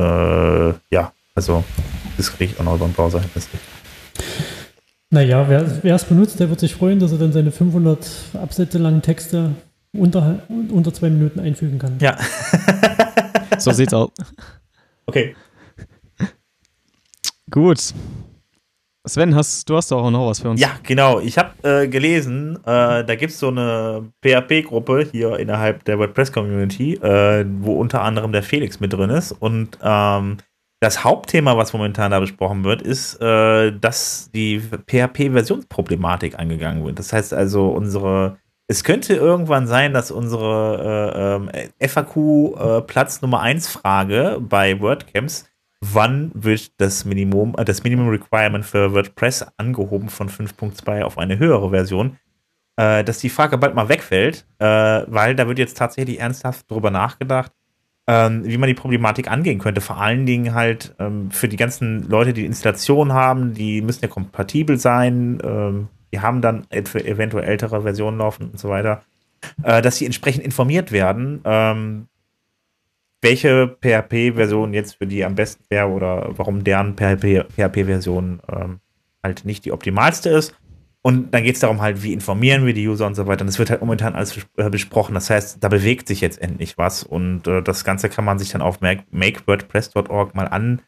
ja, 0.90 1.12
also 1.36 1.62
das 2.16 2.32
kriege 2.32 2.52
ich 2.52 2.58
auch 2.58 2.64
noch 2.64 2.74
über 2.74 2.86
den 2.86 2.94
Browser 2.94 3.20
hin. 3.20 3.30
Naja, 5.12 5.46
wer 5.46 5.94
es 5.94 6.04
benutzt, 6.04 6.40
der 6.40 6.48
wird 6.48 6.58
sich 6.58 6.74
freuen, 6.74 6.98
dass 6.98 7.12
er 7.12 7.18
dann 7.18 7.34
seine 7.34 7.50
500 7.50 8.10
Absätze 8.32 8.78
langen 8.78 9.02
Texte 9.02 9.50
unter, 9.94 10.40
unter 10.48 10.94
zwei 10.94 11.10
Minuten 11.10 11.38
einfügen 11.38 11.78
kann. 11.78 11.98
Ja. 12.00 12.16
so 13.58 13.72
sieht's 13.72 13.92
aus. 13.92 14.08
Okay. 15.04 15.36
Gut. 17.50 17.92
Sven, 19.06 19.34
hast, 19.34 19.68
du 19.68 19.76
hast 19.76 19.90
doch 19.90 20.02
auch 20.02 20.10
noch 20.10 20.28
was 20.28 20.40
für 20.40 20.48
uns. 20.48 20.58
Ja, 20.58 20.70
genau. 20.82 21.20
Ich 21.20 21.36
habe 21.36 21.50
äh, 21.62 21.88
gelesen, 21.88 22.56
äh, 22.64 23.04
da 23.04 23.14
gibt 23.14 23.32
es 23.32 23.38
so 23.38 23.48
eine 23.48 24.10
PHP-Gruppe 24.24 25.08
hier 25.12 25.38
innerhalb 25.38 25.84
der 25.84 25.98
WordPress-Community, 25.98 26.94
äh, 26.94 27.44
wo 27.58 27.74
unter 27.74 28.00
anderem 28.00 28.32
der 28.32 28.42
Felix 28.42 28.80
mit 28.80 28.94
drin 28.94 29.10
ist. 29.10 29.32
Und 29.32 29.76
ähm, 29.82 30.38
das 30.82 31.04
Hauptthema, 31.04 31.56
was 31.56 31.72
momentan 31.72 32.10
da 32.10 32.18
besprochen 32.18 32.64
wird, 32.64 32.82
ist, 32.82 33.20
äh, 33.20 33.70
dass 33.70 34.30
die 34.34 34.60
PHP-Versionsproblematik 34.60 36.40
angegangen 36.40 36.84
wird. 36.84 36.98
Das 36.98 37.12
heißt 37.12 37.32
also, 37.32 37.68
unsere 37.68 38.38
es 38.66 38.82
könnte 38.84 39.14
irgendwann 39.14 39.66
sein, 39.66 39.92
dass 39.92 40.10
unsere 40.10 41.50
äh, 41.52 41.84
äh, 41.84 41.88
FAQ 41.88 42.16
äh, 42.56 43.06
Nummer 43.20 43.40
1 43.40 43.68
Frage 43.68 44.38
bei 44.40 44.80
WordCamps, 44.80 45.48
wann 45.80 46.32
wird 46.34 46.72
das 46.80 47.04
Minimum, 47.04 47.54
äh, 47.58 47.64
das 47.64 47.84
Minimum 47.84 48.08
Requirement 48.08 48.64
für 48.64 48.92
WordPress 48.92 49.46
angehoben 49.58 50.08
von 50.08 50.28
5.2 50.28 51.02
auf 51.02 51.18
eine 51.18 51.38
höhere 51.38 51.70
Version, 51.70 52.16
äh, 52.76 53.04
dass 53.04 53.18
die 53.18 53.30
Frage 53.30 53.56
bald 53.56 53.76
mal 53.76 53.88
wegfällt, 53.88 54.46
äh, 54.58 54.64
weil 55.06 55.36
da 55.36 55.46
wird 55.46 55.58
jetzt 55.58 55.76
tatsächlich 55.76 56.18
ernsthaft 56.18 56.68
drüber 56.68 56.90
nachgedacht, 56.90 57.52
ähm, 58.06 58.44
wie 58.44 58.56
man 58.56 58.68
die 58.68 58.74
Problematik 58.74 59.30
angehen 59.30 59.58
könnte. 59.58 59.80
Vor 59.80 60.00
allen 60.00 60.26
Dingen 60.26 60.54
halt 60.54 60.94
ähm, 60.98 61.30
für 61.30 61.48
die 61.48 61.56
ganzen 61.56 62.08
Leute, 62.08 62.32
die 62.32 62.46
Installation 62.46 63.12
haben, 63.12 63.54
die 63.54 63.80
müssen 63.82 64.02
ja 64.02 64.08
kompatibel 64.08 64.78
sein, 64.78 65.38
ähm, 65.44 65.88
die 66.12 66.20
haben 66.20 66.42
dann 66.42 66.66
eventuell 66.70 67.44
ältere 67.44 67.82
Versionen 67.82 68.18
laufen 68.18 68.50
und 68.50 68.58
so 68.58 68.68
weiter, 68.68 69.02
äh, 69.62 69.80
dass 69.80 69.96
sie 69.96 70.06
entsprechend 70.06 70.44
informiert 70.44 70.92
werden, 70.92 71.40
ähm, 71.44 72.08
welche 73.22 73.68
PHP-Version 73.80 74.74
jetzt 74.74 74.96
für 74.96 75.06
die 75.06 75.24
am 75.24 75.36
besten 75.36 75.64
wäre 75.70 75.88
oder 75.88 76.30
warum 76.36 76.64
deren 76.64 76.96
PHP-Version 76.96 78.40
ähm, 78.52 78.80
halt 79.22 79.44
nicht 79.44 79.64
die 79.64 79.72
optimalste 79.72 80.30
ist. 80.30 80.56
Und 81.04 81.34
dann 81.34 81.42
geht 81.42 81.56
es 81.56 81.60
darum 81.60 81.80
halt, 81.80 82.04
wie 82.04 82.12
informieren 82.12 82.64
wir 82.64 82.74
die 82.74 82.86
User 82.86 83.08
und 83.08 83.16
so 83.16 83.26
weiter. 83.26 83.40
Und 83.40 83.48
das 83.48 83.58
wird 83.58 83.70
halt 83.70 83.80
momentan 83.80 84.14
alles 84.14 84.38
äh, 84.56 84.70
besprochen. 84.70 85.14
Das 85.14 85.30
heißt, 85.30 85.58
da 85.62 85.68
bewegt 85.68 86.06
sich 86.06 86.20
jetzt 86.20 86.40
endlich 86.40 86.78
was. 86.78 87.02
Und 87.02 87.48
äh, 87.48 87.60
das 87.60 87.84
Ganze 87.84 88.08
kann 88.08 88.24
man 88.24 88.38
sich 88.38 88.50
dann 88.50 88.62
auf 88.62 88.78
makewordpress.org 88.80 90.34
mal 90.36 90.78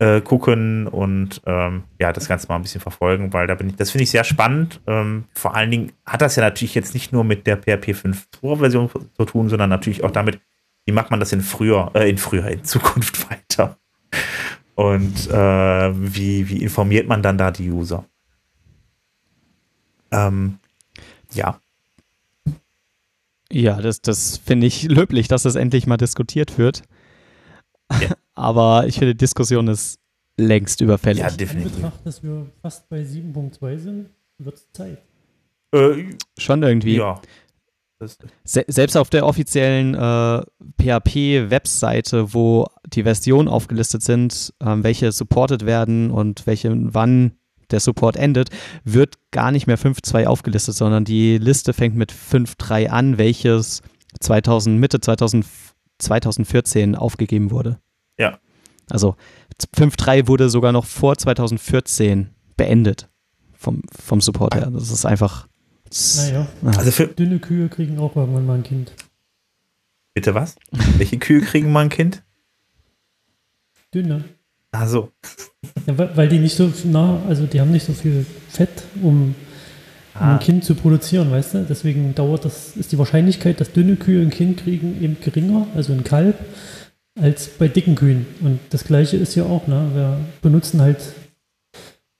angucken 0.00 0.86
und 0.86 1.42
ähm, 1.44 1.82
ja, 1.98 2.12
das 2.12 2.28
Ganze 2.28 2.46
mal 2.46 2.54
ein 2.54 2.62
bisschen 2.62 2.80
verfolgen, 2.80 3.32
weil 3.32 3.48
da 3.48 3.56
bin 3.56 3.70
ich, 3.70 3.74
das 3.74 3.90
finde 3.90 4.04
ich 4.04 4.10
sehr 4.10 4.22
spannend. 4.22 4.80
Ähm, 4.86 5.24
vor 5.34 5.56
allen 5.56 5.72
Dingen 5.72 5.92
hat 6.06 6.22
das 6.22 6.36
ja 6.36 6.44
natürlich 6.44 6.76
jetzt 6.76 6.94
nicht 6.94 7.12
nur 7.12 7.24
mit 7.24 7.48
der 7.48 7.56
PHP 7.56 7.96
5.2 7.96 8.58
Version 8.58 8.88
zu 9.16 9.24
tun, 9.24 9.48
sondern 9.48 9.70
natürlich 9.70 10.04
auch 10.04 10.12
damit, 10.12 10.38
wie 10.86 10.92
macht 10.92 11.10
man 11.10 11.18
das 11.18 11.32
in 11.32 11.40
früher, 11.40 11.90
äh, 11.94 12.08
in 12.08 12.18
früher, 12.18 12.46
in 12.46 12.62
Zukunft 12.62 13.28
weiter? 13.30 13.76
Und 14.76 15.28
äh, 15.32 16.14
wie, 16.14 16.48
wie 16.48 16.62
informiert 16.62 17.08
man 17.08 17.24
dann 17.24 17.36
da 17.36 17.50
die 17.50 17.68
User? 17.68 18.04
Ähm, 20.10 20.58
ja. 21.32 21.60
Ja, 23.50 23.80
das, 23.80 24.02
das 24.02 24.36
finde 24.38 24.66
ich 24.66 24.84
löblich, 24.84 25.28
dass 25.28 25.42
das 25.42 25.54
endlich 25.54 25.86
mal 25.86 25.96
diskutiert 25.96 26.58
wird. 26.58 26.82
Ja. 27.90 28.10
Aber 28.34 28.86
ich 28.86 28.98
finde, 28.98 29.14
die 29.14 29.18
Diskussion 29.18 29.68
ist 29.68 29.98
längst 30.36 30.80
überfällig. 30.80 31.22
Ja, 31.22 31.30
definitiv. 31.30 31.74
In 31.76 31.82
Betracht, 31.82 32.06
dass 32.06 32.22
wir 32.22 32.46
fast 32.62 32.88
bei 32.88 33.00
7.2 33.00 33.78
sind, 33.78 34.10
wird 34.38 34.56
es 34.56 34.72
Zeit. 34.72 34.98
Äh, 35.72 36.14
Schon 36.38 36.62
irgendwie. 36.62 36.96
Ja. 36.96 37.20
Se 38.44 38.64
selbst 38.68 38.96
auf 38.96 39.10
der 39.10 39.26
offiziellen 39.26 39.94
äh, 39.94 40.42
PHP-Webseite, 40.80 42.32
wo 42.32 42.66
die 42.86 43.02
Versionen 43.02 43.48
aufgelistet 43.48 44.02
sind, 44.02 44.54
äh, 44.60 44.76
welche 44.78 45.10
supported 45.10 45.66
werden 45.66 46.12
und 46.12 46.46
welche 46.46 46.72
wann 46.94 47.32
der 47.70 47.80
Support 47.80 48.16
endet, 48.16 48.50
wird 48.84 49.14
gar 49.30 49.50
nicht 49.50 49.66
mehr 49.66 49.78
5.2 49.78 50.26
aufgelistet, 50.26 50.74
sondern 50.74 51.04
die 51.04 51.38
Liste 51.38 51.72
fängt 51.72 51.96
mit 51.96 52.12
5.3 52.12 52.88
an, 52.88 53.18
welches 53.18 53.82
2000, 54.20 54.78
Mitte 54.78 55.00
2000, 55.00 55.46
2014 55.98 56.94
aufgegeben 56.94 57.50
wurde. 57.50 57.78
Ja. 58.18 58.38
Also 58.90 59.16
5.3 59.76 60.28
wurde 60.28 60.48
sogar 60.48 60.72
noch 60.72 60.86
vor 60.86 61.16
2014 61.16 62.30
beendet 62.56 63.08
vom, 63.52 63.82
vom 63.90 64.20
Support 64.20 64.54
her. 64.54 64.70
Das 64.70 64.90
ist 64.90 65.04
einfach. 65.04 65.48
Naja. 66.16 66.46
Also 66.62 66.90
für 66.90 67.08
dünne 67.08 67.38
Kühe 67.38 67.68
kriegen 67.68 67.98
auch 67.98 68.14
irgendwann 68.16 68.46
mal 68.46 68.58
ein 68.58 68.62
Kind. 68.62 68.92
Bitte 70.14 70.34
was? 70.34 70.56
Welche 70.96 71.18
Kühe 71.18 71.40
kriegen 71.40 71.72
mal 71.72 71.82
ein 71.82 71.88
Kind? 71.88 72.22
Dünne. 73.94 74.24
Ach 74.80 74.86
so. 74.86 75.10
Ja, 75.86 76.16
weil 76.16 76.28
die 76.28 76.38
nicht 76.38 76.54
so 76.54 76.70
nah, 76.84 77.20
also 77.28 77.46
die 77.46 77.60
haben 77.60 77.72
nicht 77.72 77.84
so 77.84 77.92
viel 77.92 78.24
Fett, 78.48 78.84
um, 79.02 79.34
ah. 80.14 80.34
ein 80.34 80.38
Kind 80.38 80.64
zu 80.64 80.76
produzieren, 80.76 81.32
weißt 81.32 81.54
du? 81.54 81.66
Deswegen 81.68 82.14
dauert 82.14 82.44
das, 82.44 82.76
ist 82.76 82.92
die 82.92 82.98
Wahrscheinlichkeit, 82.98 83.60
dass 83.60 83.72
dünne 83.72 83.96
Kühe 83.96 84.22
ein 84.22 84.30
Kind 84.30 84.62
kriegen, 84.62 85.02
eben 85.02 85.16
geringer, 85.20 85.66
also 85.74 85.92
ein 85.92 86.04
Kalb, 86.04 86.36
als 87.20 87.48
bei 87.48 87.66
dicken 87.66 87.96
Kühen. 87.96 88.26
Und 88.40 88.60
das 88.70 88.84
gleiche 88.84 89.16
ist 89.16 89.34
ja 89.34 89.44
auch, 89.44 89.66
ne? 89.66 89.90
Wir 89.94 90.18
benutzen 90.42 90.80
halt 90.80 91.00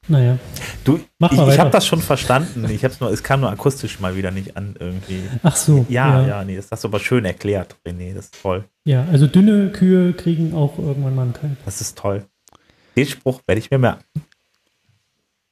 naja. 0.09 0.39
Du, 0.85 1.01
Mach 1.19 1.31
ich, 1.33 1.39
ich 1.39 1.59
habe 1.59 1.71
das 1.71 1.87
schon 1.87 2.01
verstanden. 2.01 2.69
Ich 2.71 2.83
hab's 2.83 2.99
nur, 2.99 3.11
es 3.11 3.23
kam 3.23 3.41
nur 3.41 3.51
akustisch 3.51 4.01
mal 4.01 4.17
wieder 4.17 4.31
nicht 4.31 4.57
an 4.57 4.75
irgendwie. 4.79 5.23
Ach 5.43 5.55
so. 5.55 5.85
Ja, 5.89 6.23
ja, 6.23 6.29
ja 6.29 6.45
nee, 6.45 6.57
das 6.57 6.71
hast 6.71 6.85
du 6.85 6.89
aber 6.89 6.99
schön 6.99 7.27
erklärt, 7.27 7.77
René. 7.87 8.15
Das 8.15 8.27
ist 8.27 8.41
toll. 8.41 8.65
Ja, 8.87 9.05
also 9.13 9.27
dünne 9.27 9.71
Kühe 9.71 10.15
kriegen 10.15 10.55
auch 10.55 10.79
irgendwann 10.79 11.15
mal 11.15 11.23
einen 11.23 11.33
Kalb. 11.35 11.57
Das 11.67 11.83
ist 11.83 11.99
toll. 11.99 12.25
Den 12.99 13.07
Spruch 13.07 13.41
werde 13.47 13.61
ich 13.61 13.71
mir 13.71 13.79
merken. 13.79 14.03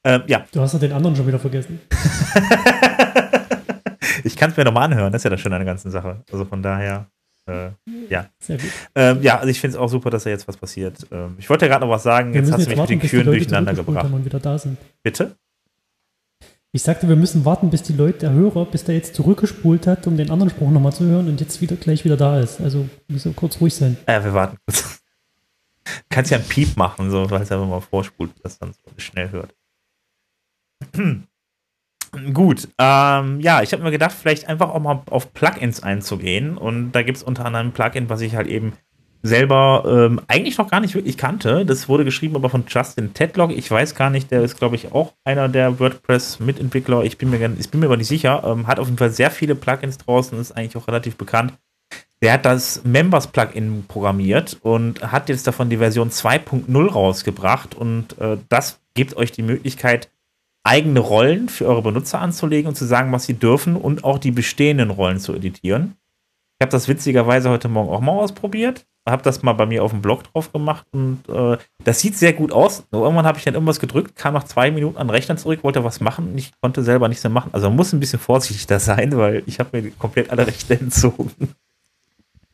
Ähm, 0.03 0.23
ja. 0.27 0.45
Du 0.51 0.61
hast 0.61 0.75
doch 0.75 0.81
den 0.81 0.91
anderen 0.91 1.15
schon 1.15 1.29
wieder 1.29 1.39
vergessen. 1.39 1.79
ich 4.25 4.35
kann 4.35 4.51
es 4.51 4.57
mir 4.57 4.65
nochmal 4.65 4.91
anhören, 4.91 5.13
das 5.13 5.21
ist 5.21 5.25
ja 5.25 5.31
das 5.31 5.41
Schöne 5.41 5.55
an 5.55 5.61
der 5.61 5.73
ganzen 5.73 5.93
Sache. 5.93 6.25
Also 6.33 6.45
von 6.45 6.61
daher, 6.61 7.07
äh, 7.47 7.69
ja. 8.11 8.27
Sehr 8.41 8.59
gut. 8.59 8.69
Ähm, 8.97 9.23
ja, 9.23 9.39
also 9.39 9.49
ich 9.49 9.61
finde 9.61 9.77
es 9.77 9.81
auch 9.81 9.87
super, 9.87 10.11
dass 10.11 10.25
da 10.25 10.31
jetzt 10.31 10.49
was 10.49 10.57
passiert. 10.57 11.07
Ähm, 11.13 11.37
ich 11.39 11.49
wollte 11.49 11.67
ja 11.67 11.71
gerade 11.71 11.87
noch 11.87 11.93
was 11.93 12.03
sagen, 12.03 12.35
wir 12.35 12.41
jetzt 12.41 12.51
hast 12.51 12.67
du 12.67 12.69
mich 12.69 12.79
warten, 12.79 12.95
mit 12.95 13.03
den 13.05 13.11
Kühen 13.11 13.27
durcheinander 13.27 13.75
gebracht. 13.75 14.03
Haben 14.03 14.15
und 14.15 14.25
wieder 14.25 14.41
da 14.41 14.59
sind. 14.59 14.77
Bitte? 15.05 15.37
Ich 16.73 16.83
sagte, 16.83 17.09
wir 17.09 17.15
müssen 17.15 17.45
warten, 17.45 17.71
bis 17.71 17.85
die 17.85 17.93
Leute, 17.93 18.19
der 18.19 18.33
Hörer, 18.33 18.67
bis 18.67 18.83
der 18.83 18.97
jetzt 18.97 19.15
zurückgespult 19.15 19.87
hat, 19.87 20.09
um 20.09 20.17
den 20.17 20.33
anderen 20.33 20.51
Spruch 20.51 20.73
nochmal 20.73 20.93
zu 20.93 21.05
hören 21.05 21.29
und 21.29 21.41
jetzt 21.41 21.61
wieder 21.61 21.77
gleich 21.77 22.05
wieder 22.05 22.17
da 22.17 22.41
ist. 22.41 22.61
Also 22.61 22.89
müssen 23.07 23.31
wir 23.31 23.37
kurz 23.37 23.61
ruhig 23.61 23.73
sein. 23.73 23.97
Ja, 24.09 24.25
wir 24.25 24.35
warten 24.35 24.57
kurz 24.67 25.06
kannst 26.09 26.31
ja 26.31 26.39
einen 26.39 26.49
Piep 26.49 26.77
machen, 26.77 27.11
so, 27.11 27.31
weil 27.31 27.43
es 27.43 27.53
einfach 27.53 27.67
mal 27.67 27.81
vorspult, 27.81 28.33
dass 28.43 28.59
dann 28.59 28.73
so 28.73 28.91
schnell 28.99 29.31
hört. 29.31 29.55
Gut, 32.33 32.69
ähm, 32.79 33.41
ja, 33.41 33.63
ich 33.63 33.73
habe 33.73 33.83
mir 33.83 33.91
gedacht, 33.91 34.13
vielleicht 34.13 34.49
einfach 34.49 34.71
auch 34.71 34.81
mal 34.81 35.03
auf 35.11 35.35
Plugins 35.35 35.83
einzugehen. 35.83 36.57
Und 36.57 36.93
da 36.93 37.03
gibt 37.03 37.19
es 37.19 37.23
unter 37.23 37.45
anderem 37.45 37.69
ein 37.69 37.73
Plugin, 37.73 38.09
was 38.09 38.21
ich 38.23 38.37
halt 38.37 38.47
eben 38.47 38.73
selber 39.23 39.85
ähm, 39.87 40.21
eigentlich 40.29 40.57
noch 40.57 40.71
gar 40.71 40.81
nicht 40.81 40.95
wirklich 40.95 41.19
kannte. 41.19 41.67
Das 41.67 41.89
wurde 41.89 42.05
geschrieben 42.05 42.37
aber 42.37 42.49
von 42.49 42.65
Justin 42.69 43.13
Tedlock. 43.13 43.51
Ich 43.51 43.71
weiß 43.71 43.95
gar 43.95 44.09
nicht, 44.09 44.31
der 44.31 44.43
ist, 44.43 44.57
glaube 44.57 44.77
ich, 44.77 44.93
auch 44.93 45.15
einer 45.25 45.49
der 45.49 45.79
WordPress-Mitentwickler. 45.79 47.03
Ich, 47.05 47.19
bin 47.19 47.31
mir, 47.31 47.51
ich 47.59 47.71
bin 47.71 47.81
mir 47.81 47.87
aber 47.87 47.97
nicht 47.97 48.09
sicher. 48.09 48.43
Ähm, 48.47 48.67
hat 48.67 48.79
auf 48.79 48.87
jeden 48.87 48.99
Fall 48.99 49.11
sehr 49.11 49.31
viele 49.31 49.55
Plugins 49.55 49.99
draußen, 49.99 50.41
ist 50.41 50.53
eigentlich 50.53 50.77
auch 50.77 50.89
relativ 50.89 51.17
bekannt 51.17 51.53
der 52.23 52.33
hat 52.33 52.47
das 52.47 52.83
Members-Plugin 52.85 53.85
programmiert 53.87 54.59
und 54.63 55.13
hat 55.13 55.29
jetzt 55.29 55.47
davon 55.47 55.69
die 55.69 55.77
Version 55.77 56.11
2.0 56.11 56.91
rausgebracht 56.91 57.75
und 57.75 58.19
äh, 58.19 58.39
das 58.49 58.81
gibt 58.95 59.17
euch 59.17 59.33
die 59.33 59.43
Möglichkeit, 59.43 60.11
eigene 60.65 61.01
Rollen 61.01 61.49
für 61.49 61.67
eure 61.67 61.83
Benutzer 61.83 62.21
anzulegen 62.21 62.69
und 62.69 62.75
zu 62.75 62.87
sagen, 62.87 63.13
was 63.13 63.25
sie 63.25 63.35
dürfen 63.35 63.77
und 63.77 64.03
auch 64.05 64.19
die 64.19 64.33
bestehenden 64.33 64.91
Rollen 64.91 65.21
zu 65.21 65.35
editieren. 65.35 65.95
Ich 66.59 66.65
habe 66.65 66.73
das 66.73 66.89
witzigerweise 66.89 67.51
heute 67.51 67.69
Morgen 67.69 67.91
auch 67.91 68.01
mal 68.01 68.13
ausprobiert, 68.13 68.87
habe 69.07 69.23
das 69.23 69.43
mal 69.43 69.53
bei 69.53 69.67
mir 69.67 69.85
auf 69.85 69.93
dem 69.93 70.03
Blog 70.03 70.25
drauf 70.25 70.53
gemacht 70.53 70.87
und 70.91 71.21
äh, 71.29 71.59
das 71.85 72.01
sieht 72.01 72.17
sehr 72.17 72.33
gut 72.33 72.51
aus. 72.51 72.85
Nur 72.91 73.03
irgendwann 73.03 73.27
habe 73.27 73.39
ich 73.39 73.45
dann 73.45 73.55
irgendwas 73.55 73.79
gedrückt, 73.79 74.17
kam 74.17 74.35
nach 74.35 74.45
zwei 74.45 74.71
Minuten 74.71 74.97
an 74.97 75.07
den 75.07 75.15
Rechner 75.15 75.37
zurück, 75.37 75.63
wollte 75.63 75.85
was 75.85 76.01
machen 76.01 76.33
und 76.33 76.39
ich 76.39 76.51
konnte 76.61 76.83
selber 76.83 77.09
nichts 77.09 77.23
mehr 77.23 77.31
machen. 77.31 77.51
Also 77.53 77.69
man 77.69 77.77
muss 77.77 77.93
ein 77.93 78.01
bisschen 78.01 78.19
vorsichtig 78.19 78.67
da 78.67 78.79
sein, 78.81 79.17
weil 79.17 79.43
ich 79.47 79.61
habe 79.61 79.81
mir 79.81 79.91
komplett 79.93 80.31
alle 80.31 80.47
Rechte 80.47 80.81
entzogen. 80.81 81.55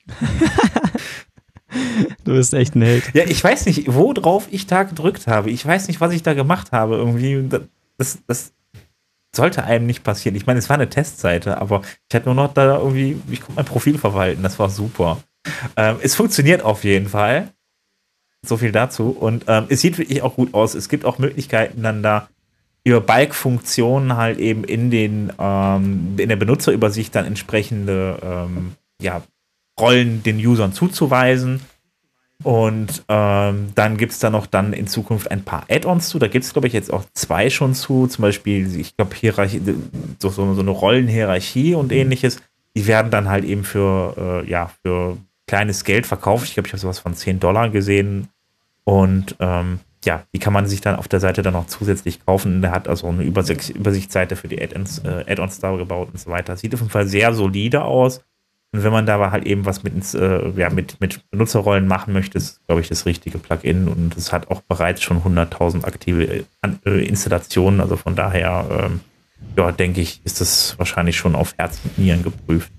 du 2.24 2.32
bist 2.32 2.54
echt 2.54 2.74
ein 2.74 2.82
Held. 2.82 3.14
Ja, 3.14 3.24
ich 3.24 3.42
weiß 3.42 3.66
nicht, 3.66 3.84
worauf 3.86 4.48
ich 4.50 4.66
da 4.66 4.82
gedrückt 4.82 5.26
habe. 5.26 5.50
Ich 5.50 5.64
weiß 5.64 5.88
nicht, 5.88 6.00
was 6.00 6.12
ich 6.12 6.22
da 6.22 6.34
gemacht 6.34 6.72
habe. 6.72 6.96
Irgendwie, 6.96 7.48
das, 7.98 8.18
das 8.26 8.52
sollte 9.34 9.64
einem 9.64 9.86
nicht 9.86 10.04
passieren. 10.04 10.36
Ich 10.36 10.46
meine, 10.46 10.58
es 10.58 10.68
war 10.68 10.74
eine 10.74 10.90
Testseite, 10.90 11.60
aber 11.60 11.82
ich 12.08 12.14
hatte 12.14 12.26
nur 12.26 12.34
noch 12.34 12.52
da 12.52 12.78
irgendwie, 12.78 13.20
ich 13.30 13.40
konnte 13.40 13.56
mein 13.56 13.64
Profil 13.64 13.98
verwalten. 13.98 14.42
Das 14.42 14.58
war 14.58 14.68
super. 14.68 15.18
Ähm, 15.76 15.96
es 16.02 16.14
funktioniert 16.14 16.62
auf 16.62 16.84
jeden 16.84 17.08
Fall. 17.08 17.48
So 18.44 18.56
viel 18.56 18.72
dazu. 18.72 19.10
Und 19.10 19.44
ähm, 19.46 19.66
es 19.68 19.80
sieht 19.80 19.98
wirklich 19.98 20.22
auch 20.22 20.34
gut 20.34 20.52
aus. 20.52 20.74
Es 20.74 20.88
gibt 20.88 21.04
auch 21.04 21.18
Möglichkeiten, 21.18 21.82
dann 21.82 22.02
da 22.02 22.28
über 22.84 23.00
Bike-Funktionen 23.00 24.16
halt 24.16 24.38
eben 24.38 24.64
in 24.64 24.90
den 24.90 25.32
ähm, 25.38 26.16
in 26.18 26.28
der 26.28 26.36
Benutzerübersicht 26.36 27.14
dann 27.14 27.24
entsprechende 27.24 28.18
ähm, 28.22 28.72
ja, 29.00 29.22
Rollen 29.80 30.22
den 30.22 30.38
Usern 30.38 30.72
zuzuweisen. 30.72 31.60
Und 32.42 33.04
ähm, 33.08 33.68
dann 33.74 33.96
gibt 33.96 34.12
es 34.12 34.18
da 34.18 34.28
noch 34.28 34.46
dann 34.46 34.72
in 34.72 34.86
Zukunft 34.86 35.30
ein 35.30 35.44
paar 35.44 35.64
Add-ons 35.68 36.08
zu. 36.08 36.18
Da 36.18 36.26
gibt 36.26 36.44
es, 36.44 36.52
glaube 36.52 36.66
ich, 36.66 36.72
jetzt 36.72 36.92
auch 36.92 37.04
zwei 37.14 37.50
schon 37.50 37.74
zu. 37.74 38.06
Zum 38.08 38.22
Beispiel, 38.22 38.74
ich 38.78 38.96
glaube, 38.96 39.14
so, 40.18 40.28
so, 40.28 40.54
so, 40.54 40.60
eine 40.60 40.70
Rollenhierarchie 40.70 41.74
und 41.74 41.92
ähnliches. 41.92 42.40
Die 42.76 42.86
werden 42.86 43.10
dann 43.10 43.28
halt 43.28 43.44
eben 43.44 43.64
für, 43.64 44.42
äh, 44.44 44.50
ja, 44.50 44.70
für 44.82 45.18
kleines 45.46 45.84
Geld 45.84 46.06
verkauft. 46.06 46.48
Ich 46.48 46.54
glaube, 46.54 46.66
ich 46.66 46.72
habe 46.72 46.80
sowas 46.80 46.98
von 46.98 47.14
10 47.14 47.38
Dollar 47.38 47.68
gesehen. 47.68 48.28
Und 48.84 49.36
ähm, 49.38 49.78
ja, 50.04 50.24
die 50.34 50.38
kann 50.40 50.52
man 50.52 50.66
sich 50.66 50.80
dann 50.80 50.96
auf 50.96 51.06
der 51.06 51.20
Seite 51.20 51.42
dann 51.42 51.52
noch 51.52 51.66
zusätzlich 51.68 52.24
kaufen. 52.24 52.62
Der 52.62 52.72
hat 52.72 52.88
also 52.88 53.06
eine 53.06 53.22
Übersicht, 53.22 53.70
Übersichtsseite 53.70 54.34
für 54.34 54.48
die 54.48 54.60
Add-ons 54.60 54.98
äh, 55.00 55.24
Add 55.28 55.42
da 55.60 55.76
gebaut 55.76 56.08
und 56.12 56.18
so 56.18 56.30
weiter. 56.30 56.56
Sieht 56.56 56.74
auf 56.74 56.80
jeden 56.80 56.90
Fall 56.90 57.06
sehr 57.06 57.32
solide 57.34 57.84
aus. 57.84 58.24
Und 58.72 58.84
wenn 58.84 58.92
man 58.92 59.04
da 59.04 59.30
halt 59.30 59.44
eben 59.44 59.66
was 59.66 59.82
mit, 59.82 59.94
ins, 59.94 60.14
äh, 60.14 60.50
ja, 60.56 60.70
mit, 60.70 60.98
mit 60.98 61.28
Benutzerrollen 61.30 61.86
machen 61.86 62.14
möchte, 62.14 62.38
ist, 62.38 62.66
glaube 62.66 62.80
ich, 62.80 62.88
das 62.88 63.04
richtige 63.04 63.38
Plugin. 63.38 63.86
Und 63.86 64.16
es 64.16 64.32
hat 64.32 64.50
auch 64.50 64.62
bereits 64.62 65.02
schon 65.02 65.22
100.000 65.22 65.84
aktive 65.84 66.44
äh, 66.84 67.04
Installationen. 67.06 67.80
Also 67.80 67.96
von 67.96 68.16
daher, 68.16 68.64
ähm, 68.84 69.00
ja, 69.58 69.72
denke 69.72 70.00
ich, 70.00 70.22
ist 70.24 70.40
das 70.40 70.78
wahrscheinlich 70.78 71.18
schon 71.18 71.34
auf 71.34 71.54
Herz 71.58 71.80
und 71.84 71.98
Nieren 71.98 72.22
geprüft. 72.22 72.72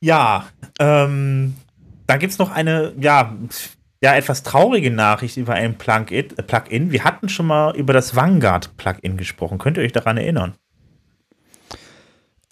Ja, 0.00 0.46
ähm, 0.78 1.54
dann 2.06 2.18
gibt 2.18 2.32
es 2.32 2.38
noch 2.38 2.50
eine, 2.50 2.94
ja, 2.98 3.34
ja, 4.02 4.14
etwas 4.14 4.42
traurige 4.42 4.90
Nachricht 4.90 5.36
über 5.36 5.54
ein 5.54 5.76
Plugin. 5.76 6.28
Plugin. 6.28 6.92
Wir 6.92 7.04
hatten 7.04 7.28
schon 7.28 7.46
mal 7.46 7.76
über 7.76 7.92
das 7.92 8.16
Vanguard-Plugin 8.16 9.18
gesprochen. 9.18 9.58
Könnt 9.58 9.76
ihr 9.76 9.82
euch 9.82 9.92
daran 9.92 10.16
erinnern? 10.16 10.54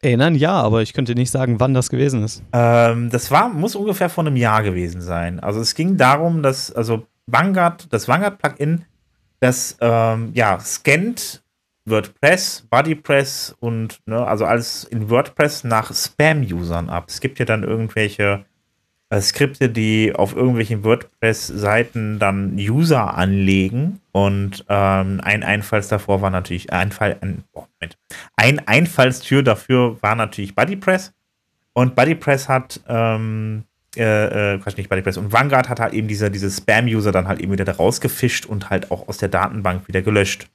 Erinnern 0.04 0.34
ja, 0.34 0.52
aber 0.52 0.82
ich 0.82 0.92
könnte 0.92 1.14
nicht 1.14 1.30
sagen, 1.30 1.60
wann 1.60 1.74
das 1.74 1.90
gewesen 1.90 2.22
ist. 2.22 2.42
Ähm, 2.52 3.10
das 3.10 3.30
war, 3.30 3.48
muss 3.48 3.74
ungefähr 3.74 4.08
vor 4.08 4.26
einem 4.26 4.36
Jahr 4.36 4.62
gewesen 4.62 5.00
sein. 5.00 5.40
Also 5.40 5.60
es 5.60 5.74
ging 5.74 5.96
darum, 5.96 6.42
dass, 6.42 6.70
also 6.72 7.06
Vanguard, 7.26 7.92
das 7.92 8.08
Vanguard-Plugin, 8.08 8.84
das 9.40 9.76
ähm, 9.80 10.30
ja, 10.34 10.58
scannt 10.60 11.42
WordPress, 11.86 12.66
BuddyPress 12.70 13.56
und 13.60 13.98
ne, 14.06 14.26
also 14.26 14.44
alles 14.46 14.84
in 14.84 15.10
WordPress 15.10 15.64
nach 15.64 15.92
Spam-Usern 15.92 16.88
ab. 16.88 17.06
Es 17.08 17.20
gibt 17.20 17.38
ja 17.38 17.44
dann 17.44 17.62
irgendwelche 17.62 18.46
Skripte, 19.20 19.68
die 19.68 20.14
auf 20.14 20.34
irgendwelchen 20.34 20.84
WordPress-Seiten 20.84 22.18
dann 22.18 22.54
User 22.56 23.16
anlegen. 23.16 24.00
Und 24.12 24.64
ähm, 24.68 25.20
ein 25.22 25.42
Einfalls 25.42 25.88
davor 25.88 26.22
war 26.22 26.30
natürlich 26.30 26.72
Einfall, 26.72 27.16
ein, 27.20 27.44
oh, 27.52 27.64
ein 28.36 28.66
Einfallstür 28.66 29.42
dafür 29.42 30.00
war 30.02 30.14
natürlich 30.14 30.54
BuddyPress. 30.54 31.12
Und 31.72 31.96
BuddyPress 31.96 32.48
hat 32.48 32.80
ähm, 32.88 33.64
äh, 33.96 34.54
äh, 34.54 34.58
Quatsch, 34.58 34.76
nicht 34.76 34.88
BuddyPress. 34.88 35.18
Und 35.18 35.32
Vanguard 35.32 35.68
hat 35.68 35.80
halt 35.80 35.92
eben 35.92 36.08
diese, 36.08 36.30
diese 36.30 36.50
Spam-User 36.50 37.12
dann 37.12 37.28
halt 37.28 37.40
eben 37.40 37.52
wieder 37.52 37.64
da 37.64 37.72
rausgefischt 37.72 38.46
und 38.46 38.70
halt 38.70 38.90
auch 38.90 39.08
aus 39.08 39.18
der 39.18 39.28
Datenbank 39.28 39.88
wieder 39.88 40.02
gelöscht. 40.02 40.48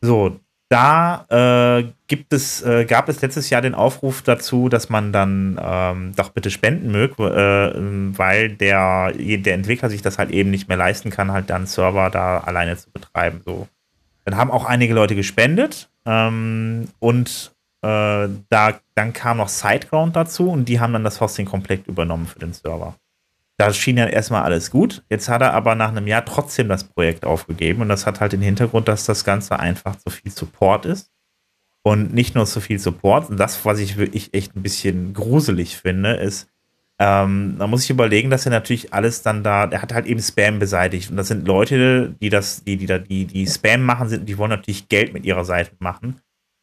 So, 0.00 0.40
da 0.68 1.26
äh, 1.28 1.84
gibt 2.08 2.32
es, 2.32 2.62
äh, 2.62 2.84
gab 2.86 3.08
es 3.08 3.22
letztes 3.22 3.50
Jahr 3.50 3.62
den 3.62 3.74
Aufruf 3.74 4.22
dazu, 4.22 4.68
dass 4.68 4.88
man 4.88 5.12
dann 5.12 5.60
ähm, 5.62 6.12
doch 6.16 6.30
bitte 6.30 6.50
spenden 6.50 6.90
möge, 6.90 7.22
äh, 7.22 8.18
weil 8.18 8.50
der, 8.50 9.12
der 9.12 9.54
Entwickler 9.54 9.90
sich 9.90 10.02
das 10.02 10.18
halt 10.18 10.30
eben 10.30 10.50
nicht 10.50 10.68
mehr 10.68 10.76
leisten 10.76 11.10
kann, 11.10 11.30
halt 11.30 11.50
dann 11.50 11.66
Server 11.66 12.10
da 12.10 12.38
alleine 12.38 12.76
zu 12.76 12.90
betreiben. 12.90 13.42
So. 13.44 13.68
Dann 14.24 14.36
haben 14.36 14.50
auch 14.50 14.64
einige 14.64 14.92
Leute 14.92 15.14
gespendet 15.14 15.88
ähm, 16.04 16.88
und 16.98 17.52
äh, 17.82 18.28
da, 18.48 18.80
dann 18.96 19.12
kam 19.12 19.36
noch 19.36 19.48
SiteGround 19.48 20.16
dazu 20.16 20.50
und 20.50 20.64
die 20.68 20.80
haben 20.80 20.92
dann 20.92 21.04
das 21.04 21.20
Hosting 21.20 21.46
komplett 21.46 21.86
übernommen 21.86 22.26
für 22.26 22.40
den 22.40 22.52
Server. 22.52 22.96
Da 23.58 23.72
schien 23.72 23.96
ja 23.96 24.06
erstmal 24.06 24.42
alles 24.42 24.70
gut. 24.70 25.02
Jetzt 25.08 25.28
hat 25.28 25.40
er 25.40 25.54
aber 25.54 25.74
nach 25.74 25.88
einem 25.88 26.06
Jahr 26.06 26.24
trotzdem 26.24 26.68
das 26.68 26.84
Projekt 26.84 27.24
aufgegeben 27.24 27.82
und 27.82 27.88
das 27.88 28.04
hat 28.06 28.20
halt 28.20 28.32
den 28.32 28.42
Hintergrund, 28.42 28.88
dass 28.88 29.06
das 29.06 29.24
Ganze 29.24 29.58
einfach 29.58 29.96
zu 29.96 30.10
viel 30.10 30.30
Support 30.30 30.84
ist. 30.84 31.10
Und 31.82 32.12
nicht 32.12 32.34
nur 32.34 32.46
zu 32.46 32.60
viel 32.60 32.80
Support. 32.80 33.30
Und 33.30 33.38
das, 33.38 33.64
was 33.64 33.78
ich 33.78 33.96
wirklich 33.96 34.34
echt 34.34 34.56
ein 34.56 34.62
bisschen 34.62 35.14
gruselig 35.14 35.76
finde, 35.76 36.14
ist, 36.14 36.48
ähm, 36.98 37.56
da 37.58 37.66
muss 37.66 37.84
ich 37.84 37.90
überlegen, 37.90 38.30
dass 38.30 38.46
er 38.46 38.50
natürlich 38.50 38.92
alles 38.92 39.22
dann 39.22 39.44
da, 39.44 39.66
der 39.66 39.82
hat 39.82 39.92
halt 39.92 40.06
eben 40.06 40.20
Spam 40.20 40.58
beseitigt. 40.58 41.10
Und 41.10 41.16
das 41.16 41.28
sind 41.28 41.46
Leute, 41.46 42.14
die 42.20 42.28
das, 42.28 42.64
die, 42.64 42.76
die 42.76 42.86
da, 42.86 42.98
die, 42.98 43.26
die 43.26 43.46
Spam 43.46 43.82
machen, 43.82 44.08
sind, 44.08 44.28
die 44.28 44.36
wollen 44.36 44.50
natürlich 44.50 44.88
Geld 44.88 45.12
mit 45.12 45.24
ihrer 45.24 45.44
Seite 45.44 45.72
machen. 45.78 46.20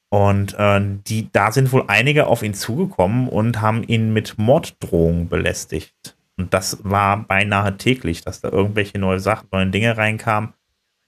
Und 0.09 0.55
äh, 0.59 0.81
die, 1.07 1.31
da 1.31 1.51
sind 1.51 1.71
wohl 1.71 1.85
einige 1.87 2.27
auf 2.27 2.43
ihn 2.43 2.53
zugekommen 2.53 3.29
und 3.29 3.61
haben 3.61 3.83
ihn 3.83 4.11
mit 4.11 4.37
Morddrohungen 4.37 5.29
belästigt. 5.29 6.17
Und 6.37 6.53
das 6.53 6.79
war 6.83 7.23
beinahe 7.27 7.77
täglich, 7.77 8.21
dass 8.21 8.41
da 8.41 8.49
irgendwelche 8.49 8.97
neue 8.97 9.19
Sachen, 9.19 9.47
neue 9.51 9.67
Dinge 9.67 9.97
reinkamen. 9.97 10.53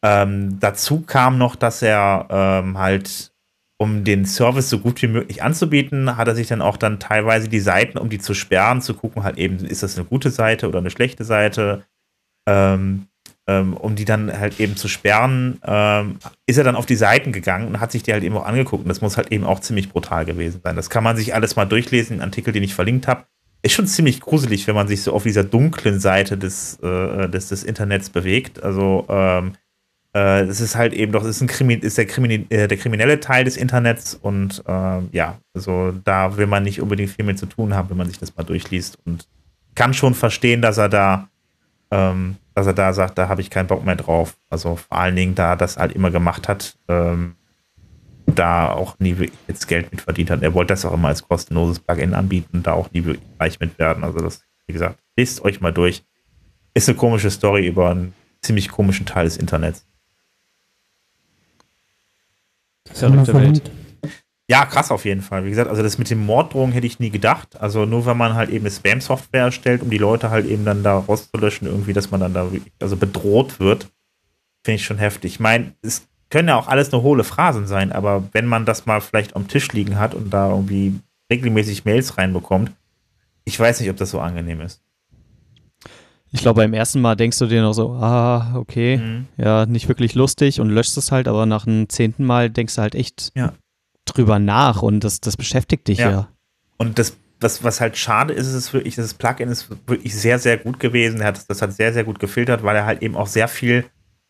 Ähm, 0.03 0.59
dazu 0.59 1.01
kam 1.01 1.38
noch, 1.38 1.55
dass 1.55 1.82
er 1.82 2.28
ähm, 2.30 2.78
halt, 2.78 3.34
um 3.78 4.03
den 4.03 4.26
Service 4.26 4.69
so 4.69 4.80
gut 4.80 5.01
wie 5.01 5.07
möglich 5.07 5.41
anzubieten, 5.41 6.15
hat 6.15 6.28
er 6.28 6.36
sich 6.36 6.47
dann 6.47 6.61
auch 6.61 6.78
dann 6.78 6.99
teilweise 6.99 7.49
die 7.49 7.59
Seiten, 7.59 7.97
um 7.97 8.09
die 8.09 8.19
zu 8.19 8.34
sperren, 8.36 8.82
zu 8.82 8.93
gucken, 8.93 9.23
halt 9.23 9.38
eben, 9.38 9.57
ist 9.65 9.84
das 9.84 9.97
eine 9.97 10.05
gute 10.05 10.30
Seite 10.30 10.67
oder 10.67 10.80
eine 10.80 10.91
schlechte 10.91 11.23
Seite, 11.23 11.84
ähm, 12.47 13.07
ähm 13.47 13.73
um 13.76 13.95
die 13.95 14.05
dann 14.05 14.32
halt 14.32 14.59
eben 14.59 14.76
zu 14.76 14.88
sperren, 14.88 15.59
ähm, 15.65 16.19
ist 16.45 16.57
er 16.57 16.63
dann 16.63 16.76
auf 16.76 16.86
die 16.86 16.95
Seiten 16.95 17.32
gegangen 17.32 17.67
und 17.67 17.80
hat 17.80 17.91
sich 17.91 18.03
die 18.03 18.13
halt 18.13 18.23
eben 18.23 18.38
auch 18.38 18.45
angeguckt. 18.45 18.84
Und 18.84 18.89
das 18.89 19.01
muss 19.01 19.17
halt 19.17 19.32
eben 19.32 19.43
auch 19.43 19.59
ziemlich 19.59 19.89
brutal 19.89 20.26
gewesen 20.26 20.61
sein. 20.63 20.76
Das 20.76 20.91
kann 20.91 21.03
man 21.03 21.17
sich 21.17 21.34
alles 21.34 21.55
mal 21.55 21.65
durchlesen, 21.65 22.17
den 22.17 22.23
Artikel, 22.23 22.53
den 22.53 22.63
ich 22.63 22.76
verlinkt 22.76 23.07
habe 23.07 23.26
ist 23.66 23.74
schon 23.74 23.88
ziemlich 23.88 24.22
gruselig, 24.22 24.68
wenn 24.68 24.76
man 24.76 24.88
sich 24.88 25.01
so 25.01 25.11
auf 25.11 25.24
dieser 25.24 25.43
dunklen 25.43 25.99
Seite 25.99 26.38
des, 26.38 26.78
äh, 26.84 27.28
des, 27.28 27.49
des 27.49 27.63
Internets 27.63 28.11
bewegt. 28.11 28.61
Also 28.61 29.05
ähm, 29.09 29.53
äh, 30.13 30.41
es 30.43 30.61
ist 30.61 30.76
halt 30.76 30.93
eben 30.93 31.11
doch, 31.11 31.26
ist, 31.26 31.41
ein 31.41 31.47
Krimi 31.47 31.74
ist 31.74 31.97
der, 31.97 32.05
Krimi 32.05 32.45
äh, 32.49 32.68
der 32.68 32.78
kriminelle 32.78 33.20
Teil 33.20 33.43
des 33.43 33.57
Internets 33.57 34.13
und 34.13 34.63
äh, 34.68 34.99
ja, 35.11 35.39
also 35.55 35.93
da 36.03 36.38
will 36.38 36.45
man 36.45 36.61
nicht 36.61 36.80
unbedingt 36.80 37.09
viel 37.09 37.26
mit 37.26 37.39
zu 37.39 37.47
tun 37.47 37.74
haben, 37.74 37.89
wenn 37.89 37.97
man 37.97 38.07
sich 38.07 38.20
das 38.20 38.36
mal 38.38 38.43
durchliest 38.43 38.99
und 39.03 39.28
kann 39.74 39.95
schon 39.95 40.13
verstehen, 40.13 40.61
dass 40.61 40.78
er 40.78 40.88
da, 40.88 41.28
ähm, 41.89 42.38
dass 42.53 42.68
er 42.68 42.74
da 42.74 42.93
sagt, 42.93 43.18
da 43.18 43.30
habe 43.30 43.41
ich 43.41 43.49
keinen 43.49 43.68
Bock 43.68 43.84
mehr 43.84 43.95
drauf. 43.95 44.38
Also 44.49 44.76
vor 44.76 44.97
allen 44.97 45.16
Dingen, 45.16 45.34
da 45.34 45.55
das 45.55 45.78
halt 45.78 45.91
immer 45.91 46.11
gemacht 46.11 46.47
hat, 46.47 46.78
ähm, 46.88 47.36
da 48.26 48.71
auch 48.71 48.97
nie 48.99 49.17
wirklich 49.17 49.39
jetzt 49.47 49.67
Geld 49.67 49.91
mit 49.91 50.01
verdient 50.01 50.30
hat. 50.30 50.41
Er 50.41 50.53
wollte 50.53 50.73
das 50.73 50.86
auch 50.86 50.93
immer 50.93 51.09
als 51.09 51.28
kostenloses 51.28 51.80
Plugin 51.80 52.13
anbieten, 52.13 52.63
da 52.63 52.73
auch 52.73 52.91
nie 52.91 53.05
wirklich 53.05 53.26
reich 53.39 53.59
mit 53.59 53.78
werden. 53.80 54.03
Also 54.03 54.19
das, 54.19 54.41
wie 54.67 54.73
gesagt, 54.73 54.99
lest 55.15 55.43
euch 55.43 55.61
mal 55.61 55.71
durch. 55.71 56.03
Ist 56.73 56.89
eine 56.89 56.97
komische 56.97 57.32
Story 57.32 57.67
über 57.67 57.91
einen 57.91 58.13
ziemlich 58.41 58.69
komischen 58.69 59.05
Teil 59.05 59.26
des 59.26 59.38
Internets. 59.38 59.86
Verrückte 62.91 63.34
Welt. 63.34 63.71
Ja, 64.47 64.65
krass 64.65 64.91
auf 64.91 65.05
jeden 65.05 65.21
Fall. 65.21 65.43
Wie 65.43 65.49
gesagt, 65.49 65.69
also 65.69 65.82
das 65.82 65.97
mit 65.97 66.09
den 66.09 66.23
Morddrohungen 66.23 66.71
hätte 66.71 66.86
ich 66.86 66.99
nie 66.99 67.09
gedacht. 67.09 67.59
Also 67.59 67.86
nur 67.86 68.05
wenn 68.05 68.17
man 68.17 68.36
halt 68.36 68.49
eben 68.49 68.65
eine 68.65 68.71
Spam-Software 68.71 69.45
erstellt, 69.45 69.82
um 69.82 69.89
die 69.89 69.97
Leute 69.97 70.30
halt 70.30 70.45
eben 70.45 70.65
dann 70.65 70.84
da 70.84 70.99
rauszulöschen, 70.99 71.67
irgendwie, 71.67 71.93
dass 71.93 72.11
man 72.11 72.19
dann 72.19 72.34
da 72.34 72.47
also 72.80 72.95
bedroht 72.95 73.59
wird, 73.59 73.91
finde 74.63 74.76
ich 74.76 74.86
schon 74.86 74.99
heftig. 74.99 75.34
Ich 75.34 75.39
meine, 75.39 75.73
es 75.82 76.07
können 76.30 76.47
ja 76.47 76.57
auch 76.57 76.67
alles 76.67 76.91
nur 76.91 77.03
hohle 77.03 77.23
Phrasen 77.23 77.67
sein, 77.67 77.91
aber 77.91 78.23
wenn 78.32 78.45
man 78.45 78.65
das 78.65 78.86
mal 78.86 79.01
vielleicht 79.01 79.36
am 79.36 79.47
Tisch 79.47 79.71
liegen 79.73 79.99
hat 79.99 80.13
und 80.13 80.32
da 80.32 80.49
irgendwie 80.49 80.99
regelmäßig 81.32 81.86
Mails 81.86 82.17
reinbekommt, 82.17 82.71
ich 83.45 83.59
weiß 83.59 83.80
nicht, 83.80 83.89
ob 83.89 83.97
das 83.97 84.11
so 84.11 84.19
angenehm 84.19 84.61
ist. 84.61 84.82
Ich 86.32 86.41
glaube, 86.41 86.61
beim 86.61 86.73
ersten 86.73 86.99
Mal 86.99 87.15
denkst 87.15 87.39
du 87.39 87.45
dir 87.45 87.61
noch 87.61 87.73
so, 87.73 87.91
ah, 87.93 88.55
okay, 88.55 88.97
mhm. 88.97 89.28
ja, 89.38 89.65
nicht 89.65 89.88
wirklich 89.88 90.15
lustig 90.15 90.59
und 90.59 90.69
löscht 90.69 90.97
es 90.97 91.11
halt, 91.11 91.28
aber 91.28 91.45
nach 91.45 91.63
dem 91.63 91.88
zehnten 91.88 92.26
Mal 92.26 92.49
denkst 92.49 92.76
du 92.76 92.82
halt 92.82 92.95
echt 92.95 93.32
ja. 93.36 93.53
drüber 94.03 94.39
nach 94.39 94.82
und 94.82 95.03
das, 95.03 95.21
das 95.21 95.38
beschäftigt 95.38 95.88
dich 95.88 95.99
ja. 95.99 96.11
ja. 96.11 96.28
Und 96.78 96.99
das, 96.99 97.15
was, 97.39 97.63
was 97.63 97.80
halt 97.80 97.95
schade 97.95 98.34
ist, 98.34 98.51
ist 98.51 98.73
wirklich, 98.73 98.95
das 98.95 99.13
Plugin 99.13 99.49
ist 99.49 99.69
wirklich 99.88 100.13
sehr, 100.13 100.39
sehr 100.39 100.57
gut 100.57 100.80
gewesen. 100.80 101.23
Hat, 101.23 101.49
das 101.49 101.61
hat 101.61 101.71
sehr, 101.71 101.93
sehr 101.93 102.03
gut 102.03 102.19
gefiltert, 102.19 102.63
weil 102.63 102.76
er 102.76 102.86
halt 102.86 103.01
eben 103.01 103.15
auch 103.15 103.28
sehr 103.28 103.47
viel 103.47 103.86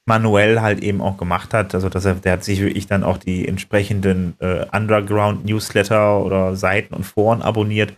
manuell 0.05 0.61
halt 0.61 0.81
eben 0.81 1.01
auch 1.01 1.17
gemacht 1.17 1.53
hat. 1.53 1.73
Also 1.73 1.89
dass 1.89 2.05
er, 2.05 2.15
der 2.15 2.33
hat 2.33 2.43
sich 2.43 2.61
wirklich 2.61 2.87
dann 2.87 3.03
auch 3.03 3.17
die 3.17 3.47
entsprechenden 3.47 4.35
äh, 4.39 4.65
Underground-Newsletter 4.71 6.19
oder 6.23 6.55
Seiten 6.55 6.93
und 6.93 7.03
Foren 7.03 7.41
abonniert, 7.41 7.93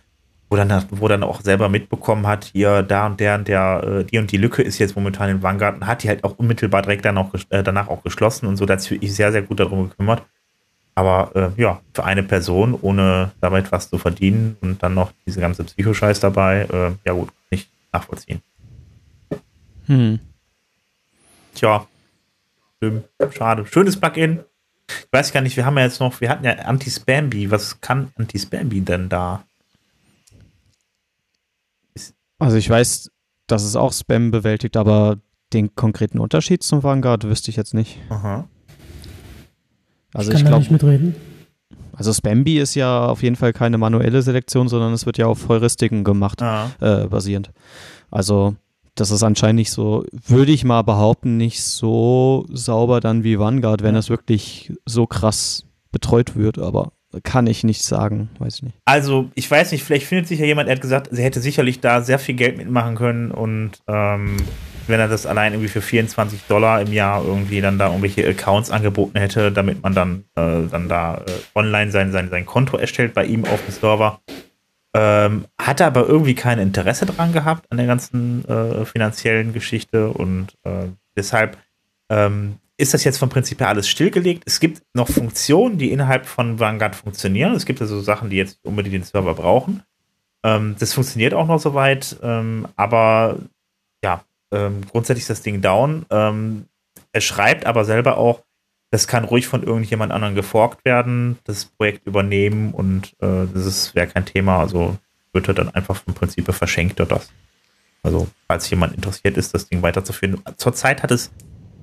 wo 0.48 0.56
dann, 0.56 0.84
wo 0.90 1.06
dann 1.08 1.22
auch 1.22 1.42
selber 1.42 1.68
mitbekommen 1.68 2.26
hat, 2.26 2.44
hier, 2.44 2.82
da 2.82 3.06
und 3.06 3.20
der 3.20 3.34
und 3.34 3.48
der, 3.48 3.84
äh, 3.84 4.04
die 4.04 4.18
und 4.18 4.32
die 4.32 4.38
Lücke 4.38 4.62
ist 4.62 4.78
jetzt 4.78 4.96
momentan 4.96 5.28
in 5.28 5.42
Vanguard 5.42 5.76
und 5.76 5.86
hat 5.86 6.02
die 6.02 6.08
halt 6.08 6.24
auch 6.24 6.38
unmittelbar 6.38 6.82
direkt 6.82 7.04
dann 7.04 7.18
auch, 7.18 7.34
äh, 7.50 7.62
danach 7.62 7.88
auch 7.88 8.02
geschlossen 8.02 8.46
und 8.46 8.56
so, 8.56 8.64
da 8.64 8.74
hat 8.74 8.80
sich 8.80 8.92
wirklich 8.92 9.14
sehr, 9.14 9.30
sehr 9.30 9.42
gut 9.42 9.60
darum 9.60 9.90
gekümmert. 9.90 10.22
Aber 10.94 11.30
äh, 11.36 11.60
ja, 11.60 11.80
für 11.94 12.04
eine 12.04 12.24
Person, 12.24 12.76
ohne 12.80 13.30
damit 13.40 13.70
was 13.70 13.88
zu 13.88 13.98
verdienen 13.98 14.56
und 14.62 14.82
dann 14.82 14.94
noch 14.94 15.12
diese 15.26 15.40
ganze 15.40 15.62
Psychoscheiß 15.62 16.18
dabei, 16.18 16.62
äh, 16.62 16.90
ja 17.04 17.12
gut, 17.12 17.28
nicht 17.52 17.70
nachvollziehen. 17.92 18.42
Hm. 19.86 20.18
Tja, 21.54 21.86
Schade. 23.30 23.66
Schönes 23.66 23.98
Plugin. 23.98 24.40
Ich 24.88 25.12
weiß 25.12 25.32
gar 25.32 25.40
nicht, 25.42 25.56
wir 25.56 25.66
haben 25.66 25.76
ja 25.76 25.84
jetzt 25.84 26.00
noch, 26.00 26.20
wir 26.20 26.30
hatten 26.30 26.44
ja 26.44 26.52
Anti-Spambi. 26.52 27.50
Was 27.50 27.80
kann 27.80 28.12
Anti-Spambi 28.16 28.80
denn 28.80 29.08
da? 29.08 29.44
Also 32.38 32.56
ich 32.56 32.70
weiß, 32.70 33.10
dass 33.46 33.64
es 33.64 33.76
auch 33.76 33.92
Spam 33.92 34.30
bewältigt, 34.30 34.76
aber 34.76 35.18
den 35.52 35.74
konkreten 35.74 36.18
Unterschied 36.18 36.62
zum 36.62 36.82
Vanguard 36.82 37.24
wüsste 37.24 37.50
ich 37.50 37.56
jetzt 37.56 37.74
nicht. 37.74 37.98
Aha. 38.10 38.48
Also 40.14 40.30
ich, 40.30 40.38
ich 40.38 40.44
glaube 40.44 40.60
nicht 40.60 40.70
mitreden. 40.70 41.14
Also 41.92 42.12
Spambi 42.12 42.58
ist 42.58 42.76
ja 42.76 43.06
auf 43.06 43.22
jeden 43.22 43.36
Fall 43.36 43.52
keine 43.52 43.76
manuelle 43.76 44.22
Selektion, 44.22 44.68
sondern 44.68 44.92
es 44.92 45.04
wird 45.04 45.18
ja 45.18 45.26
auf 45.26 45.48
Heuristiken 45.48 46.04
gemacht, 46.04 46.40
ah. 46.42 46.70
äh, 46.80 47.06
basierend. 47.06 47.50
Also 48.10 48.54
das 49.00 49.10
ist 49.10 49.22
anscheinend 49.22 49.56
nicht 49.56 49.70
so, 49.70 50.04
würde 50.26 50.52
ich 50.52 50.64
mal 50.64 50.82
behaupten, 50.82 51.36
nicht 51.36 51.62
so 51.62 52.46
sauber 52.50 53.00
dann 53.00 53.24
wie 53.24 53.38
Vanguard, 53.38 53.82
wenn 53.82 53.96
es 53.96 54.10
wirklich 54.10 54.72
so 54.84 55.06
krass 55.06 55.64
betreut 55.92 56.36
wird, 56.36 56.58
aber 56.58 56.92
kann 57.22 57.46
ich 57.46 57.64
nicht 57.64 57.82
sagen, 57.82 58.28
weiß 58.38 58.56
ich 58.56 58.62
nicht. 58.64 58.76
Also, 58.84 59.30
ich 59.34 59.50
weiß 59.50 59.72
nicht, 59.72 59.82
vielleicht 59.82 60.06
findet 60.06 60.28
sich 60.28 60.40
ja 60.40 60.46
jemand, 60.46 60.68
er 60.68 60.74
hat 60.74 60.82
gesagt, 60.82 61.08
sie 61.10 61.22
hätte 61.22 61.40
sicherlich 61.40 61.80
da 61.80 62.02
sehr 62.02 62.18
viel 62.18 62.34
Geld 62.34 62.58
mitmachen 62.58 62.96
können 62.96 63.30
und 63.30 63.72
ähm, 63.86 64.36
wenn 64.88 65.00
er 65.00 65.08
das 65.08 65.26
allein 65.26 65.52
irgendwie 65.52 65.68
für 65.68 65.80
24 65.80 66.42
Dollar 66.48 66.80
im 66.80 66.92
Jahr 66.92 67.24
irgendwie 67.24 67.60
dann 67.60 67.78
da 67.78 67.88
irgendwelche 67.88 68.26
Accounts 68.26 68.70
angeboten 68.70 69.18
hätte, 69.18 69.52
damit 69.52 69.82
man 69.82 69.94
dann, 69.94 70.24
äh, 70.34 70.68
dann 70.70 70.88
da 70.88 71.18
äh, 71.26 71.30
online 71.54 71.90
sein, 71.90 72.10
sein, 72.10 72.30
sein 72.30 72.46
Konto 72.46 72.76
erstellt 72.76 73.14
bei 73.14 73.24
ihm 73.24 73.44
auf 73.44 73.64
dem 73.64 73.72
Server. 73.72 74.20
Ähm, 74.94 75.44
hatte 75.60 75.84
aber 75.84 76.06
irgendwie 76.06 76.34
kein 76.34 76.58
Interesse 76.58 77.04
dran 77.06 77.32
gehabt 77.32 77.70
an 77.70 77.76
der 77.76 77.86
ganzen 77.86 78.44
äh, 78.48 78.84
finanziellen 78.86 79.52
Geschichte 79.52 80.08
und 80.08 80.54
äh, 80.64 80.86
deshalb 81.14 81.58
ähm, 82.08 82.56
ist 82.78 82.94
das 82.94 83.04
jetzt 83.04 83.18
vom 83.18 83.28
Prinzip 83.28 83.60
her 83.60 83.68
alles 83.68 83.88
stillgelegt. 83.88 84.44
Es 84.46 84.60
gibt 84.60 84.82
noch 84.94 85.08
Funktionen, 85.08 85.78
die 85.78 85.90
innerhalb 85.90 86.26
von 86.26 86.58
Vanguard 86.58 86.96
funktionieren. 86.96 87.52
Es 87.54 87.66
gibt 87.66 87.82
also 87.82 88.00
Sachen, 88.00 88.30
die 88.30 88.36
jetzt 88.36 88.60
unbedingt 88.62 88.94
den 88.94 89.02
Server 89.02 89.34
brauchen. 89.34 89.82
Ähm, 90.44 90.76
das 90.78 90.94
funktioniert 90.94 91.34
auch 91.34 91.46
noch 91.46 91.58
soweit, 91.58 92.16
ähm, 92.22 92.68
aber 92.76 93.38
ja, 94.02 94.22
ähm, 94.52 94.82
grundsätzlich 94.90 95.24
ist 95.24 95.30
das 95.30 95.42
Ding 95.42 95.60
down. 95.60 96.06
Ähm, 96.10 96.66
er 97.12 97.20
schreibt 97.20 97.66
aber 97.66 97.84
selber 97.84 98.16
auch, 98.16 98.44
das 98.90 99.06
kann 99.06 99.24
ruhig 99.24 99.46
von 99.46 99.62
irgendjemand 99.62 100.12
anderen 100.12 100.34
geforkt 100.34 100.84
werden, 100.84 101.38
das 101.44 101.66
Projekt 101.66 102.06
übernehmen 102.06 102.72
und 102.72 103.14
äh, 103.20 103.46
das 103.52 103.94
wäre 103.94 104.06
kein 104.06 104.24
Thema. 104.24 104.60
Also 104.60 104.96
wird 105.32 105.48
er 105.48 105.54
dann 105.54 105.68
einfach 105.74 105.96
vom 105.96 106.14
Prinzip 106.14 106.52
verschenkt 106.52 107.00
oder 107.00 107.16
das. 107.16 107.30
Also, 108.02 108.28
falls 108.46 108.70
jemand 108.70 108.94
interessiert 108.94 109.36
ist, 109.36 109.52
das 109.54 109.68
Ding 109.68 109.82
weiterzuführen. 109.82 110.40
Zurzeit 110.56 111.02
hat 111.02 111.10
es, 111.10 111.30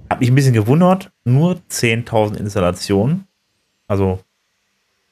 hat 0.10 0.20
mich 0.20 0.30
ein 0.30 0.36
bisschen 0.36 0.54
gewundert, 0.54 1.12
nur 1.24 1.62
10.000 1.70 2.38
Installationen. 2.38 3.28
Also, 3.88 4.20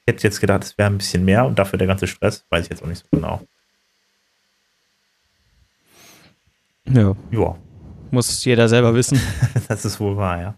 ich 0.00 0.12
hätte 0.12 0.24
jetzt 0.24 0.40
gedacht, 0.40 0.64
es 0.64 0.76
wäre 0.78 0.90
ein 0.90 0.98
bisschen 0.98 1.24
mehr 1.24 1.44
und 1.44 1.58
dafür 1.58 1.78
der 1.78 1.88
ganze 1.88 2.06
Stress, 2.06 2.44
weiß 2.50 2.64
ich 2.64 2.70
jetzt 2.70 2.82
auch 2.82 2.88
nicht 2.88 2.98
so 2.98 3.06
genau. 3.10 3.42
Ja. 6.86 7.14
Ja. 7.30 7.56
Muss 8.10 8.44
jeder 8.44 8.68
selber 8.68 8.94
wissen. 8.94 9.20
das 9.68 9.84
ist 9.84 10.00
wohl 10.00 10.16
wahr, 10.16 10.40
ja. 10.40 10.54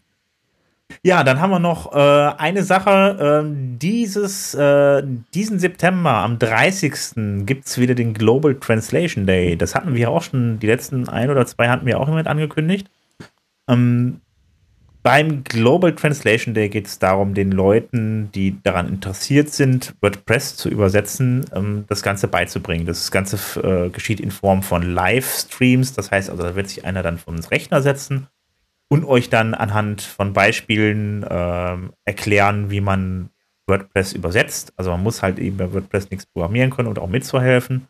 Ja, 1.02 1.24
dann 1.24 1.40
haben 1.40 1.50
wir 1.50 1.58
noch 1.58 1.92
äh, 1.94 1.98
eine 2.38 2.62
Sache. 2.62 3.44
Äh, 3.44 3.76
dieses, 3.78 4.54
äh, 4.54 5.02
diesen 5.34 5.58
September, 5.58 6.10
am 6.10 6.38
30. 6.38 7.46
gibt 7.46 7.66
es 7.66 7.78
wieder 7.78 7.94
den 7.94 8.14
Global 8.14 8.54
Translation 8.56 9.26
Day. 9.26 9.56
Das 9.56 9.74
hatten 9.74 9.94
wir 9.94 10.10
auch 10.10 10.22
schon, 10.22 10.58
die 10.58 10.66
letzten 10.66 11.08
ein 11.08 11.30
oder 11.30 11.46
zwei 11.46 11.68
hatten 11.68 11.86
wir 11.86 12.00
auch 12.00 12.08
jemand 12.08 12.28
angekündigt. 12.28 12.88
Ähm, 13.68 14.20
beim 15.02 15.44
Global 15.44 15.94
Translation 15.94 16.54
Day 16.54 16.68
geht 16.68 16.86
es 16.86 16.98
darum, 16.98 17.34
den 17.34 17.52
Leuten, 17.52 18.30
die 18.32 18.60
daran 18.64 18.88
interessiert 18.88 19.50
sind, 19.50 19.94
WordPress 20.00 20.56
zu 20.56 20.68
übersetzen, 20.68 21.44
ähm, 21.54 21.84
das 21.88 22.02
Ganze 22.02 22.26
beizubringen. 22.26 22.86
Das 22.86 23.12
Ganze 23.12 23.38
äh, 23.60 23.90
geschieht 23.90 24.18
in 24.18 24.32
Form 24.32 24.64
von 24.64 24.82
Livestreams. 24.82 25.92
Das 25.92 26.10
heißt 26.10 26.30
also, 26.30 26.42
da 26.42 26.56
wird 26.56 26.68
sich 26.68 26.84
einer 26.84 27.04
dann 27.04 27.18
vom 27.18 27.36
Rechner 27.36 27.82
setzen 27.82 28.26
und 28.88 29.04
euch 29.04 29.30
dann 29.30 29.54
anhand 29.54 30.02
von 30.02 30.32
Beispielen 30.32 31.22
äh, 31.22 31.76
erklären, 32.04 32.70
wie 32.70 32.80
man 32.80 33.30
WordPress 33.66 34.12
übersetzt. 34.12 34.72
Also 34.76 34.90
man 34.90 35.02
muss 35.02 35.22
halt 35.22 35.38
eben 35.38 35.56
bei 35.56 35.72
WordPress 35.72 36.10
nichts 36.10 36.26
programmieren 36.26 36.70
können 36.70 36.88
und 36.88 36.98
auch 36.98 37.08
mitzuhelfen. 37.08 37.88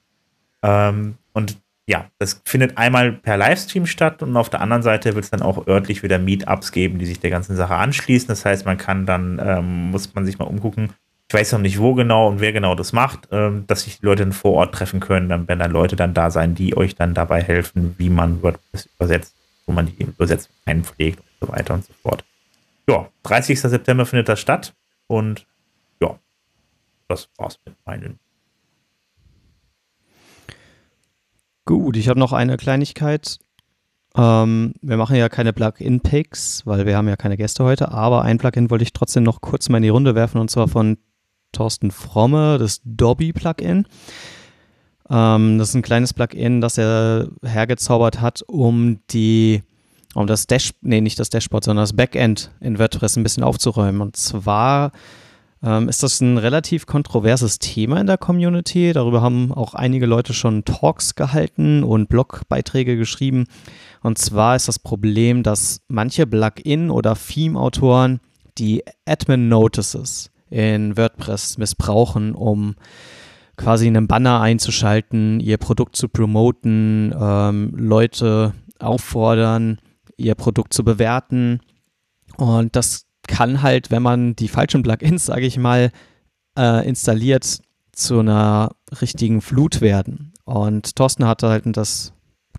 Ähm, 0.63 1.17
und 1.33 1.59
ja, 1.89 2.07
das 2.19 2.41
findet 2.45 2.79
einmal 2.79 3.13
per 3.13 3.37
Livestream 3.37 3.87
statt 3.87 4.23
und 4.23 4.37
auf 4.37 4.51
der 4.51 4.61
anderen 4.61 4.83
Seite 4.83 5.15
wird 5.15 5.25
es 5.25 5.31
dann 5.31 5.43
auch 5.43 5.67
örtlich 5.69 6.03
wieder 6.03 6.19
Meetups 6.19 6.73
geben, 6.73 6.99
die 6.99 7.07
sich 7.07 7.21
der 7.21 7.31
ganzen 7.31 7.55
Sache 7.57 7.77
anschließen. 7.77 8.29
Das 8.29 8.45
heißt, 8.45 8.67
man 8.67 8.77
kann 8.79 9.07
dann, 9.07 9.41
ähm, 9.45 9.91
muss 9.91 10.13
man 10.15 10.27
sich 10.27 10.39
mal 10.39 10.47
umgucken, 10.47 10.93
ich 11.29 11.35
weiß 11.35 11.53
noch 11.53 11.61
nicht, 11.61 11.79
wo 11.81 11.95
genau 11.95 12.29
und 12.29 12.41
wer 12.41 12.53
genau 12.53 12.75
das 12.75 12.93
macht, 12.93 13.29
ähm, 13.33 13.65
dass 13.67 13.83
sich 13.83 13.99
die 13.99 14.07
Leute 14.07 14.23
dann 14.23 14.33
vor 14.33 14.55
Ort 14.55 14.75
treffen 14.75 15.01
können. 15.01 15.29
Dann 15.29 15.49
werden 15.49 15.59
dann 15.59 15.73
Leute 15.73 15.97
dann 15.97 16.15
da 16.15 16.31
sein, 16.31 16.55
die 16.55 16.77
euch 16.77 16.95
dann 16.95 17.15
dabei 17.15 17.43
helfen, 17.43 17.95
wie 17.99 18.11
man 18.11 18.43
WordPress 18.43 18.89
übersetzt, 18.97 19.36
wo 19.67 19.73
man 19.73 19.87
die 19.87 20.03
Übersetzung 20.03 20.53
einpflegt 20.65 21.21
und 21.21 21.47
so 21.47 21.53
weiter 21.53 21.75
und 21.75 21.85
so 21.85 21.93
fort. 22.03 22.25
Ja, 22.89 23.09
30. 23.25 23.61
September 23.61 24.07
findet 24.07 24.29
das 24.29 24.41
statt 24.41 24.75
und 25.09 25.47
ja, 26.01 26.19
das 27.09 27.29
war's 27.37 27.59
mit 27.65 27.75
meinen 27.85 28.19
Gut, 31.65 31.97
ich 31.97 32.09
habe 32.09 32.21
noch 32.21 32.33
eine 32.33 32.57
Kleinigkeit. 32.57 33.41
Ähm, 34.17 34.75
wir 34.83 34.97
machen 34.97 35.17
ja 35.17 35.29
keine 35.29 35.53
Plugin-Picks, 35.53 36.65
weil 36.65 36.87
wir 36.87 36.97
haben 36.97 37.09
ja 37.09 37.17
keine 37.17 37.37
Gäste 37.37 37.65
heute, 37.65 37.91
aber 37.91 38.23
ein 38.23 38.39
Plugin 38.39 38.71
wollte 38.71 38.85
ich 38.85 38.93
trotzdem 38.93 39.25
noch 39.25 39.41
kurz 39.41 39.69
mal 39.69 39.79
in 39.79 39.83
die 39.83 39.89
Runde 39.89 40.15
werfen 40.15 40.41
und 40.41 40.49
zwar 40.49 40.69
von 40.69 40.97
Thorsten 41.51 41.91
Fromme, 41.91 42.59
das 42.59 42.81
Dobby-Plugin. 42.85 43.87
Ähm, 45.11 45.59
das 45.59 45.71
ist 45.71 45.75
ein 45.75 45.83
kleines 45.83 46.15
Plugin, 46.15 46.61
das 46.61 46.79
er 46.79 47.29
hergezaubert 47.45 48.21
hat, 48.21 48.43
um 48.47 49.01
die 49.11 49.63
um 50.15 50.27
das 50.27 50.47
Dash, 50.47 50.71
nee, 50.81 51.03
nicht 51.03 51.19
das 51.19 51.29
Dashboard, 51.29 51.65
sondern 51.65 51.83
das 51.83 51.93
Backend 51.93 52.51
in 52.61 52.79
WordPress 52.79 53.17
ein 53.17 53.23
bisschen 53.23 53.43
aufzuräumen. 53.43 54.01
Und 54.01 54.17
zwar 54.17 54.93
ähm, 55.63 55.91
ist 55.91 56.03
das 56.03 56.23
ein 56.23 56.39
relativ 56.39 56.87
kontroverses 56.87 57.59
Thema 57.59 58.01
in 58.01 58.07
der 58.07 58.17
Community. 58.17 58.95
Darüber 58.95 59.21
haben 59.21 59.53
auch 59.53 59.75
einige 59.75 60.07
Leute 60.07 60.33
schon 60.33 60.65
Talks 60.65 61.17
gehalten 61.17 61.83
und 61.83 62.09
Blogbeiträge 62.09 62.97
geschrieben. 62.97 63.45
Und 64.03 64.17
zwar 64.17 64.57
ist 64.57 64.69
das 64.69 64.79
Problem, 64.79 65.43
dass 65.43 65.83
manche 65.89 66.25
Plugin- 66.25 66.91
oder 66.91 67.15
Theme-Autoren 67.15 68.21
die 68.57 68.85
Admin-Notices 69.05 70.31
in 70.49 70.97
WordPress 70.97 71.59
missbrauchen, 71.59 72.35
um 72.35 72.77
quasi 73.57 73.87
einen 73.87 74.07
Banner 74.07 74.41
einzuschalten, 74.41 75.41
ihr 75.41 75.59
Produkt 75.59 75.97
zu 75.97 76.09
promoten, 76.09 77.15
ähm, 77.19 77.73
Leute 77.75 78.53
auffordern, 78.79 79.79
ihr 80.17 80.35
Produkt 80.35 80.75
zu 80.75 80.85
bewerten. 80.85 81.61
Und 82.37 82.77
das 82.77 83.07
kann 83.27 83.63
halt, 83.63 83.91
wenn 83.91 84.03
man 84.03 84.37
die 84.37 84.49
falschen 84.49 84.83
Plugins, 84.83 85.27
sage 85.27 85.47
ich 85.47 85.59
mal, 85.59 85.91
äh, 86.57 86.87
installiert, 86.87 87.61
zu 87.93 88.21
einer 88.21 88.73
richtigen 89.01 89.41
Flut 89.41 89.81
werden. 89.81 90.35
Und 90.45 90.97
Thorsten 90.97 91.27
hatte 91.27 91.49
halt 91.49 91.65
das 91.77 92.13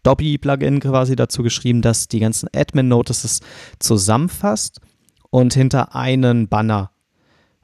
Dobby-Plugin 0.04 0.80
quasi 0.80 1.16
dazu 1.16 1.44
geschrieben, 1.44 1.82
dass 1.82 2.08
die 2.08 2.20
ganzen 2.20 2.50
Admin-Notices 2.54 3.42
zusammenfasst 3.80 4.82
und 5.30 5.54
hinter 5.54 5.96
einen 5.96 6.48
Banner 6.48 6.92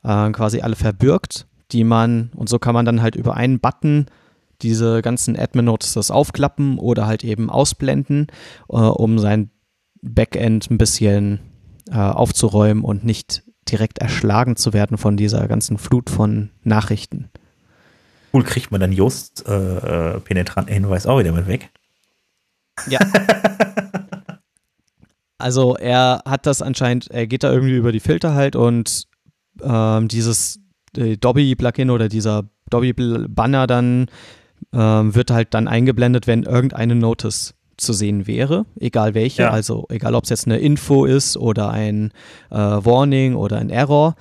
äh, 0.04 0.30
quasi 0.32 0.62
alle 0.62 0.76
verbirgt, 0.76 1.48
die 1.74 1.84
man, 1.84 2.32
und 2.36 2.48
so 2.48 2.60
kann 2.60 2.74
man 2.74 2.86
dann 2.86 3.02
halt 3.02 3.16
über 3.16 3.36
einen 3.36 3.60
Button 3.60 4.06
diese 4.62 5.02
ganzen 5.02 5.38
Admin-Notices 5.38 6.12
aufklappen 6.12 6.78
oder 6.78 7.08
halt 7.08 7.24
eben 7.24 7.50
ausblenden, 7.50 8.28
äh, 8.70 8.76
um 8.76 9.20
sein 9.20 9.50
Backend 10.02 10.70
ein 10.70 10.78
bisschen 10.78 11.40
äh, 11.90 11.96
aufzuräumen 11.96 12.84
und 12.84 13.04
nicht 13.04 13.44
direkt 13.70 14.00
erschlagen 14.00 14.56
zu 14.56 14.74
werden 14.74 14.98
von 14.98 15.18
dieser 15.18 15.48
ganzen 15.48 15.78
Flut 15.78 16.10
von 16.10 16.50
Nachrichten. 16.64 17.30
Cool, 18.34 18.44
kriegt 18.44 18.72
man 18.72 18.82
dann 18.82 18.92
Just 18.92 19.48
äh, 19.48 20.16
äh, 20.16 20.20
penetranten 20.20 20.74
Hinweis 20.74 21.06
auch 21.06 21.20
wieder 21.20 21.32
mit 21.32 21.48
weg? 21.48 21.70
Ja. 22.90 23.00
also 25.38 25.76
er 25.76 26.24
hat 26.26 26.46
das 26.46 26.62
anscheinend, 26.62 27.12
er 27.12 27.28
geht 27.28 27.44
da 27.44 27.52
irgendwie 27.52 27.76
über 27.76 27.92
die 27.92 28.00
Filter 28.00 28.34
halt 28.34 28.56
und 28.56 29.08
ähm, 29.62 30.08
dieses 30.08 30.63
Dobby-Plugin 30.94 31.90
oder 31.90 32.10
dieser 32.10 32.44
Dobby-Banner 32.70 33.68
dann 33.68 34.08
ähm, 34.74 35.16
wird 35.16 35.32
halt 35.32 35.54
dann 35.54 35.68
eingeblendet, 35.68 36.28
wenn 36.28 36.44
irgendeine 36.44 36.96
Notice 36.96 37.54
zu 37.78 37.94
sehen 37.94 38.28
wäre, 38.28 38.66
egal 38.80 39.14
welche, 39.14 39.44
ja. 39.44 39.50
also 39.50 39.86
egal 39.90 40.16
ob 40.16 40.24
es 40.24 40.30
jetzt 40.30 40.46
eine 40.46 40.60
Info 40.60 41.06
ist 41.06 41.38
oder 41.38 41.70
ein 41.72 42.12
äh, 42.50 42.56
Warning 42.56 43.36
oder 43.36 43.58
ein 43.58 43.70
Error. 43.70 44.16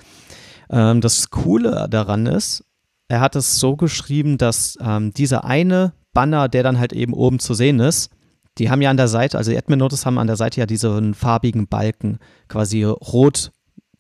Ähm, 0.71 1.01
das 1.01 1.31
Coole 1.31 1.87
daran 1.91 2.27
ist, 2.27 2.65
er 3.09 3.21
hat 3.21 3.37
es 3.37 3.61
so 3.61 3.77
geschrieben, 3.77 4.39
dass 4.39 4.79
ähm, 4.81 5.13
dieser 5.13 5.45
eine 5.45 5.93
Banner, 6.15 6.49
der 6.49 6.63
dann 6.63 6.79
halt 6.79 6.93
eben 6.93 7.13
oben 7.13 7.39
zu 7.39 7.55
sehen 7.55 7.79
ist, 7.79 8.11
die 8.59 8.71
haben 8.71 8.83
ja 8.83 8.91
an 8.91 8.97
der 8.97 9.09
Seite, 9.09 9.39
also 9.39 9.51
die 9.51 9.57
Admin 9.57 9.79
Notice 9.79 10.05
haben 10.05 10.19
an 10.19 10.27
der 10.27 10.37
Seite 10.37 10.61
ja 10.61 10.67
diesen 10.67 11.15
farbigen 11.15 11.69
Balken, 11.69 12.19
quasi 12.49 12.85
rot 12.85 13.53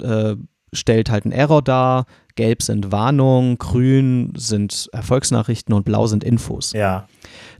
äh, 0.02 0.36
stellt 0.72 1.10
halt 1.10 1.24
einen 1.24 1.32
Error 1.32 1.62
dar, 1.62 2.06
gelb 2.34 2.62
sind 2.62 2.92
Warnungen, 2.92 3.58
grün 3.58 4.32
sind 4.36 4.88
Erfolgsnachrichten 4.92 5.74
und 5.74 5.84
blau 5.84 6.06
sind 6.06 6.24
Infos. 6.24 6.72
Ja. 6.72 7.06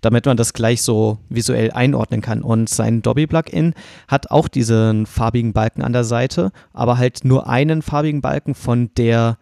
Damit 0.01 0.27
man 0.27 0.37
das 0.37 0.53
gleich 0.53 0.83
so 0.83 1.19
visuell 1.29 1.71
einordnen 1.71 2.21
kann. 2.21 2.43
Und 2.43 2.69
sein 2.69 3.03
Dobby-Plugin 3.03 3.75
hat 4.09 4.31
auch 4.31 4.49
diesen 4.49 5.07
farbigen 5.07 5.53
Balken 5.53 5.83
an 5.83 5.93
der 5.93 6.05
Seite, 6.05 6.53
aber 6.73 6.99
halt 6.99 7.25
nur 7.25 7.49
einen 7.49 7.83
farbigen 7.83 8.21
Balken 8.21 8.55
von 8.55 8.91
der 8.97 9.39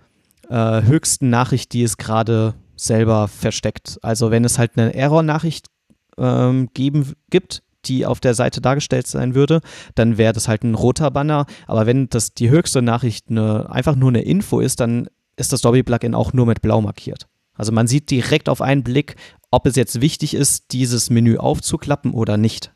äh, 0.48 0.82
höchsten 0.82 1.30
Nachricht, 1.30 1.72
die 1.72 1.82
es 1.82 1.96
gerade 1.96 2.54
selber 2.76 3.28
versteckt. 3.28 3.98
Also 4.02 4.30
wenn 4.30 4.44
es 4.44 4.58
halt 4.58 4.72
eine 4.76 4.94
Error-Nachricht 4.94 5.68
ähm, 6.18 6.68
geben, 6.74 7.14
gibt, 7.30 7.62
die 7.86 8.06
auf 8.06 8.20
der 8.20 8.34
Seite 8.34 8.60
dargestellt 8.60 9.06
sein 9.06 9.34
würde, 9.34 9.60
dann 9.94 10.18
wäre 10.18 10.32
das 10.32 10.48
halt 10.48 10.64
ein 10.64 10.74
roter 10.74 11.10
Banner. 11.10 11.46
Aber 11.66 11.86
wenn 11.86 12.08
das 12.08 12.34
die 12.34 12.50
höchste 12.50 12.82
Nachricht 12.82 13.30
eine, 13.30 13.70
einfach 13.70 13.96
nur 13.96 14.10
eine 14.10 14.22
Info 14.22 14.60
ist, 14.60 14.80
dann 14.80 15.08
ist 15.36 15.52
das 15.52 15.62
Dobby-Plugin 15.62 16.14
auch 16.14 16.32
nur 16.32 16.46
mit 16.46 16.62
blau 16.62 16.80
markiert. 16.80 17.26
Also 17.54 17.72
man 17.72 17.86
sieht 17.86 18.10
direkt 18.10 18.48
auf 18.48 18.62
einen 18.62 18.82
Blick, 18.82 19.16
ob 19.50 19.66
es 19.66 19.76
jetzt 19.76 20.00
wichtig 20.00 20.34
ist, 20.34 20.72
dieses 20.72 21.10
Menü 21.10 21.36
aufzuklappen 21.36 22.12
oder 22.12 22.36
nicht. 22.36 22.72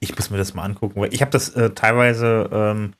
Ich 0.00 0.14
muss 0.16 0.30
mir 0.30 0.38
das 0.38 0.54
mal 0.54 0.64
angucken, 0.64 1.00
weil 1.00 1.12
ich 1.12 1.20
habe 1.20 1.30
das 1.30 1.50
äh, 1.50 1.70
teilweise, 1.70 2.48
ähm, 2.52 2.94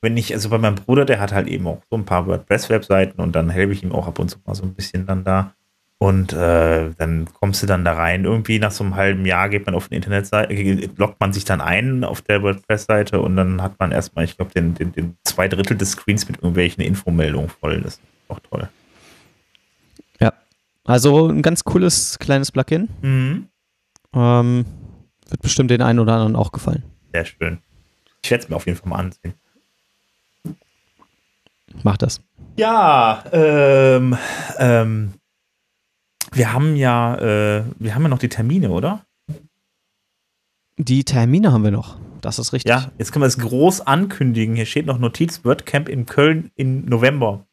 wenn 0.00 0.16
ich, 0.16 0.32
also 0.34 0.50
bei 0.50 0.58
meinem 0.58 0.76
Bruder, 0.76 1.04
der 1.04 1.20
hat 1.20 1.32
halt 1.32 1.48
eben 1.48 1.66
auch 1.66 1.82
so 1.90 1.96
ein 1.96 2.04
paar 2.04 2.26
WordPress-Webseiten 2.26 3.20
und 3.20 3.34
dann 3.34 3.50
helfe 3.50 3.72
ich 3.72 3.82
ihm 3.82 3.92
auch 3.92 4.06
ab 4.06 4.18
und 4.18 4.28
zu 4.28 4.38
mal 4.44 4.54
so 4.54 4.62
ein 4.62 4.74
bisschen 4.74 5.06
dann 5.06 5.24
da. 5.24 5.54
Und 5.98 6.32
äh, 6.32 6.90
dann 6.98 7.28
kommst 7.32 7.62
du 7.62 7.66
dann 7.66 7.84
da 7.84 7.92
rein. 7.92 8.24
Irgendwie 8.24 8.58
nach 8.58 8.72
so 8.72 8.84
einem 8.84 8.96
halben 8.96 9.24
Jahr 9.24 9.48
geht 9.48 9.64
man 9.64 9.74
auf 9.74 9.86
eine 9.88 9.96
Internetseite, 9.96 10.52
äh, 10.52 10.88
loggt 10.96 11.20
man 11.20 11.32
sich 11.32 11.44
dann 11.44 11.60
ein 11.60 12.04
auf 12.04 12.20
der 12.20 12.42
WordPress-Seite 12.42 13.20
und 13.20 13.36
dann 13.36 13.62
hat 13.62 13.78
man 13.78 13.92
erstmal, 13.92 14.24
ich 14.24 14.36
glaube, 14.36 14.52
den, 14.52 14.74
den, 14.74 14.92
den 14.92 15.16
zwei 15.24 15.48
Drittel 15.48 15.76
des 15.76 15.92
Screens 15.92 16.28
mit 16.28 16.36
irgendwelchen 16.36 16.82
Infomeldungen 16.82 17.48
voll. 17.48 17.80
Das 17.80 17.94
ist 17.94 18.02
auch 18.28 18.40
toll. 18.40 18.68
Ja, 20.20 20.32
also 20.84 21.28
ein 21.28 21.42
ganz 21.42 21.64
cooles 21.64 22.18
kleines 22.18 22.52
Plugin. 22.52 22.88
Mhm. 23.00 23.48
Ähm, 24.14 24.66
wird 25.28 25.42
bestimmt 25.42 25.70
den 25.70 25.80
einen 25.80 26.00
oder 26.00 26.14
anderen 26.14 26.36
auch 26.36 26.52
gefallen. 26.52 26.82
Sehr 27.12 27.24
schön. 27.24 27.58
Ich 28.22 28.30
werde 28.30 28.44
es 28.44 28.50
mir 28.50 28.56
auf 28.56 28.66
jeden 28.66 28.78
Fall 28.78 28.88
mal 28.88 28.98
ansehen. 28.98 29.34
Mach 31.82 31.96
das. 31.96 32.20
Ja, 32.56 33.24
ähm, 33.32 34.16
ähm, 34.58 35.12
wir 36.34 36.52
haben 36.52 36.76
ja, 36.76 37.16
äh, 37.16 37.64
wir 37.78 37.94
haben 37.94 38.02
ja 38.02 38.08
noch 38.08 38.18
die 38.18 38.28
Termine, 38.28 38.70
oder? 38.70 39.04
Die 40.76 41.04
Termine 41.04 41.52
haben 41.52 41.62
wir 41.62 41.70
noch. 41.70 41.96
Das 42.20 42.38
ist 42.38 42.52
richtig. 42.52 42.70
Ja, 42.70 42.90
jetzt 42.98 43.12
können 43.12 43.22
wir 43.22 43.28
es 43.28 43.38
groß 43.38 43.82
ankündigen. 43.82 44.56
Hier 44.56 44.66
steht 44.66 44.86
noch 44.86 44.98
Notiz 44.98 45.44
WordCamp 45.44 45.88
in 45.88 46.06
Köln 46.06 46.50
im 46.56 46.84
November. 46.86 47.46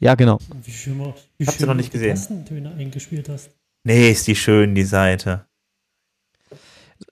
Ja, 0.00 0.14
genau. 0.14 0.38
Wie 0.64 0.72
schön, 0.72 0.98
wie 1.36 1.46
Habt 1.46 1.60
ihr 1.60 1.66
noch 1.66 1.74
nicht 1.74 1.92
gesehen? 1.92 2.16
Tastentöne 2.16 2.74
eingespielt 2.74 3.28
hast. 3.28 3.50
Nee, 3.84 4.10
ist 4.10 4.26
die 4.26 4.34
schön, 4.34 4.74
die 4.74 4.82
Seite. 4.82 5.46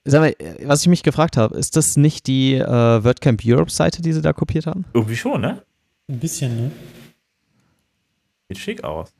Sag 0.04 0.20
mal, 0.20 0.34
was 0.64 0.82
ich 0.82 0.88
mich 0.88 1.02
gefragt 1.02 1.36
habe, 1.36 1.56
ist 1.56 1.76
das 1.76 1.96
nicht 1.98 2.26
die 2.26 2.54
äh, 2.54 3.04
WordCamp 3.04 3.42
Europe 3.44 3.70
Seite, 3.70 4.00
die 4.00 4.12
sie 4.12 4.22
da 4.22 4.32
kopiert 4.32 4.66
haben? 4.66 4.86
Irgendwie 4.94 5.16
schon, 5.16 5.40
ne? 5.40 5.62
Ein 6.08 6.18
bisschen, 6.18 6.56
ne? 6.56 6.70
Sieht 8.48 8.58
schick 8.58 8.84
aus. 8.84 9.12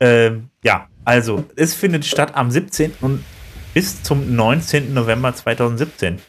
Ähm, 0.00 0.50
ja, 0.62 0.88
also, 1.04 1.44
es 1.56 1.74
findet 1.74 2.04
statt 2.04 2.34
am 2.34 2.50
17. 2.50 2.92
und 3.00 3.24
bis 3.72 4.02
zum 4.02 4.34
19. 4.34 4.92
November 4.92 5.34
2017. 5.34 6.20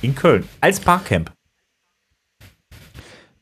In 0.00 0.14
Köln. 0.14 0.48
Als 0.60 0.80
Barcamp. 0.80 1.35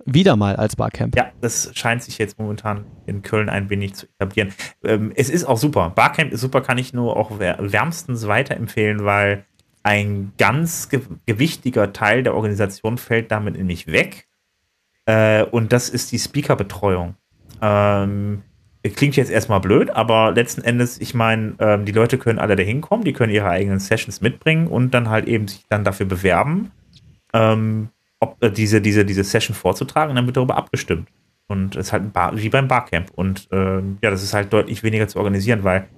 Wieder 0.06 0.36
mal 0.36 0.56
als 0.56 0.76
Barcamp. 0.76 1.16
Ja, 1.16 1.30
das 1.40 1.70
scheint 1.74 2.02
sich 2.02 2.18
jetzt 2.18 2.38
momentan 2.38 2.84
in 3.06 3.22
Köln 3.22 3.48
ein 3.48 3.70
wenig 3.70 3.94
zu 3.94 4.06
etablieren. 4.18 4.52
Ähm, 4.82 5.12
es 5.14 5.30
ist 5.30 5.44
auch 5.44 5.58
super. 5.58 5.90
Barcamp 5.90 6.32
ist 6.32 6.40
super, 6.40 6.60
kann 6.60 6.78
ich 6.78 6.92
nur 6.92 7.16
auch 7.16 7.38
wärmstens 7.38 8.26
weiterempfehlen, 8.26 9.04
weil 9.04 9.44
ein 9.82 10.32
ganz 10.38 10.88
ge 10.88 11.00
gewichtiger 11.26 11.92
Teil 11.92 12.22
der 12.22 12.34
Organisation 12.34 12.98
fällt 12.98 13.30
damit 13.30 13.56
nämlich 13.56 13.86
weg. 13.86 14.26
Äh, 15.06 15.44
und 15.44 15.72
das 15.72 15.88
ist 15.88 16.12
die 16.12 16.18
Speaker-Betreuung. 16.18 17.14
Ähm, 17.60 18.42
klingt 18.82 19.16
jetzt 19.16 19.30
erstmal 19.30 19.60
blöd, 19.60 19.90
aber 19.90 20.32
letzten 20.32 20.62
Endes, 20.62 21.00
ich 21.00 21.14
meine, 21.14 21.54
ähm, 21.58 21.84
die 21.84 21.92
Leute 21.92 22.18
können 22.18 22.38
alle 22.38 22.56
da 22.56 22.62
hinkommen, 22.62 23.04
die 23.04 23.12
können 23.12 23.32
ihre 23.32 23.48
eigenen 23.48 23.78
Sessions 23.78 24.20
mitbringen 24.20 24.66
und 24.66 24.92
dann 24.92 25.08
halt 25.08 25.26
eben 25.26 25.48
sich 25.48 25.64
dann 25.68 25.84
dafür 25.84 26.06
bewerben. 26.06 26.70
Ähm, 27.32 27.88
ob, 28.24 28.42
äh, 28.42 28.50
diese, 28.50 28.80
diese, 28.80 29.04
diese 29.04 29.24
Session 29.24 29.54
vorzutragen 29.54 30.10
und 30.10 30.16
dann 30.16 30.26
wird 30.26 30.36
darüber 30.36 30.56
abgestimmt. 30.56 31.08
Und 31.46 31.76
es 31.76 31.88
ist 31.88 31.92
halt 31.92 32.12
Bar, 32.12 32.36
wie 32.36 32.48
beim 32.48 32.68
Barcamp. 32.68 33.10
Und 33.14 33.48
äh, 33.52 33.76
ja, 34.02 34.10
das 34.10 34.22
ist 34.22 34.32
halt 34.32 34.52
deutlich 34.52 34.82
weniger 34.82 35.08
zu 35.08 35.18
organisieren, 35.18 35.62
weil 35.62 35.88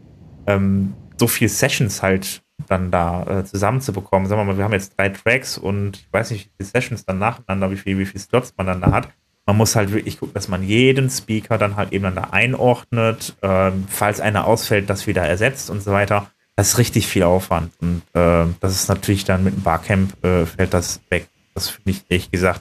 ähm, 0.46 0.94
so 1.18 1.28
viele 1.28 1.48
Sessions 1.48 2.02
halt 2.02 2.42
dann 2.68 2.90
da 2.90 3.40
äh, 3.40 3.44
zusammenzubekommen. 3.44 4.28
Sagen 4.28 4.40
wir 4.40 4.44
mal, 4.44 4.58
wir 4.58 4.64
haben 4.64 4.72
jetzt 4.72 4.98
drei 4.98 5.10
Tracks 5.10 5.56
und 5.56 5.98
ich 5.98 6.12
weiß 6.12 6.30
nicht, 6.32 6.46
wie 6.46 6.50
viele 6.64 6.70
Sessions 6.70 7.04
dann 7.04 7.18
nacheinander, 7.18 7.70
wie 7.70 7.76
viele 7.76 7.98
wie 7.98 8.06
viel 8.06 8.20
Slots 8.20 8.54
man 8.56 8.66
dann 8.66 8.80
da 8.80 8.90
hat. 8.90 9.08
Man 9.46 9.56
muss 9.56 9.76
halt 9.76 9.92
wirklich 9.92 10.18
gucken, 10.18 10.34
dass 10.34 10.48
man 10.48 10.64
jeden 10.64 11.08
Speaker 11.08 11.56
dann 11.58 11.76
halt 11.76 11.92
eben 11.92 12.02
dann 12.02 12.16
da 12.16 12.28
einordnet, 12.32 13.36
äh, 13.42 13.70
falls 13.88 14.20
einer 14.20 14.46
ausfällt, 14.46 14.90
das 14.90 15.06
wieder 15.06 15.22
ersetzt 15.22 15.70
und 15.70 15.82
so 15.82 15.92
weiter. 15.92 16.28
Das 16.56 16.68
ist 16.68 16.78
richtig 16.78 17.06
viel 17.06 17.22
Aufwand. 17.22 17.70
Und 17.80 18.02
äh, 18.14 18.46
das 18.60 18.74
ist 18.74 18.88
natürlich 18.88 19.24
dann 19.24 19.44
mit 19.44 19.54
dem 19.54 19.62
Barcamp 19.62 20.24
äh, 20.24 20.46
fällt 20.46 20.74
das 20.74 21.00
weg. 21.10 21.28
Das 21.56 21.70
finde 21.70 21.92
ich 21.92 22.04
ehrlich 22.10 22.30
gesagt 22.30 22.60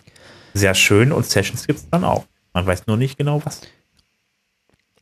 sehr 0.54 0.74
schön 0.74 1.12
und 1.12 1.26
Sessions 1.26 1.68
gibt 1.68 1.80
es 1.80 1.90
dann 1.90 2.06
auch. 2.06 2.26
Man 2.54 2.66
weiß 2.66 2.88
nur 2.88 2.96
nicht 2.96 3.18
genau 3.18 3.42
was. 3.44 3.60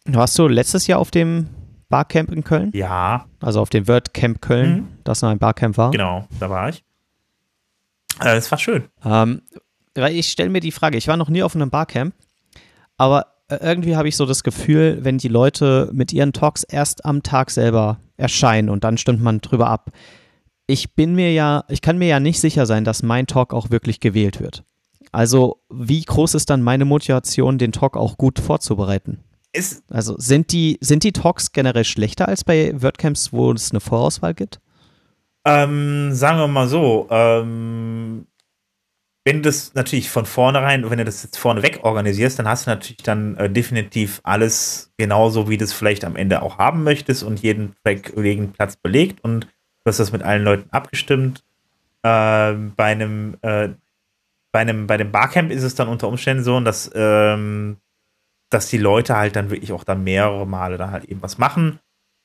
Warst 0.06 0.38
du 0.39 0.48
letztes 0.48 0.88
Jahr 0.88 0.98
auf 0.98 1.12
dem 1.12 1.48
Barcamp 1.89 2.32
in 2.32 2.44
Köln? 2.44 2.72
Ja. 2.74 3.28
Also 3.39 3.62
auf 3.62 3.70
dem 3.70 3.88
WordCamp 3.88 4.41
Köln, 4.41 4.74
mhm. 4.74 4.88
das 5.04 5.22
noch 5.22 5.30
ein 5.30 5.38
Barcamp 5.38 5.78
war? 5.78 5.91
Genau, 5.91 6.28
da 6.39 6.50
war 6.50 6.70
ich. 6.70 6.84
Äh, 8.20 8.36
es 8.36 8.50
war 8.50 8.58
schön. 8.58 8.86
Ähm, 9.06 9.44
weil 9.94 10.16
ich 10.16 10.32
stelle 10.32 10.50
mir 10.50 10.60
die 10.60 10.72
Frage, 10.72 10.98
ich 10.98 11.08
war 11.08 11.16
noch 11.16 11.30
nie 11.30 11.44
auf 11.44 11.56
einem 11.56 11.70
Barcamp, 11.70 12.16
aber 12.98 13.28
äh, 13.48 13.58
irgendwie 13.62 13.96
habe 13.96 14.08
ich 14.08 14.18
so 14.18 14.26
das 14.26 14.44
Gefühl, 14.44 15.00
wenn 15.02 15.20
die 15.20 15.28
Leute 15.28 15.91
mit 15.94 16.12
ihren 16.12 16.34
Talks 16.34 16.64
erst 16.64 17.06
am 17.06 17.22
Tag 17.22 17.52
selber 17.52 18.00
erscheinen 18.18 18.70
und 18.70 18.84
dann 18.84 18.98
stimmt 18.98 19.22
man 19.22 19.39
drüber 19.39 19.68
ab, 19.68 19.91
ich 20.68 20.95
bin 20.95 21.16
mir 21.16 21.34
ja, 21.34 21.64
ich 21.68 21.82
kann 21.82 21.97
mir 21.97 22.07
ja 22.07 22.20
nicht 22.20 22.39
sicher 22.39 22.66
sein, 22.66 22.84
dass 22.84 23.03
mein 23.03 23.28
Talk 23.28 23.53
auch 23.53 23.70
wirklich 23.70 23.99
gewählt 23.99 24.39
wird. 24.39 24.64
Also, 25.11 25.61
wie 25.70 26.01
groß 26.01 26.34
ist 26.36 26.49
dann 26.49 26.61
meine 26.64 26.86
Motivation, 26.86 27.57
den 27.57 27.72
Talk 27.72 27.97
auch 27.97 28.18
gut 28.18 28.39
vorzubereiten? 28.39 29.20
Ist 29.51 29.84
also, 29.91 30.16
sind 30.18 30.51
die, 30.51 30.78
sind 30.82 31.03
die 31.03 31.11
Talks 31.11 31.51
generell 31.51 31.84
schlechter 31.84 32.28
als 32.28 32.43
bei 32.43 32.74
WordCamps, 32.82 33.32
wo 33.32 33.51
es 33.51 33.72
eine 33.72 33.80
Vorauswahl 33.80 34.34
gibt? 34.34 34.59
Ähm, 35.45 36.14
sagen 36.14 36.39
wir 36.39 36.47
mal 36.47 36.68
so, 36.68 37.07
ähm, 37.11 38.26
wenn 39.26 39.38
du 39.38 39.41
das 39.43 39.74
natürlich 39.74 40.09
von 40.09 40.26
vornherein, 40.26 40.89
wenn 40.89 40.97
du 40.97 41.05
das 41.05 41.24
jetzt 41.24 41.38
vorneweg 41.38 41.82
organisierst, 41.84 42.39
dann 42.39 42.47
hast 42.47 42.66
du 42.66 42.72
natürlich 42.72 43.03
dann 43.03 43.38
äh, 43.38 43.49
definitiv 43.49 44.20
alles 44.24 44.91
genauso, 44.97 45.49
wie 45.49 45.57
du 45.57 45.66
es 45.66 45.74
vielleicht 45.74 46.05
am 46.05 46.16
Ende 46.16 46.41
auch 46.41 46.57
haben 46.57 46.84
möchtest 46.84 47.24
und 47.24 47.41
jeden 47.41 47.74
Track, 47.84 48.14
jeden 48.18 48.51
Platz 48.51 48.76
belegt 48.78 49.24
und 49.24 49.47
Du 49.84 49.90
hast 49.90 50.00
das 50.00 50.12
mit 50.12 50.24
allen 50.24 50.44
Leuten 50.44 50.70
abgestimmt. 50.72 51.44
Äh, 52.04 52.54
bei 52.54 52.86
einem, 52.86 53.38
äh, 53.42 53.70
bei 54.52 54.60
einem, 54.60 54.88
bei 54.88 54.98
dem 54.98 55.12
Barcamp 55.12 55.52
ist 55.52 55.64
es 55.64 55.76
dann 55.76 55.88
unter 55.88 56.08
Umständen 56.08 56.44
so, 56.44 56.60
dass, 56.60 56.90
ähm, 56.96 57.78
dass 58.50 58.70
die 58.70 58.78
Leute 58.78 59.18
halt 59.18 59.36
dann 59.36 59.50
wirklich 59.50 59.74
auch 59.74 59.84
dann 59.84 60.04
mehrere 60.04 60.46
Male 60.46 60.78
dann 60.78 60.92
halt 60.92 61.06
eben 61.06 61.22
was 61.22 61.38
machen. 61.38 61.80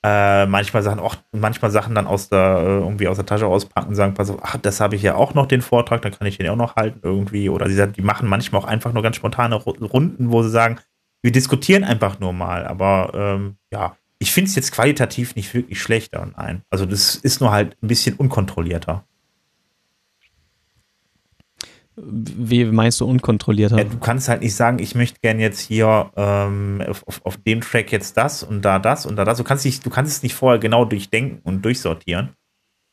Äh, 0.05 0.47
manchmal 0.47 0.85
Sachen 0.85 1.01
auch, 1.01 1.17
manchmal 1.33 1.73
Sachen 1.73 1.97
dann 1.97 2.07
aus 2.07 2.29
der, 2.29 2.59
äh, 2.61 2.79
irgendwie 2.79 3.09
aus 3.09 3.17
der 3.17 3.27
Tasche 3.27 3.47
auspacken 3.47 3.89
und 3.89 3.95
sagen, 3.97 4.15
pass 4.15 4.31
auf, 4.31 4.39
ach, 4.43 4.57
das 4.59 4.81
habe 4.81 4.95
ich 4.95 5.03
ja 5.03 5.17
auch 5.17 5.35
noch 5.35 5.47
den 5.47 5.63
Vortrag, 5.63 6.03
dann 6.03 6.13
kann 6.13 6.29
ich 6.29 6.39
den 6.39 6.49
auch 6.51 6.57
noch 6.57 6.77
halten 6.77 7.01
irgendwie. 7.03 7.49
Oder 7.49 7.69
sie, 7.69 7.89
die 7.89 8.03
machen 8.03 8.29
manchmal 8.29 8.63
auch 8.63 8.67
einfach 8.67 8.93
nur 8.93 9.03
ganz 9.03 9.17
spontane 9.17 9.57
Runden, 9.57 10.31
wo 10.31 10.43
sie 10.43 10.51
sagen, 10.51 10.79
wir 11.23 11.33
diskutieren 11.33 11.83
einfach 11.83 12.21
nur 12.21 12.33
mal. 12.33 12.65
Aber 12.67 13.11
ähm, 13.15 13.57
ja, 13.73 13.97
ich 14.19 14.33
finde 14.33 14.49
es 14.49 14.57
jetzt 14.57 14.73
qualitativ 14.73 15.37
nicht 15.37 15.53
wirklich 15.55 15.81
schlechter. 15.81 16.31
Nein. 16.37 16.63
Also 16.71 16.87
das 16.87 17.15
ist 17.15 17.41
nur 17.41 17.53
halt 17.53 17.77
ein 17.83 17.89
bisschen 17.89 18.17
unkontrollierter. 18.17 19.05
Wie 21.97 22.65
meinst 22.65 23.01
du 23.01 23.07
unkontrollierter? 23.07 23.79
Ja, 23.79 23.85
du 23.85 23.99
kannst 23.99 24.29
halt 24.29 24.43
nicht 24.43 24.55
sagen, 24.55 24.79
ich 24.79 24.95
möchte 24.95 25.19
gern 25.21 25.41
jetzt 25.41 25.61
hier 25.61 26.11
ähm, 26.17 26.83
auf, 26.87 27.21
auf, 27.25 27.37
dem 27.39 27.61
Track 27.61 27.91
jetzt 27.91 28.17
das 28.17 28.45
und 28.45 28.63
da 28.63 28.79
das 28.79 29.05
und 29.05 29.17
da 29.17 29.25
das. 29.25 29.39
Du 29.39 29.45
kannst, 29.45 29.65
nicht, 29.65 29.85
du 29.85 29.91
kannst 29.91 30.13
es 30.13 30.23
nicht 30.23 30.35
vorher 30.35 30.61
genau 30.61 30.85
durchdenken 30.85 31.41
und 31.43 31.65
durchsortieren. 31.65 32.31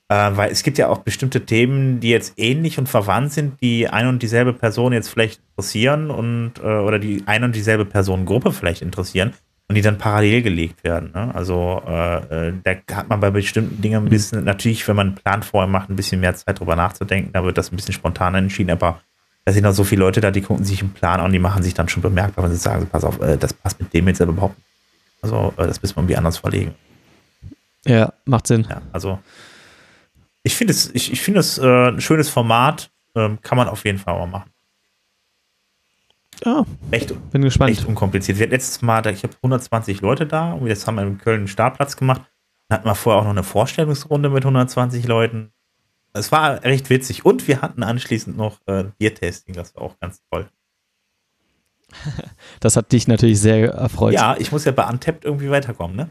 Äh, 0.10 0.32
weil 0.34 0.52
es 0.52 0.64
gibt 0.64 0.78
ja 0.80 0.90
auch 0.90 1.00
bestimmte 1.00 1.46
Themen, 1.46 2.00
die 2.00 2.10
jetzt 2.10 2.34
ähnlich 2.38 2.80
und 2.80 2.90
verwandt 2.90 3.34
sind, 3.34 3.62
die 3.62 3.88
eine 3.88 4.10
und 4.10 4.22
dieselbe 4.22 4.54
Person 4.54 4.94
jetzt 4.94 5.10
vielleicht 5.10 5.42
interessieren 5.50 6.10
und 6.12 6.54
äh, 6.60 6.62
oder 6.62 6.98
die 7.00 7.24
eine 7.28 7.46
und 7.46 7.56
dieselbe 7.56 7.86
Personengruppe 7.86 8.52
vielleicht 8.52 8.82
interessieren 8.82 9.34
und 9.68 9.76
die 9.76 9.82
dann 9.82 9.98
parallel 9.98 10.42
gelegt 10.44 10.84
werden. 10.84 11.12
Ne? 11.14 11.34
Also 11.34 11.82
äh, 11.88 12.50
äh, 12.50 12.54
da 12.64 12.96
hat 12.96 13.10
man 13.10 13.20
bei 13.20 13.32
bestimmten 13.32 13.82
Dingen 13.82 14.06
ein 14.06 14.10
bisschen, 14.10 14.44
natürlich, 14.44 14.88
wenn 14.88 14.96
man 14.96 15.08
einen 15.08 15.16
Plan 15.16 15.44
vorher 15.44 15.68
macht, 15.68 15.90
ein 15.90 15.96
bisschen 15.96 16.22
mehr 16.22 16.36
Zeit 16.36 16.60
drüber 16.60 16.76
nachzudenken, 16.76 17.32
da 17.34 17.44
wird 17.44 17.58
das 17.58 17.72
ein 17.72 17.76
bisschen 17.76 17.94
spontaner 17.94 18.38
entschieden, 18.38 18.72
aber 18.72 19.02
da 19.44 19.54
sind 19.54 19.66
auch 19.66 19.74
so 19.74 19.84
viele 19.84 20.02
Leute 20.02 20.22
da, 20.22 20.32
die 20.32 20.42
gucken 20.42 20.66
sich 20.66 20.82
einen 20.82 20.94
Plan 20.94 21.20
an, 21.20 21.32
die 21.32 21.40
machen 21.40 21.64
sich 21.64 21.74
dann 21.74 21.90
schon 21.90 22.02
bemerkbar, 22.02 22.46
wenn 22.46 22.52
sie 22.52 22.58
sagen, 22.58 22.88
pass 22.92 23.04
auf, 23.04 23.20
äh, 23.22 23.38
das 23.38 23.54
passt 23.54 23.80
mit 23.80 23.94
dem 23.94 24.08
jetzt 24.08 24.22
aber 24.22 24.32
überhaupt 24.32 24.58
nicht. 24.58 24.68
Also 25.22 25.54
äh, 25.58 25.68
das 25.68 25.82
müssen 25.82 25.96
wir 25.96 26.02
irgendwie 26.02 26.18
anders 26.18 26.38
verlegen. 26.38 26.76
Ja, 27.86 28.14
macht 28.26 28.48
Sinn. 28.48 28.66
Ja, 28.70 28.82
also 28.92 29.20
ich 30.44 30.56
finde 30.56 30.74
es, 30.74 30.92
ich, 30.94 31.12
ich 31.12 31.22
finde 31.22 31.40
es 31.40 31.58
äh, 31.58 31.90
ein 31.90 32.02
schönes 32.02 32.30
Format, 32.30 32.92
ähm, 33.16 33.40
kann 33.42 33.58
man 33.58 33.68
auf 33.68 33.84
jeden 33.86 33.98
Fall 33.98 34.18
mal 34.18 34.28
machen. 34.28 34.50
Ja, 36.46 36.64
Echt, 36.92 37.14
bin 37.32 37.42
gespannt. 37.42 37.72
echt 37.72 37.86
unkompliziert. 37.86 38.38
Wir 38.38 38.44
hatten 38.44 38.54
letztes 38.54 38.82
Mal, 38.82 39.02
da- 39.02 39.10
ich 39.10 39.24
habe 39.24 39.34
120 39.42 40.02
Leute 40.02 40.26
da 40.28 40.54
und 40.54 40.68
jetzt 40.68 40.86
haben 40.86 40.96
wir 40.96 41.04
in 41.04 41.18
Köln 41.18 41.40
einen 41.40 41.48
Startplatz 41.48 41.98
gemacht. 41.98 42.22
Dann 42.68 42.78
hatten 42.80 42.88
wir 42.88 42.96
vorher 42.96 43.20
auch 43.22 43.24
noch 43.26 43.32
eine 43.32 43.44
Vorstellungsrunde 43.44 44.30
mit 44.30 44.44
120 44.46 45.08
Leuten. 45.08 45.52
Es 46.14 46.32
war 46.32 46.64
recht 46.64 46.90
witzig 46.90 47.26
und 47.26 47.48
wir 47.48 47.62
hatten 47.62 47.84
anschließend 47.84 48.38
noch 48.38 48.60
äh, 48.68 48.86
Biertasting, 48.98 49.54
das 49.56 49.76
war 49.76 49.82
auch 49.84 50.00
ganz 50.00 50.22
toll. 50.32 50.48
Das 52.60 52.76
hat 52.78 52.92
dich 52.92 53.08
natürlich 53.08 53.40
sehr 53.40 53.72
erfreut. 53.74 54.14
Ja, 54.14 54.36
ich 54.38 54.52
muss 54.52 54.66
ja 54.66 54.72
bei 54.72 54.88
Untapped 54.88 55.24
irgendwie 55.26 55.50
weiterkommen, 55.50 55.96
ne? 55.96 56.10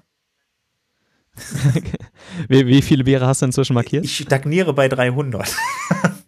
Wie, 2.49 2.67
wie 2.67 2.81
viele 2.83 3.03
Biere 3.05 3.27
hast 3.27 3.43
du 3.43 3.47
inzwischen 3.47 3.75
markiert? 3.75 4.05
Ich 4.05 4.17
stagniere 4.19 4.73
bei 4.73 4.89
300. 4.89 5.53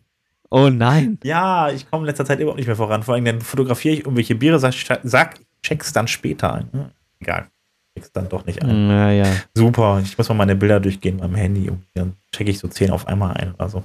Oh 0.51 0.69
nein. 0.71 1.19
Ja, 1.25 1.71
ich 1.71 1.91
komme 1.91 2.03
in 2.03 2.07
letzter 2.07 2.25
Zeit 2.25 2.39
überhaupt 2.39 2.59
nicht 2.59 2.67
mehr 2.67 2.77
voran. 2.77 3.03
Vor 3.03 3.15
allem 3.15 3.25
dann 3.25 3.41
fotografiere 3.41 3.95
ich 3.95 4.01
irgendwelche 4.01 4.35
Biere, 4.35 4.59
sag, 4.59 4.73
sag 5.03 5.39
ich 5.41 5.47
check's 5.63 5.93
dann 5.93 6.07
später 6.09 6.55
ein. 6.55 6.69
Hm, 6.73 6.91
Egal, 7.21 7.47
check's 7.95 8.13
dann 8.13 8.29
doch 8.29 8.47
nicht 8.47 8.63
ein. 8.63 8.89
Ja, 8.89 9.11
ja. 9.11 9.27
Super, 9.55 10.01
ich 10.03 10.17
muss 10.17 10.29
mal 10.29 10.35
meine 10.37 10.55
Bilder 10.55 10.79
durchgehen 10.79 11.17
beim 11.17 11.35
Handy 11.35 11.69
und 11.69 11.85
dann 11.95 12.15
checke 12.33 12.51
ich 12.51 12.59
so 12.61 12.69
10 12.69 12.91
auf 12.93 13.09
einmal 13.09 13.35
ein 13.37 13.55
oder 13.55 13.69
so. 13.69 13.85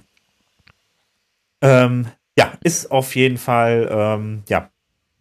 Ähm, 1.62 2.08
ja, 2.38 2.54
ist 2.64 2.92
auf 2.92 3.16
jeden 3.16 3.38
Fall, 3.38 3.88
ähm, 3.92 4.44
ja, 4.50 4.70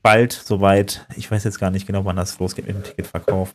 bald 0.02 0.32
soweit. 0.32 1.06
Ich 1.16 1.30
weiß 1.30 1.44
jetzt 1.44 1.58
gar 1.58 1.70
nicht 1.70 1.86
genau, 1.86 2.04
wann 2.04 2.16
das 2.16 2.38
losgeht 2.38 2.66
mit 2.66 2.76
dem 2.76 2.82
Ticketverkauf. 2.82 3.54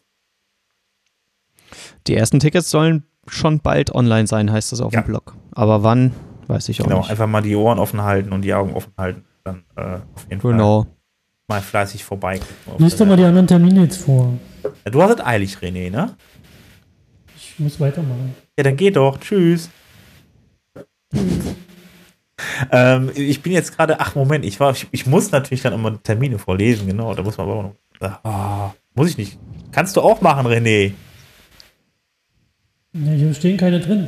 Die 2.07 2.15
ersten 2.15 2.39
Tickets 2.39 2.69
sollen 2.69 3.03
schon 3.27 3.59
bald 3.59 3.93
online 3.93 4.27
sein, 4.27 4.51
heißt 4.51 4.71
es 4.73 4.81
auf 4.81 4.93
Ja. 4.93 5.01
dem 5.01 5.07
Blog. 5.07 5.35
Aber 5.51 5.83
wann, 5.83 6.13
weiß 6.47 6.69
ich 6.69 6.81
auch 6.81 6.85
Genau, 6.85 6.99
nicht. 6.99 7.11
einfach 7.11 7.27
mal 7.27 7.41
die 7.41 7.55
Ohren 7.55 7.79
offen 7.79 8.01
halten 8.01 8.31
und 8.33 8.41
die 8.41 8.53
Augen 8.53 8.73
offen 8.73 8.93
halten. 8.97 9.23
Dann 9.43 9.63
äh, 9.75 9.81
auf 10.15 10.25
jeden 10.29 10.41
Fall 10.41 10.51
Genau. 10.51 10.87
mal 11.47 11.61
fleißig 11.61 12.03
vorbei. 12.03 12.39
Lies 12.77 12.95
doch 12.95 13.05
mal 13.05 13.17
die 13.17 13.23
anderen 13.23 13.47
Termine 13.47 13.83
jetzt 13.83 13.97
vor. 13.97 14.33
Du 14.85 15.01
hast 15.01 15.19
es 15.19 15.25
eilig, 15.25 15.57
René, 15.57 15.91
ne? 15.91 16.15
Ich 17.37 17.59
muss 17.59 17.79
weitermachen. 17.79 18.35
Ja, 18.57 18.63
dann 18.63 18.75
geh 18.75 18.91
doch. 18.91 19.19
Tschüss. 19.19 19.69
ähm, 22.71 23.11
ich 23.15 23.41
bin 23.41 23.53
jetzt 23.53 23.75
gerade, 23.75 23.99
ach 23.99 24.15
Moment, 24.15 24.45
ich 24.45 24.59
war, 24.59 24.71
ich, 24.71 24.87
ich 24.91 25.05
muss 25.05 25.31
natürlich 25.31 25.61
dann 25.61 25.73
immer 25.73 26.01
Termine 26.01 26.37
vorlesen, 26.39 26.87
genau. 26.87 27.13
Da 27.13 27.23
muss 27.23 27.37
man 27.37 27.47
aber 27.47 27.55
auch 27.57 27.63
noch. 27.63 27.75
Ah, 28.23 28.73
muss 28.93 29.09
ich 29.09 29.17
nicht. 29.17 29.37
Kannst 29.71 29.95
du 29.95 30.01
auch 30.01 30.21
machen, 30.21 30.45
René. 30.47 30.91
Ja, 32.93 33.11
hier 33.11 33.33
stehen 33.33 33.57
keine 33.57 33.79
drin. 33.79 34.07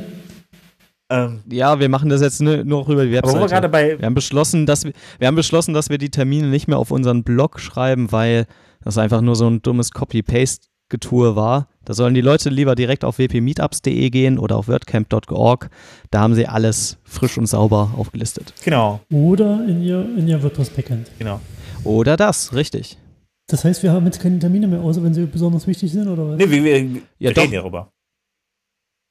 Ähm, 1.10 1.40
Ja, 1.50 1.80
wir 1.80 1.88
machen 1.88 2.08
das 2.08 2.20
jetzt 2.20 2.40
nur, 2.42 2.64
noch 2.64 2.88
über 2.88 3.04
die 3.06 3.16
aber 3.18 3.28
wo 3.28 3.34
wir 3.34 3.40
Webseite. 3.42 3.52
gerade 3.54 3.68
bei. 3.68 3.98
Wir 3.98 4.06
haben 4.06 4.14
beschlossen, 4.14 4.66
dass 4.66 4.84
wir, 4.84 4.92
wir 5.18 5.26
haben 5.28 5.36
beschlossen, 5.36 5.74
dass 5.74 5.88
wir 5.90 5.98
die 5.98 6.10
Termine 6.10 6.48
nicht 6.48 6.68
mehr 6.68 6.78
auf 6.78 6.90
unseren 6.90 7.22
Blog 7.24 7.60
schreiben, 7.60 8.12
weil 8.12 8.46
das 8.82 8.98
einfach 8.98 9.20
nur 9.20 9.34
so 9.36 9.46
ein 9.48 9.62
dummes 9.62 9.90
Copy-Paste-Getue 9.92 11.36
war. 11.36 11.68
Da 11.84 11.94
sollen 11.94 12.14
die 12.14 12.20
Leute 12.20 12.50
lieber 12.50 12.74
direkt 12.74 13.04
auf 13.04 13.18
wpmeetups.de 13.18 14.10
gehen 14.10 14.38
oder 14.38 14.56
auf 14.56 14.68
wordcamp.org. 14.68 15.70
Da 16.10 16.20
haben 16.20 16.34
sie 16.34 16.46
alles 16.46 16.98
frisch 17.04 17.38
und 17.38 17.46
sauber 17.46 17.92
aufgelistet. 17.96 18.52
Genau, 18.64 19.00
Oder 19.10 19.64
in 19.66 19.82
ihr, 19.82 20.00
in 20.16 20.28
ihr 20.28 20.42
WordPress-Backend. 20.42 21.10
genau. 21.18 21.40
Oder 21.84 22.16
das, 22.16 22.52
richtig. 22.54 22.98
Das 23.46 23.64
heißt, 23.64 23.82
wir 23.82 23.92
haben 23.92 24.04
jetzt 24.04 24.20
keine 24.20 24.38
Termine 24.38 24.66
mehr, 24.66 24.80
außer 24.82 25.02
wenn 25.02 25.14
sie 25.14 25.24
besonders 25.24 25.66
wichtig 25.66 25.90
sind, 25.90 26.06
oder 26.08 26.28
was? 26.30 26.36
Nee, 26.36 26.50
wir, 26.50 26.62
wir 26.64 27.00
Ja, 27.18 27.30
reden 27.30 27.52
doch. 27.52 27.62
darüber. 27.62 27.92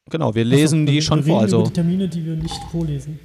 Genau, 0.09 0.33
wir 0.35 0.45
lesen 0.45 0.85
wir- 0.85 0.93
die 0.93 1.01
schon 1.01 1.23
vor. 1.23 1.41
Also 1.41 1.63
die 1.63 1.73
Termine, 1.73 2.07
die 2.07 2.25
wir 2.25 2.35
nicht 2.35 2.59
vorlesen. 2.71 3.19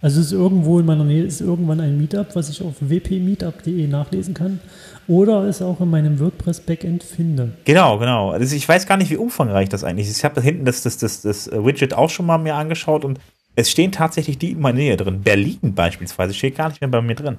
Also 0.00 0.20
es 0.20 0.26
ist 0.26 0.32
irgendwo 0.32 0.78
in 0.78 0.84
meiner 0.86 1.04
Nähe 1.04 1.22
ist 1.24 1.40
irgendwann 1.40 1.80
ein 1.80 1.96
Meetup, 1.96 2.36
was 2.36 2.50
ich 2.50 2.60
auf 2.60 2.74
wpmeetup.de 2.80 3.86
nachlesen 3.86 4.34
kann. 4.34 4.60
Oder 5.08 5.44
es 5.44 5.62
auch 5.62 5.80
in 5.80 5.88
meinem 5.88 6.18
WordPress-Backend 6.20 7.02
finde. 7.02 7.52
Genau, 7.64 7.98
genau. 7.98 8.30
Also 8.30 8.54
ich 8.54 8.68
weiß 8.68 8.86
gar 8.86 8.98
nicht, 8.98 9.10
wie 9.10 9.16
umfangreich 9.16 9.68
das 9.70 9.82
eigentlich 9.82 10.08
ist. 10.08 10.18
Ich 10.18 10.24
habe 10.24 10.34
da 10.34 10.40
hinten 10.42 10.66
das, 10.66 10.82
das, 10.82 10.98
das, 10.98 11.22
das 11.22 11.50
Widget 11.50 11.94
auch 11.94 12.10
schon 12.10 12.26
mal 12.26 12.36
mir 12.38 12.54
angeschaut 12.54 13.04
und 13.04 13.18
es 13.56 13.70
stehen 13.70 13.92
tatsächlich 13.92 14.36
die 14.36 14.50
in 14.52 14.60
meiner 14.60 14.78
Nähe 14.78 14.96
drin. 14.98 15.22
Berlin 15.22 15.58
beispielsweise 15.74 16.34
steht 16.34 16.56
gar 16.56 16.68
nicht 16.68 16.80
mehr 16.82 16.88
bei 16.90 17.00
mir 17.00 17.14
drin. 17.14 17.38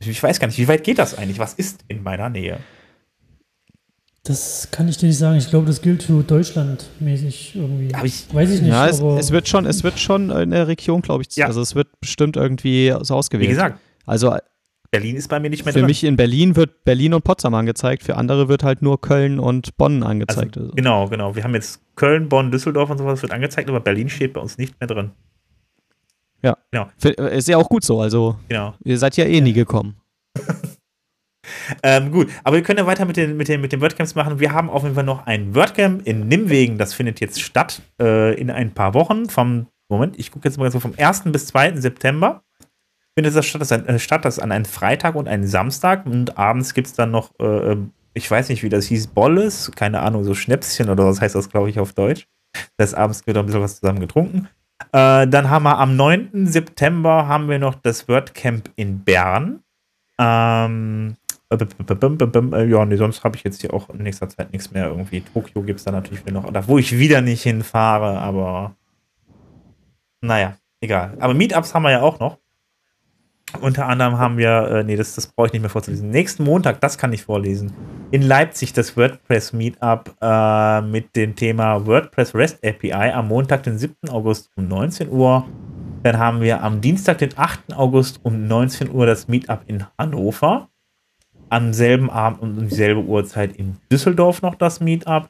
Ich 0.00 0.22
weiß 0.22 0.40
gar 0.40 0.48
nicht, 0.48 0.58
wie 0.58 0.68
weit 0.68 0.84
geht 0.84 0.98
das 0.98 1.16
eigentlich? 1.16 1.38
Was 1.38 1.54
ist 1.54 1.84
in 1.88 2.02
meiner 2.02 2.28
Nähe? 2.28 2.58
Das 4.26 4.68
kann 4.70 4.88
ich 4.88 4.96
dir 4.96 5.06
nicht 5.06 5.18
sagen. 5.18 5.36
Ich 5.36 5.50
glaube, 5.50 5.66
das 5.66 5.82
gilt 5.82 6.02
für 6.02 6.22
Deutschland 6.22 6.88
mäßig 6.98 7.52
irgendwie. 7.56 7.94
Hab 7.94 8.04
ich- 8.04 8.32
Weiß 8.34 8.50
ich 8.50 8.62
nicht. 8.62 8.70
ja, 8.70 8.88
es, 8.88 9.00
aber 9.00 9.18
es 9.18 9.30
wird 9.30 9.46
schon, 9.48 9.66
es 9.66 9.84
wird 9.84 9.98
schon 9.98 10.30
in 10.30 10.50
der 10.50 10.66
Region, 10.66 11.02
glaube 11.02 11.22
ich, 11.22 11.36
Ja. 11.36 11.46
also 11.46 11.60
es 11.60 11.74
wird 11.74 11.88
bestimmt 12.00 12.36
irgendwie 12.36 12.94
so 13.02 13.14
ausgewählt. 13.16 13.48
Wie 13.50 13.52
gesagt, 13.54 13.78
Also 14.06 14.34
Berlin 14.90 15.16
ist 15.16 15.28
bei 15.28 15.40
mir 15.40 15.50
nicht 15.50 15.64
mehr 15.64 15.74
für 15.74 15.80
drin. 15.80 15.86
mich 15.88 16.04
in 16.04 16.16
Berlin 16.16 16.56
wird 16.56 16.84
Berlin 16.84 17.12
und 17.14 17.22
Potsdam 17.24 17.52
angezeigt, 17.54 18.02
für 18.02 18.16
andere 18.16 18.48
wird 18.48 18.62
halt 18.62 18.80
nur 18.80 18.98
Köln 19.00 19.38
und 19.40 19.76
Bonn 19.76 20.02
angezeigt. 20.02 20.56
Also, 20.56 20.70
genau, 20.72 21.08
genau. 21.08 21.34
Wir 21.36 21.42
haben 21.44 21.52
jetzt 21.54 21.80
Köln, 21.96 22.28
Bonn, 22.30 22.50
Düsseldorf 22.50 22.88
und 22.90 22.98
sowas 22.98 23.20
wird 23.20 23.32
angezeigt, 23.32 23.68
aber 23.68 23.80
Berlin 23.80 24.08
steht 24.08 24.32
bei 24.32 24.40
uns 24.40 24.56
nicht 24.56 24.78
mehr 24.80 24.86
drin. 24.86 25.10
ja. 26.42 26.56
genau. 26.70 26.86
Äh, 27.02 27.36
ist 27.38 27.48
ja 27.48 27.56
auch 27.58 27.68
gut 27.68 27.84
so, 27.84 28.00
also 28.00 28.36
Genau. 28.48 28.74
ihr 28.84 28.96
seid 28.98 29.16
ja 29.18 29.24
eh 29.26 29.40
nie 29.42 29.52
gekommen. 29.52 29.96
Ähm, 31.82 32.10
gut, 32.10 32.28
aber 32.42 32.56
wir 32.56 32.62
können 32.62 32.78
ja 32.78 32.86
weiter 32.86 33.04
mit 33.04 33.16
den, 33.16 33.36
mit, 33.36 33.48
den, 33.48 33.60
mit 33.60 33.72
den 33.72 33.80
WordCamps 33.80 34.14
machen. 34.14 34.40
Wir 34.40 34.52
haben 34.52 34.70
auf 34.70 34.82
jeden 34.82 34.94
Fall 34.94 35.04
noch 35.04 35.26
ein 35.26 35.54
WordCamp 35.54 36.06
in 36.06 36.28
Nimwegen. 36.28 36.78
Das 36.78 36.94
findet 36.94 37.20
jetzt 37.20 37.40
statt 37.40 37.82
äh, 38.00 38.34
in 38.34 38.50
ein 38.50 38.72
paar 38.72 38.94
Wochen. 38.94 39.28
Vom, 39.28 39.66
Moment, 39.88 40.18
ich 40.18 40.30
gucke 40.30 40.48
jetzt 40.48 40.58
mal 40.58 40.70
so 40.70 40.80
vom 40.80 40.94
1. 40.96 41.24
bis 41.26 41.46
2. 41.46 41.76
September. 41.76 42.42
Findet 43.16 43.36
das 43.36 43.46
statt. 43.46 43.60
Das 43.60 43.72
ein, 43.72 43.86
äh, 43.86 43.98
statt. 43.98 44.24
das 44.24 44.38
ist 44.38 44.42
an 44.42 44.52
einem 44.52 44.64
Freitag 44.64 45.14
und 45.14 45.28
einem 45.28 45.46
Samstag. 45.46 46.06
Und 46.06 46.38
abends 46.38 46.74
gibt 46.74 46.88
es 46.88 46.94
dann 46.94 47.10
noch, 47.10 47.30
äh, 47.38 47.76
ich 48.14 48.30
weiß 48.30 48.48
nicht, 48.48 48.62
wie 48.62 48.68
das 48.68 48.86
hieß, 48.86 49.08
Bolles. 49.08 49.70
Keine 49.76 50.00
Ahnung, 50.00 50.24
so 50.24 50.34
Schnäpschen 50.34 50.88
oder 50.88 51.06
was 51.06 51.20
heißt 51.20 51.34
das, 51.34 51.50
glaube 51.50 51.70
ich, 51.70 51.78
auf 51.78 51.92
Deutsch. 51.92 52.26
Das 52.76 52.94
abends 52.94 53.26
wird 53.26 53.36
ein 53.36 53.46
bisschen 53.46 53.60
was 53.60 53.80
zusammen 53.80 54.00
getrunken. 54.00 54.48
Äh, 54.92 55.26
dann 55.28 55.50
haben 55.50 55.64
wir 55.64 55.78
am 55.78 55.96
9. 55.96 56.46
September 56.46 57.26
haben 57.28 57.48
wir 57.48 57.58
noch 57.58 57.74
das 57.74 58.08
WordCamp 58.08 58.70
in 58.76 59.00
Bern. 59.04 59.60
Ähm, 60.18 61.16
äh, 61.60 62.64
ja, 62.66 62.84
nee, 62.84 62.96
sonst 62.96 63.24
habe 63.24 63.36
ich 63.36 63.44
jetzt 63.44 63.60
hier 63.60 63.72
auch 63.72 63.88
in 63.90 64.02
nächster 64.02 64.28
Zeit 64.28 64.52
nichts 64.52 64.70
mehr 64.70 64.88
irgendwie. 64.88 65.20
Tokio 65.20 65.62
gibt 65.62 65.78
es 65.78 65.84
da 65.84 65.92
natürlich 65.92 66.24
wieder 66.24 66.40
noch, 66.40 66.52
da 66.52 66.66
wo 66.68 66.78
ich 66.78 66.98
wieder 66.98 67.20
nicht 67.20 67.42
hinfahre, 67.42 68.18
aber 68.18 68.74
naja, 70.20 70.56
egal. 70.80 71.16
Aber 71.20 71.34
Meetups 71.34 71.74
haben 71.74 71.82
wir 71.82 71.90
ja 71.90 72.02
auch 72.02 72.18
noch. 72.18 72.38
Unter 73.60 73.86
anderem 73.86 74.18
haben 74.18 74.36
wir, 74.36 74.68
äh, 74.68 74.84
nee, 74.84 74.96
das, 74.96 75.14
das 75.14 75.26
brauche 75.28 75.48
ich 75.48 75.52
nicht 75.52 75.62
mehr 75.62 75.70
vorzulesen. 75.70 76.10
Nächsten 76.10 76.44
Montag, 76.44 76.80
das 76.80 76.98
kann 76.98 77.12
ich 77.12 77.22
vorlesen. 77.22 77.72
In 78.10 78.22
Leipzig 78.22 78.72
das 78.72 78.96
WordPress 78.96 79.52
Meetup 79.52 80.16
äh, 80.20 80.80
mit 80.80 81.14
dem 81.14 81.36
Thema 81.36 81.86
WordPress 81.86 82.34
REST 82.34 82.64
API 82.64 83.12
am 83.12 83.28
Montag, 83.28 83.62
den 83.62 83.78
7. 83.78 83.94
August 84.08 84.50
um 84.56 84.66
19 84.66 85.10
Uhr. 85.10 85.46
Dann 86.02 86.18
haben 86.18 86.40
wir 86.40 86.62
am 86.62 86.80
Dienstag, 86.80 87.18
den 87.18 87.30
8. 87.36 87.74
August 87.74 88.20
um 88.24 88.46
19 88.46 88.90
Uhr 88.90 89.06
das 89.06 89.28
Meetup 89.28 89.62
in 89.66 89.84
Hannover. 89.98 90.68
Am 91.50 91.72
selben 91.72 92.10
Abend 92.10 92.42
und 92.42 92.58
um 92.58 92.68
dieselbe 92.68 93.00
Uhrzeit 93.02 93.56
in 93.56 93.76
Düsseldorf 93.90 94.42
noch 94.42 94.54
das 94.54 94.80
Meetup. 94.80 95.28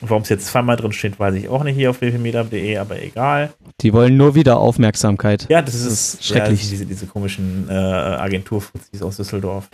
Warum 0.00 0.22
es 0.22 0.28
jetzt 0.28 0.46
zweimal 0.46 0.76
drin 0.76 0.92
steht, 0.92 1.18
weiß 1.18 1.34
ich 1.36 1.48
auch 1.48 1.64
nicht 1.64 1.74
hier 1.74 1.88
auf 1.88 2.00
www.meetup.de, 2.02 2.76
aber 2.76 3.02
egal. 3.02 3.54
Die 3.80 3.94
wollen 3.94 4.16
nur 4.18 4.34
wieder 4.34 4.58
Aufmerksamkeit. 4.58 5.46
Ja, 5.48 5.62
das 5.62 5.74
ist, 5.74 5.86
Das 5.86 5.92
ist 5.92 6.28
ja, 6.28 6.36
schrecklich. 6.36 6.68
diese, 6.68 6.84
diese 6.84 7.06
komischen 7.06 7.66
äh, 7.70 7.72
Agenturfuzis 7.72 9.00
aus 9.02 9.16
Düsseldorf. 9.16 9.70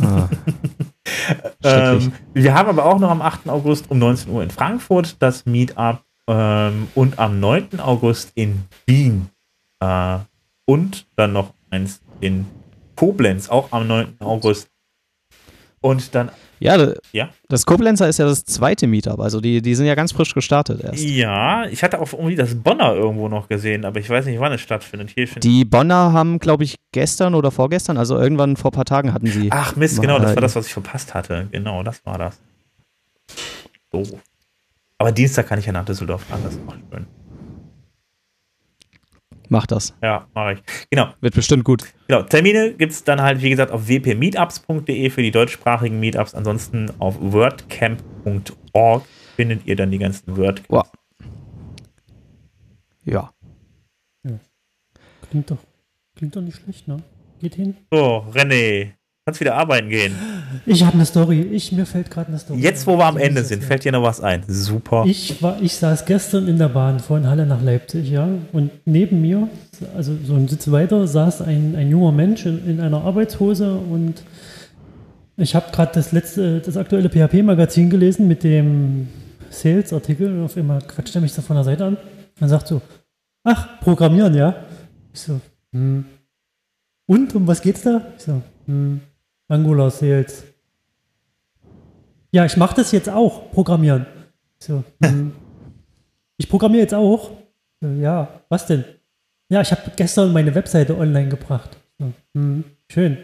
Ah. 0.00 0.28
Ähm, 1.62 2.12
wir 2.34 2.54
haben 2.54 2.68
aber 2.68 2.84
auch 2.84 2.98
noch 2.98 3.10
am 3.10 3.22
8. 3.22 3.48
August 3.48 3.90
um 3.90 3.98
19 3.98 4.30
Uhr 4.30 4.42
in 4.42 4.50
Frankfurt 4.50 5.16
das 5.20 5.46
Meetup 5.46 6.02
ähm, 6.28 6.88
und 6.94 7.18
am 7.18 7.40
9. 7.40 7.80
August 7.80 8.32
in 8.34 8.64
Wien. 8.86 9.28
Äh, 9.80 10.18
und 10.64 11.06
dann 11.16 11.32
noch 11.32 11.52
eins 11.70 12.00
in 12.20 12.46
Koblenz, 12.96 13.48
auch 13.48 13.70
am 13.72 13.86
9. 13.86 14.16
August. 14.20 14.68
Und 15.82 16.14
dann, 16.14 16.30
Ja, 16.58 16.76
da- 16.78 16.94
ja. 17.12 17.28
das 17.48 17.64
Koblenzer 17.66 18.08
ist 18.08 18.18
ja 18.18 18.24
das 18.24 18.44
zweite 18.44 18.86
Meetup, 18.86 19.20
also 19.20 19.40
die, 19.40 19.60
die 19.62 19.74
sind 19.74 19.86
ja 19.86 19.94
ganz 19.94 20.10
frisch 20.12 20.34
gestartet 20.34 20.80
erst. 20.82 20.98
Ja, 21.04 21.66
ich 21.66 21.82
hatte 21.84 22.00
auch 22.00 22.12
irgendwie 22.12 22.34
das 22.34 22.54
Bonner 22.56 22.94
irgendwo 22.94 23.28
noch 23.28 23.46
gesehen, 23.48 23.84
aber 23.84 24.00
ich 24.00 24.08
weiß 24.10 24.24
nicht, 24.26 24.40
wann 24.40 24.52
es 24.52 24.62
stattfindet. 24.62 25.10
Hier 25.14 25.26
Die 25.26 25.64
Bonner 25.64 26.12
haben, 26.12 26.38
glaube 26.38 26.64
ich, 26.64 26.76
gestern 26.92 27.34
oder 27.34 27.50
vorgestern, 27.50 27.98
also 27.98 28.18
irgendwann 28.18 28.56
vor 28.56 28.70
ein 28.70 28.74
paar 28.74 28.84
Tagen 28.86 29.12
hatten 29.12 29.26
sie. 29.26 29.48
Ach 29.52 29.76
Mist, 29.76 30.00
genau, 30.00 30.18
das 30.18 30.34
war 30.34 30.42
das, 30.42 30.56
was 30.56 30.66
ich 30.66 30.72
verpasst 30.72 31.14
hatte. 31.14 31.46
Genau, 31.52 31.82
das 31.82 32.04
war 32.06 32.18
das. 32.18 32.40
So. 33.92 34.02
Aber 34.98 35.12
Dienstag 35.12 35.46
kann 35.46 35.58
ich 35.58 35.66
ja 35.66 35.72
nach 35.72 35.84
Düsseldorf 35.84 36.22
fahren, 36.22 36.40
das 36.42 36.54
ist 36.54 36.60
auch 36.66 36.74
schön. 36.90 37.06
Macht 39.48 39.70
das. 39.72 39.94
Ja, 40.02 40.26
mache 40.34 40.54
ich. 40.54 40.62
Genau, 40.90 41.12
Wird 41.20 41.34
bestimmt 41.34 41.64
gut. 41.64 41.84
genau. 42.08 42.22
Termine 42.22 42.72
gibt 42.74 42.92
es 42.92 43.04
dann 43.04 43.20
halt, 43.22 43.42
wie 43.42 43.50
gesagt, 43.50 43.70
auf 43.70 43.86
wpmeetups.de 43.88 45.10
für 45.10 45.22
die 45.22 45.30
deutschsprachigen 45.30 46.00
Meetups, 46.00 46.34
ansonsten 46.34 46.90
auf 46.98 47.16
wordcamp.org. 47.20 49.04
findet 49.36 49.66
ihr 49.66 49.76
dann 49.76 49.90
die 49.90 49.98
ganzen 49.98 50.36
Word. 50.36 50.62
Wow. 50.68 50.90
Ja. 53.04 53.32
Klingt 55.30 55.50
doch, 55.50 55.58
klingt 56.16 56.34
doch 56.36 56.40
nicht 56.40 56.56
schlecht, 56.62 56.86
ne? 56.88 57.02
Geht 57.40 57.54
hin. 57.56 57.76
So, 57.92 58.24
René, 58.32 58.92
kannst 59.26 59.40
wieder 59.40 59.56
arbeiten 59.56 59.88
gehen. 59.88 60.14
Ich 60.66 60.84
habe 60.84 60.94
eine 60.94 61.04
Story. 61.04 61.40
Ich, 61.40 61.72
mir 61.72 61.84
fällt 61.84 62.12
gerade 62.12 62.28
eine 62.28 62.38
Story. 62.38 62.60
Jetzt, 62.60 62.86
wo 62.86 62.96
wir 62.96 63.06
am 63.06 63.16
Ende 63.16 63.42
sind, 63.42 63.64
fällt 63.64 63.82
dir 63.82 63.90
noch 63.90 64.04
was 64.04 64.20
ein. 64.20 64.44
Super. 64.46 65.04
Ich, 65.04 65.42
war, 65.42 65.60
ich 65.60 65.74
saß 65.74 66.04
gestern 66.04 66.46
in 66.46 66.58
der 66.58 66.68
Bahn 66.68 67.00
von 67.00 67.26
Halle 67.26 67.44
nach 67.44 67.60
Leipzig, 67.60 68.08
ja, 68.08 68.28
und 68.52 68.70
neben 68.84 69.20
mir, 69.20 69.48
also 69.96 70.16
so 70.24 70.36
ein 70.36 70.46
Sitz 70.46 70.70
weiter, 70.70 71.08
saß 71.08 71.42
ein, 71.42 71.74
ein 71.74 71.90
junger 71.90 72.12
Mensch 72.12 72.46
in, 72.46 72.68
in 72.68 72.80
einer 72.80 73.02
Arbeitshose 73.02 73.74
und 73.74 74.22
ich 75.36 75.56
habe 75.56 75.72
gerade 75.72 75.90
das 75.92 76.12
letzte, 76.12 76.60
das 76.60 76.76
aktuelle 76.76 77.10
PHP-Magazin 77.10 77.90
gelesen 77.90 78.28
mit 78.28 78.44
dem 78.44 79.08
Sales-Artikel 79.50 80.40
auf 80.44 80.56
einmal 80.56 80.82
quatscht 80.82 81.16
er 81.16 81.20
mich 81.20 81.32
so 81.32 81.42
von 81.42 81.56
der 81.56 81.64
Seite 81.64 81.84
an 81.84 81.96
und 82.40 82.48
sagt 82.48 82.68
so, 82.68 82.80
ach, 83.42 83.80
Programmieren, 83.80 84.34
ja? 84.34 84.54
Ich 85.12 85.22
so, 85.22 85.40
hm. 85.72 86.04
Und, 87.08 87.34
um 87.34 87.44
was 87.48 87.60
geht's 87.60 87.82
da? 87.82 88.02
Ich 88.16 88.22
so, 88.22 88.40
hm, 88.66 89.00
Angular 89.48 89.90
Sales. 89.90 90.44
Ja, 92.32 92.44
ich 92.44 92.56
mache 92.56 92.76
das 92.76 92.92
jetzt 92.92 93.08
auch, 93.08 93.50
Programmieren. 93.50 94.06
Ich 94.58 94.66
so. 94.66 94.84
Ich 96.38 96.50
programmiere 96.50 96.82
jetzt 96.82 96.92
auch. 96.92 97.30
Ja, 97.80 98.42
was 98.50 98.66
denn? 98.66 98.84
Ja, 99.48 99.62
ich 99.62 99.70
habe 99.70 99.90
gestern 99.96 100.34
meine 100.34 100.54
Webseite 100.54 100.96
online 100.96 101.30
gebracht. 101.30 101.78
So, 101.98 102.12
hm, 102.34 102.64
schön. 102.90 103.16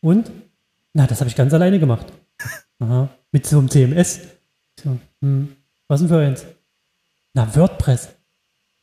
Und? 0.00 0.30
Na, 0.94 1.06
das 1.06 1.20
habe 1.20 1.28
ich 1.28 1.36
ganz 1.36 1.52
alleine 1.52 1.78
gemacht. 1.78 2.06
Aha. 2.78 3.10
Mit 3.30 3.46
so 3.46 3.58
einem 3.58 3.68
CMS. 3.68 4.20
So, 4.82 4.98
hm, 5.20 5.54
was 5.86 6.00
denn 6.00 6.08
für 6.08 6.18
eins? 6.18 6.46
Na, 7.34 7.54
WordPress. 7.54 8.08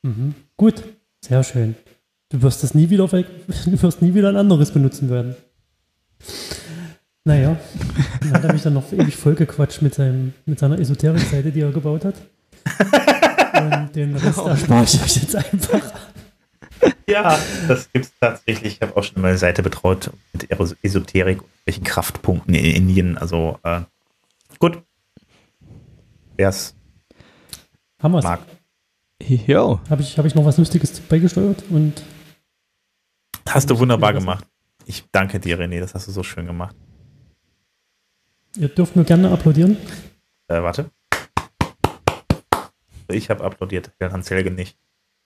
Mhm. 0.04 0.36
Gut, 0.56 0.84
sehr 1.26 1.44
schön. 1.44 1.76
Du 2.30 2.42
wirst 2.42 2.64
das 2.64 2.76
nie 2.76 2.90
wieder, 2.90 3.08
du 3.08 3.82
wirst 3.82 4.02
nie 4.02 4.14
wieder 4.14 4.30
ein 4.30 4.36
anderes 4.36 4.72
benutzen 4.72 5.10
werden. 5.10 5.36
Naja, 7.26 7.58
dann 8.22 8.34
hat 8.34 8.44
er 8.46 8.54
mich 8.54 8.62
dann 8.64 8.74
noch 8.74 8.92
ewig 8.94 9.16
vollgequatscht 9.16 9.82
mit, 9.82 9.94
seinem, 9.96 10.34
mit 10.46 10.60
seiner 10.60 10.80
Esoterik-Seite, 10.80 11.52
die 11.52 11.60
er 11.62 11.72
gebaut 11.72 12.06
hat. 12.06 12.16
Und 13.60 13.96
den 13.96 14.16
Rest 14.16 14.38
erspare 14.40 14.84
ich 14.86 15.02
euch 15.02 15.16
jetzt 15.18 15.36
einfach. 15.36 15.82
Ja, 17.10 17.38
das 17.68 17.92
gibt's 17.92 18.12
tatsächlich. 18.20 18.76
Ich 18.76 18.82
habe 18.82 18.96
auch 18.96 19.04
schon 19.04 19.22
meine 19.22 19.38
Seite 19.38 19.64
betraut 19.64 20.12
mit 20.34 20.48
Esoterik 20.84 21.42
und 21.42 21.50
welchen 21.66 21.84
Kraftpunkten 21.84 22.54
in 22.54 22.66
Indien. 22.76 23.18
Also 23.18 23.60
äh, 23.64 23.82
gut. 24.60 24.84
Wer 26.36 26.50
es 26.50 26.76
Haben 28.02 28.12
wir 28.14 28.20
es. 28.20 28.24
mag. 28.26 28.40
Jo. 29.22 29.80
Habe 29.90 30.02
ich, 30.02 30.18
hab 30.18 30.26
ich 30.26 30.36
noch 30.36 30.46
was 30.46 30.58
Lustiges 30.58 31.00
beigesteuert 31.00 31.64
und 31.70 32.04
Hast 33.50 33.70
du 33.70 33.80
wunderbar 33.80 34.14
gemacht. 34.14 34.46
Ich 34.88 35.04
danke 35.12 35.40
dir, 35.40 35.60
René. 35.60 35.82
Das 35.82 35.94
hast 35.94 36.08
du 36.08 36.12
so 36.12 36.24
schön 36.24 36.46
gemacht. 36.46 36.76
ihr 38.56 38.70
dürft 38.70 38.96
mir 38.96 39.04
gerne 39.04 39.30
applaudieren. 39.30 39.76
Äh, 40.48 40.64
warte. 40.64 40.90
Ich 43.10 43.30
habe 43.30 43.44
applaudiert, 43.44 43.92
Hans 44.02 44.32
Helge 44.32 44.50
nicht. 44.50 44.78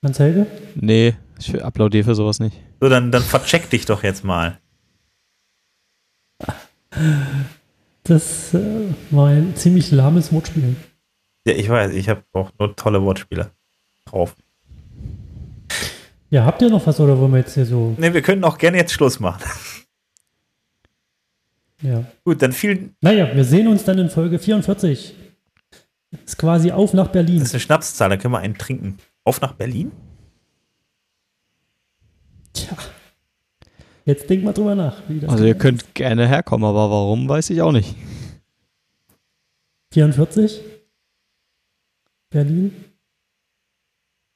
Hans 0.04 0.18
Helge? 0.18 0.48
Nee, 0.76 1.16
ich 1.38 1.64
applaudiere 1.64 2.04
für 2.06 2.16
sowas 2.16 2.40
nicht. 2.40 2.60
So, 2.80 2.90
dann, 2.90 3.12
dann 3.12 3.22
vercheck 3.22 3.70
dich 3.70 3.86
doch 3.86 4.04
jetzt 4.04 4.24
mal. 4.24 4.60
Das 8.04 8.54
äh, 8.56 8.94
war 9.12 9.30
ein 9.30 9.56
ziemlich 9.56 9.92
lahmes 9.92 10.34
Wortspiel. 10.34 10.76
Ja, 11.46 11.54
ich 11.54 11.70
weiß, 11.70 11.94
ich 11.94 12.10
habe 12.10 12.24
auch 12.34 12.52
nur 12.58 12.76
tolle 12.76 13.02
Wortspiele 13.04 13.52
drauf. 14.06 14.36
Ja, 16.32 16.46
habt 16.46 16.62
ihr 16.62 16.70
noch 16.70 16.88
was 16.88 17.00
oder 17.00 17.20
wollen 17.20 17.34
wir 17.34 17.40
jetzt 17.40 17.54
hier 17.56 17.66
so? 17.66 17.94
Ne, 17.98 18.14
wir 18.14 18.22
können 18.22 18.44
auch 18.46 18.58
gerne 18.58 18.78
jetzt 18.78 18.94
Schluss 18.94 19.20
machen. 19.20 19.44
Ja. 21.84 22.06
Gut, 22.24 22.44
dann 22.44 22.52
vielen. 22.52 22.96
Naja, 23.02 23.36
wir 23.36 23.44
sehen 23.44 23.68
uns 23.68 23.84
dann 23.84 23.98
in 23.98 24.12
Folge 24.12 24.38
44. 24.38 25.16
Ist 26.24 26.38
quasi 26.38 26.72
auf 26.72 26.94
nach 26.94 27.08
Berlin. 27.08 27.40
Das 27.40 27.48
ist 27.48 27.54
eine 27.56 27.60
Schnapszahl, 27.60 28.10
da 28.10 28.18
können 28.18 28.36
wir 28.36 28.38
einen 28.38 28.56
trinken. 28.56 29.00
Auf 29.24 29.42
nach 29.42 29.54
Berlin? 29.54 29.92
Tja. 32.54 32.78
Jetzt 34.06 34.30
denk 34.30 34.44
mal 34.44 34.54
drüber 34.54 34.76
nach. 34.76 35.02
Wie 35.08 35.22
das 35.22 35.32
Also 35.32 35.44
ihr 35.44 35.56
könnt 35.56 35.96
gerne 35.96 36.28
herkommen, 36.28 36.70
aber 36.70 36.92
warum, 36.92 37.28
weiß 37.28 37.50
ich 37.50 37.64
auch 37.64 37.72
nicht. 37.72 37.96
44? 39.92 40.62
Berlin? 42.30 42.91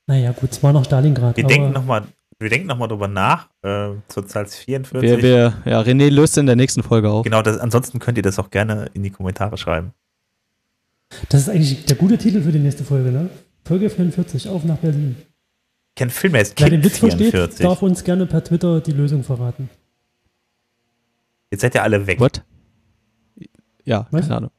Naja, 0.07 0.31
gut, 0.33 0.51
es 0.51 0.61
war 0.61 0.73
noch 0.73 0.85
Stalingrad. 0.85 1.37
Wir 1.37 1.45
denken 1.45 1.71
nochmal 1.71 2.03
wir 2.37 2.49
denken 2.49 2.67
noch 2.67 2.77
mal 2.77 2.87
drüber 2.87 3.07
nach. 3.07 3.49
Äh, 3.61 3.91
zur 4.09 4.27
Zahl 4.27 4.45
44. 4.45 5.01
Wir, 5.01 5.21
wir, 5.21 5.53
ja, 5.65 5.79
René 5.81 6.09
löst 6.09 6.37
in 6.37 6.45
der 6.45 6.55
nächsten 6.55 6.83
Folge 6.83 7.09
auf. 7.09 7.23
genau, 7.23 7.41
das, 7.41 7.57
ansonsten 7.57 7.99
könnt 7.99 8.17
ihr 8.17 8.23
das 8.23 8.39
auch 8.39 8.49
gerne 8.49 8.89
in 8.93 9.03
die 9.03 9.09
Kommentare 9.09 9.57
schreiben. 9.57 9.93
Das 11.29 11.41
ist 11.41 11.49
eigentlich 11.49 11.85
der 11.85 11.95
gute 11.95 12.17
Titel 12.17 12.41
für 12.41 12.51
die 12.51 12.59
nächste 12.59 12.83
Folge, 12.83 13.11
ne? 13.11 13.29
Folge 13.63 13.89
44, 13.89 14.49
auf 14.49 14.63
nach 14.65 14.77
Berlin. 14.77 15.15
Ich 15.19 15.95
kenne 15.95 16.11
Film, 16.11 16.33
der 16.33 16.41
ist 16.41 16.59
Wer 16.59 16.69
den 16.69 16.83
Witz 16.83 16.97
versteht, 16.97 17.31
44. 17.31 17.65
darf 17.65 17.81
uns 17.81 18.03
gerne 18.03 18.25
per 18.25 18.43
Twitter 18.43 18.81
die 18.81 18.91
Lösung 18.91 19.23
verraten. 19.23 19.69
Jetzt 21.51 21.61
seid 21.61 21.73
ihr 21.73 21.83
alle 21.83 22.05
weg. 22.05 22.19
What? 22.19 22.43
Ja, 23.85 24.07
Was? 24.11 24.23
keine 24.23 24.37
Ahnung. 24.37 24.51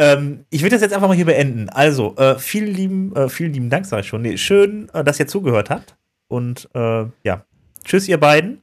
Ähm, 0.00 0.46
ich 0.48 0.62
würde 0.62 0.76
das 0.76 0.80
jetzt 0.80 0.94
einfach 0.94 1.08
mal 1.08 1.14
hier 1.14 1.26
beenden. 1.26 1.68
Also, 1.68 2.16
äh, 2.16 2.38
vielen 2.38 2.74
lieben, 2.74 3.14
äh, 3.14 3.28
vielen 3.28 3.52
lieben 3.52 3.68
Dank, 3.68 3.84
sage 3.84 4.00
ich 4.00 4.08
schon. 4.08 4.22
Nee, 4.22 4.38
schön, 4.38 4.88
äh, 4.94 5.04
dass 5.04 5.20
ihr 5.20 5.26
zugehört 5.26 5.68
habt. 5.68 5.94
Und 6.26 6.70
äh, 6.74 7.04
ja, 7.22 7.44
tschüss, 7.84 8.08
ihr 8.08 8.18
beiden. 8.18 8.62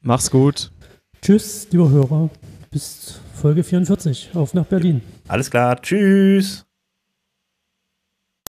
Mach's 0.00 0.30
gut. 0.30 0.70
Tschüss, 1.20 1.66
lieber 1.72 1.90
Hörer. 1.90 2.30
Bis 2.70 3.20
Folge 3.34 3.64
44, 3.64 4.30
auf 4.34 4.54
nach 4.54 4.66
Berlin. 4.66 5.02
Alles 5.26 5.50
klar, 5.50 5.82
tschüss. 5.82 6.67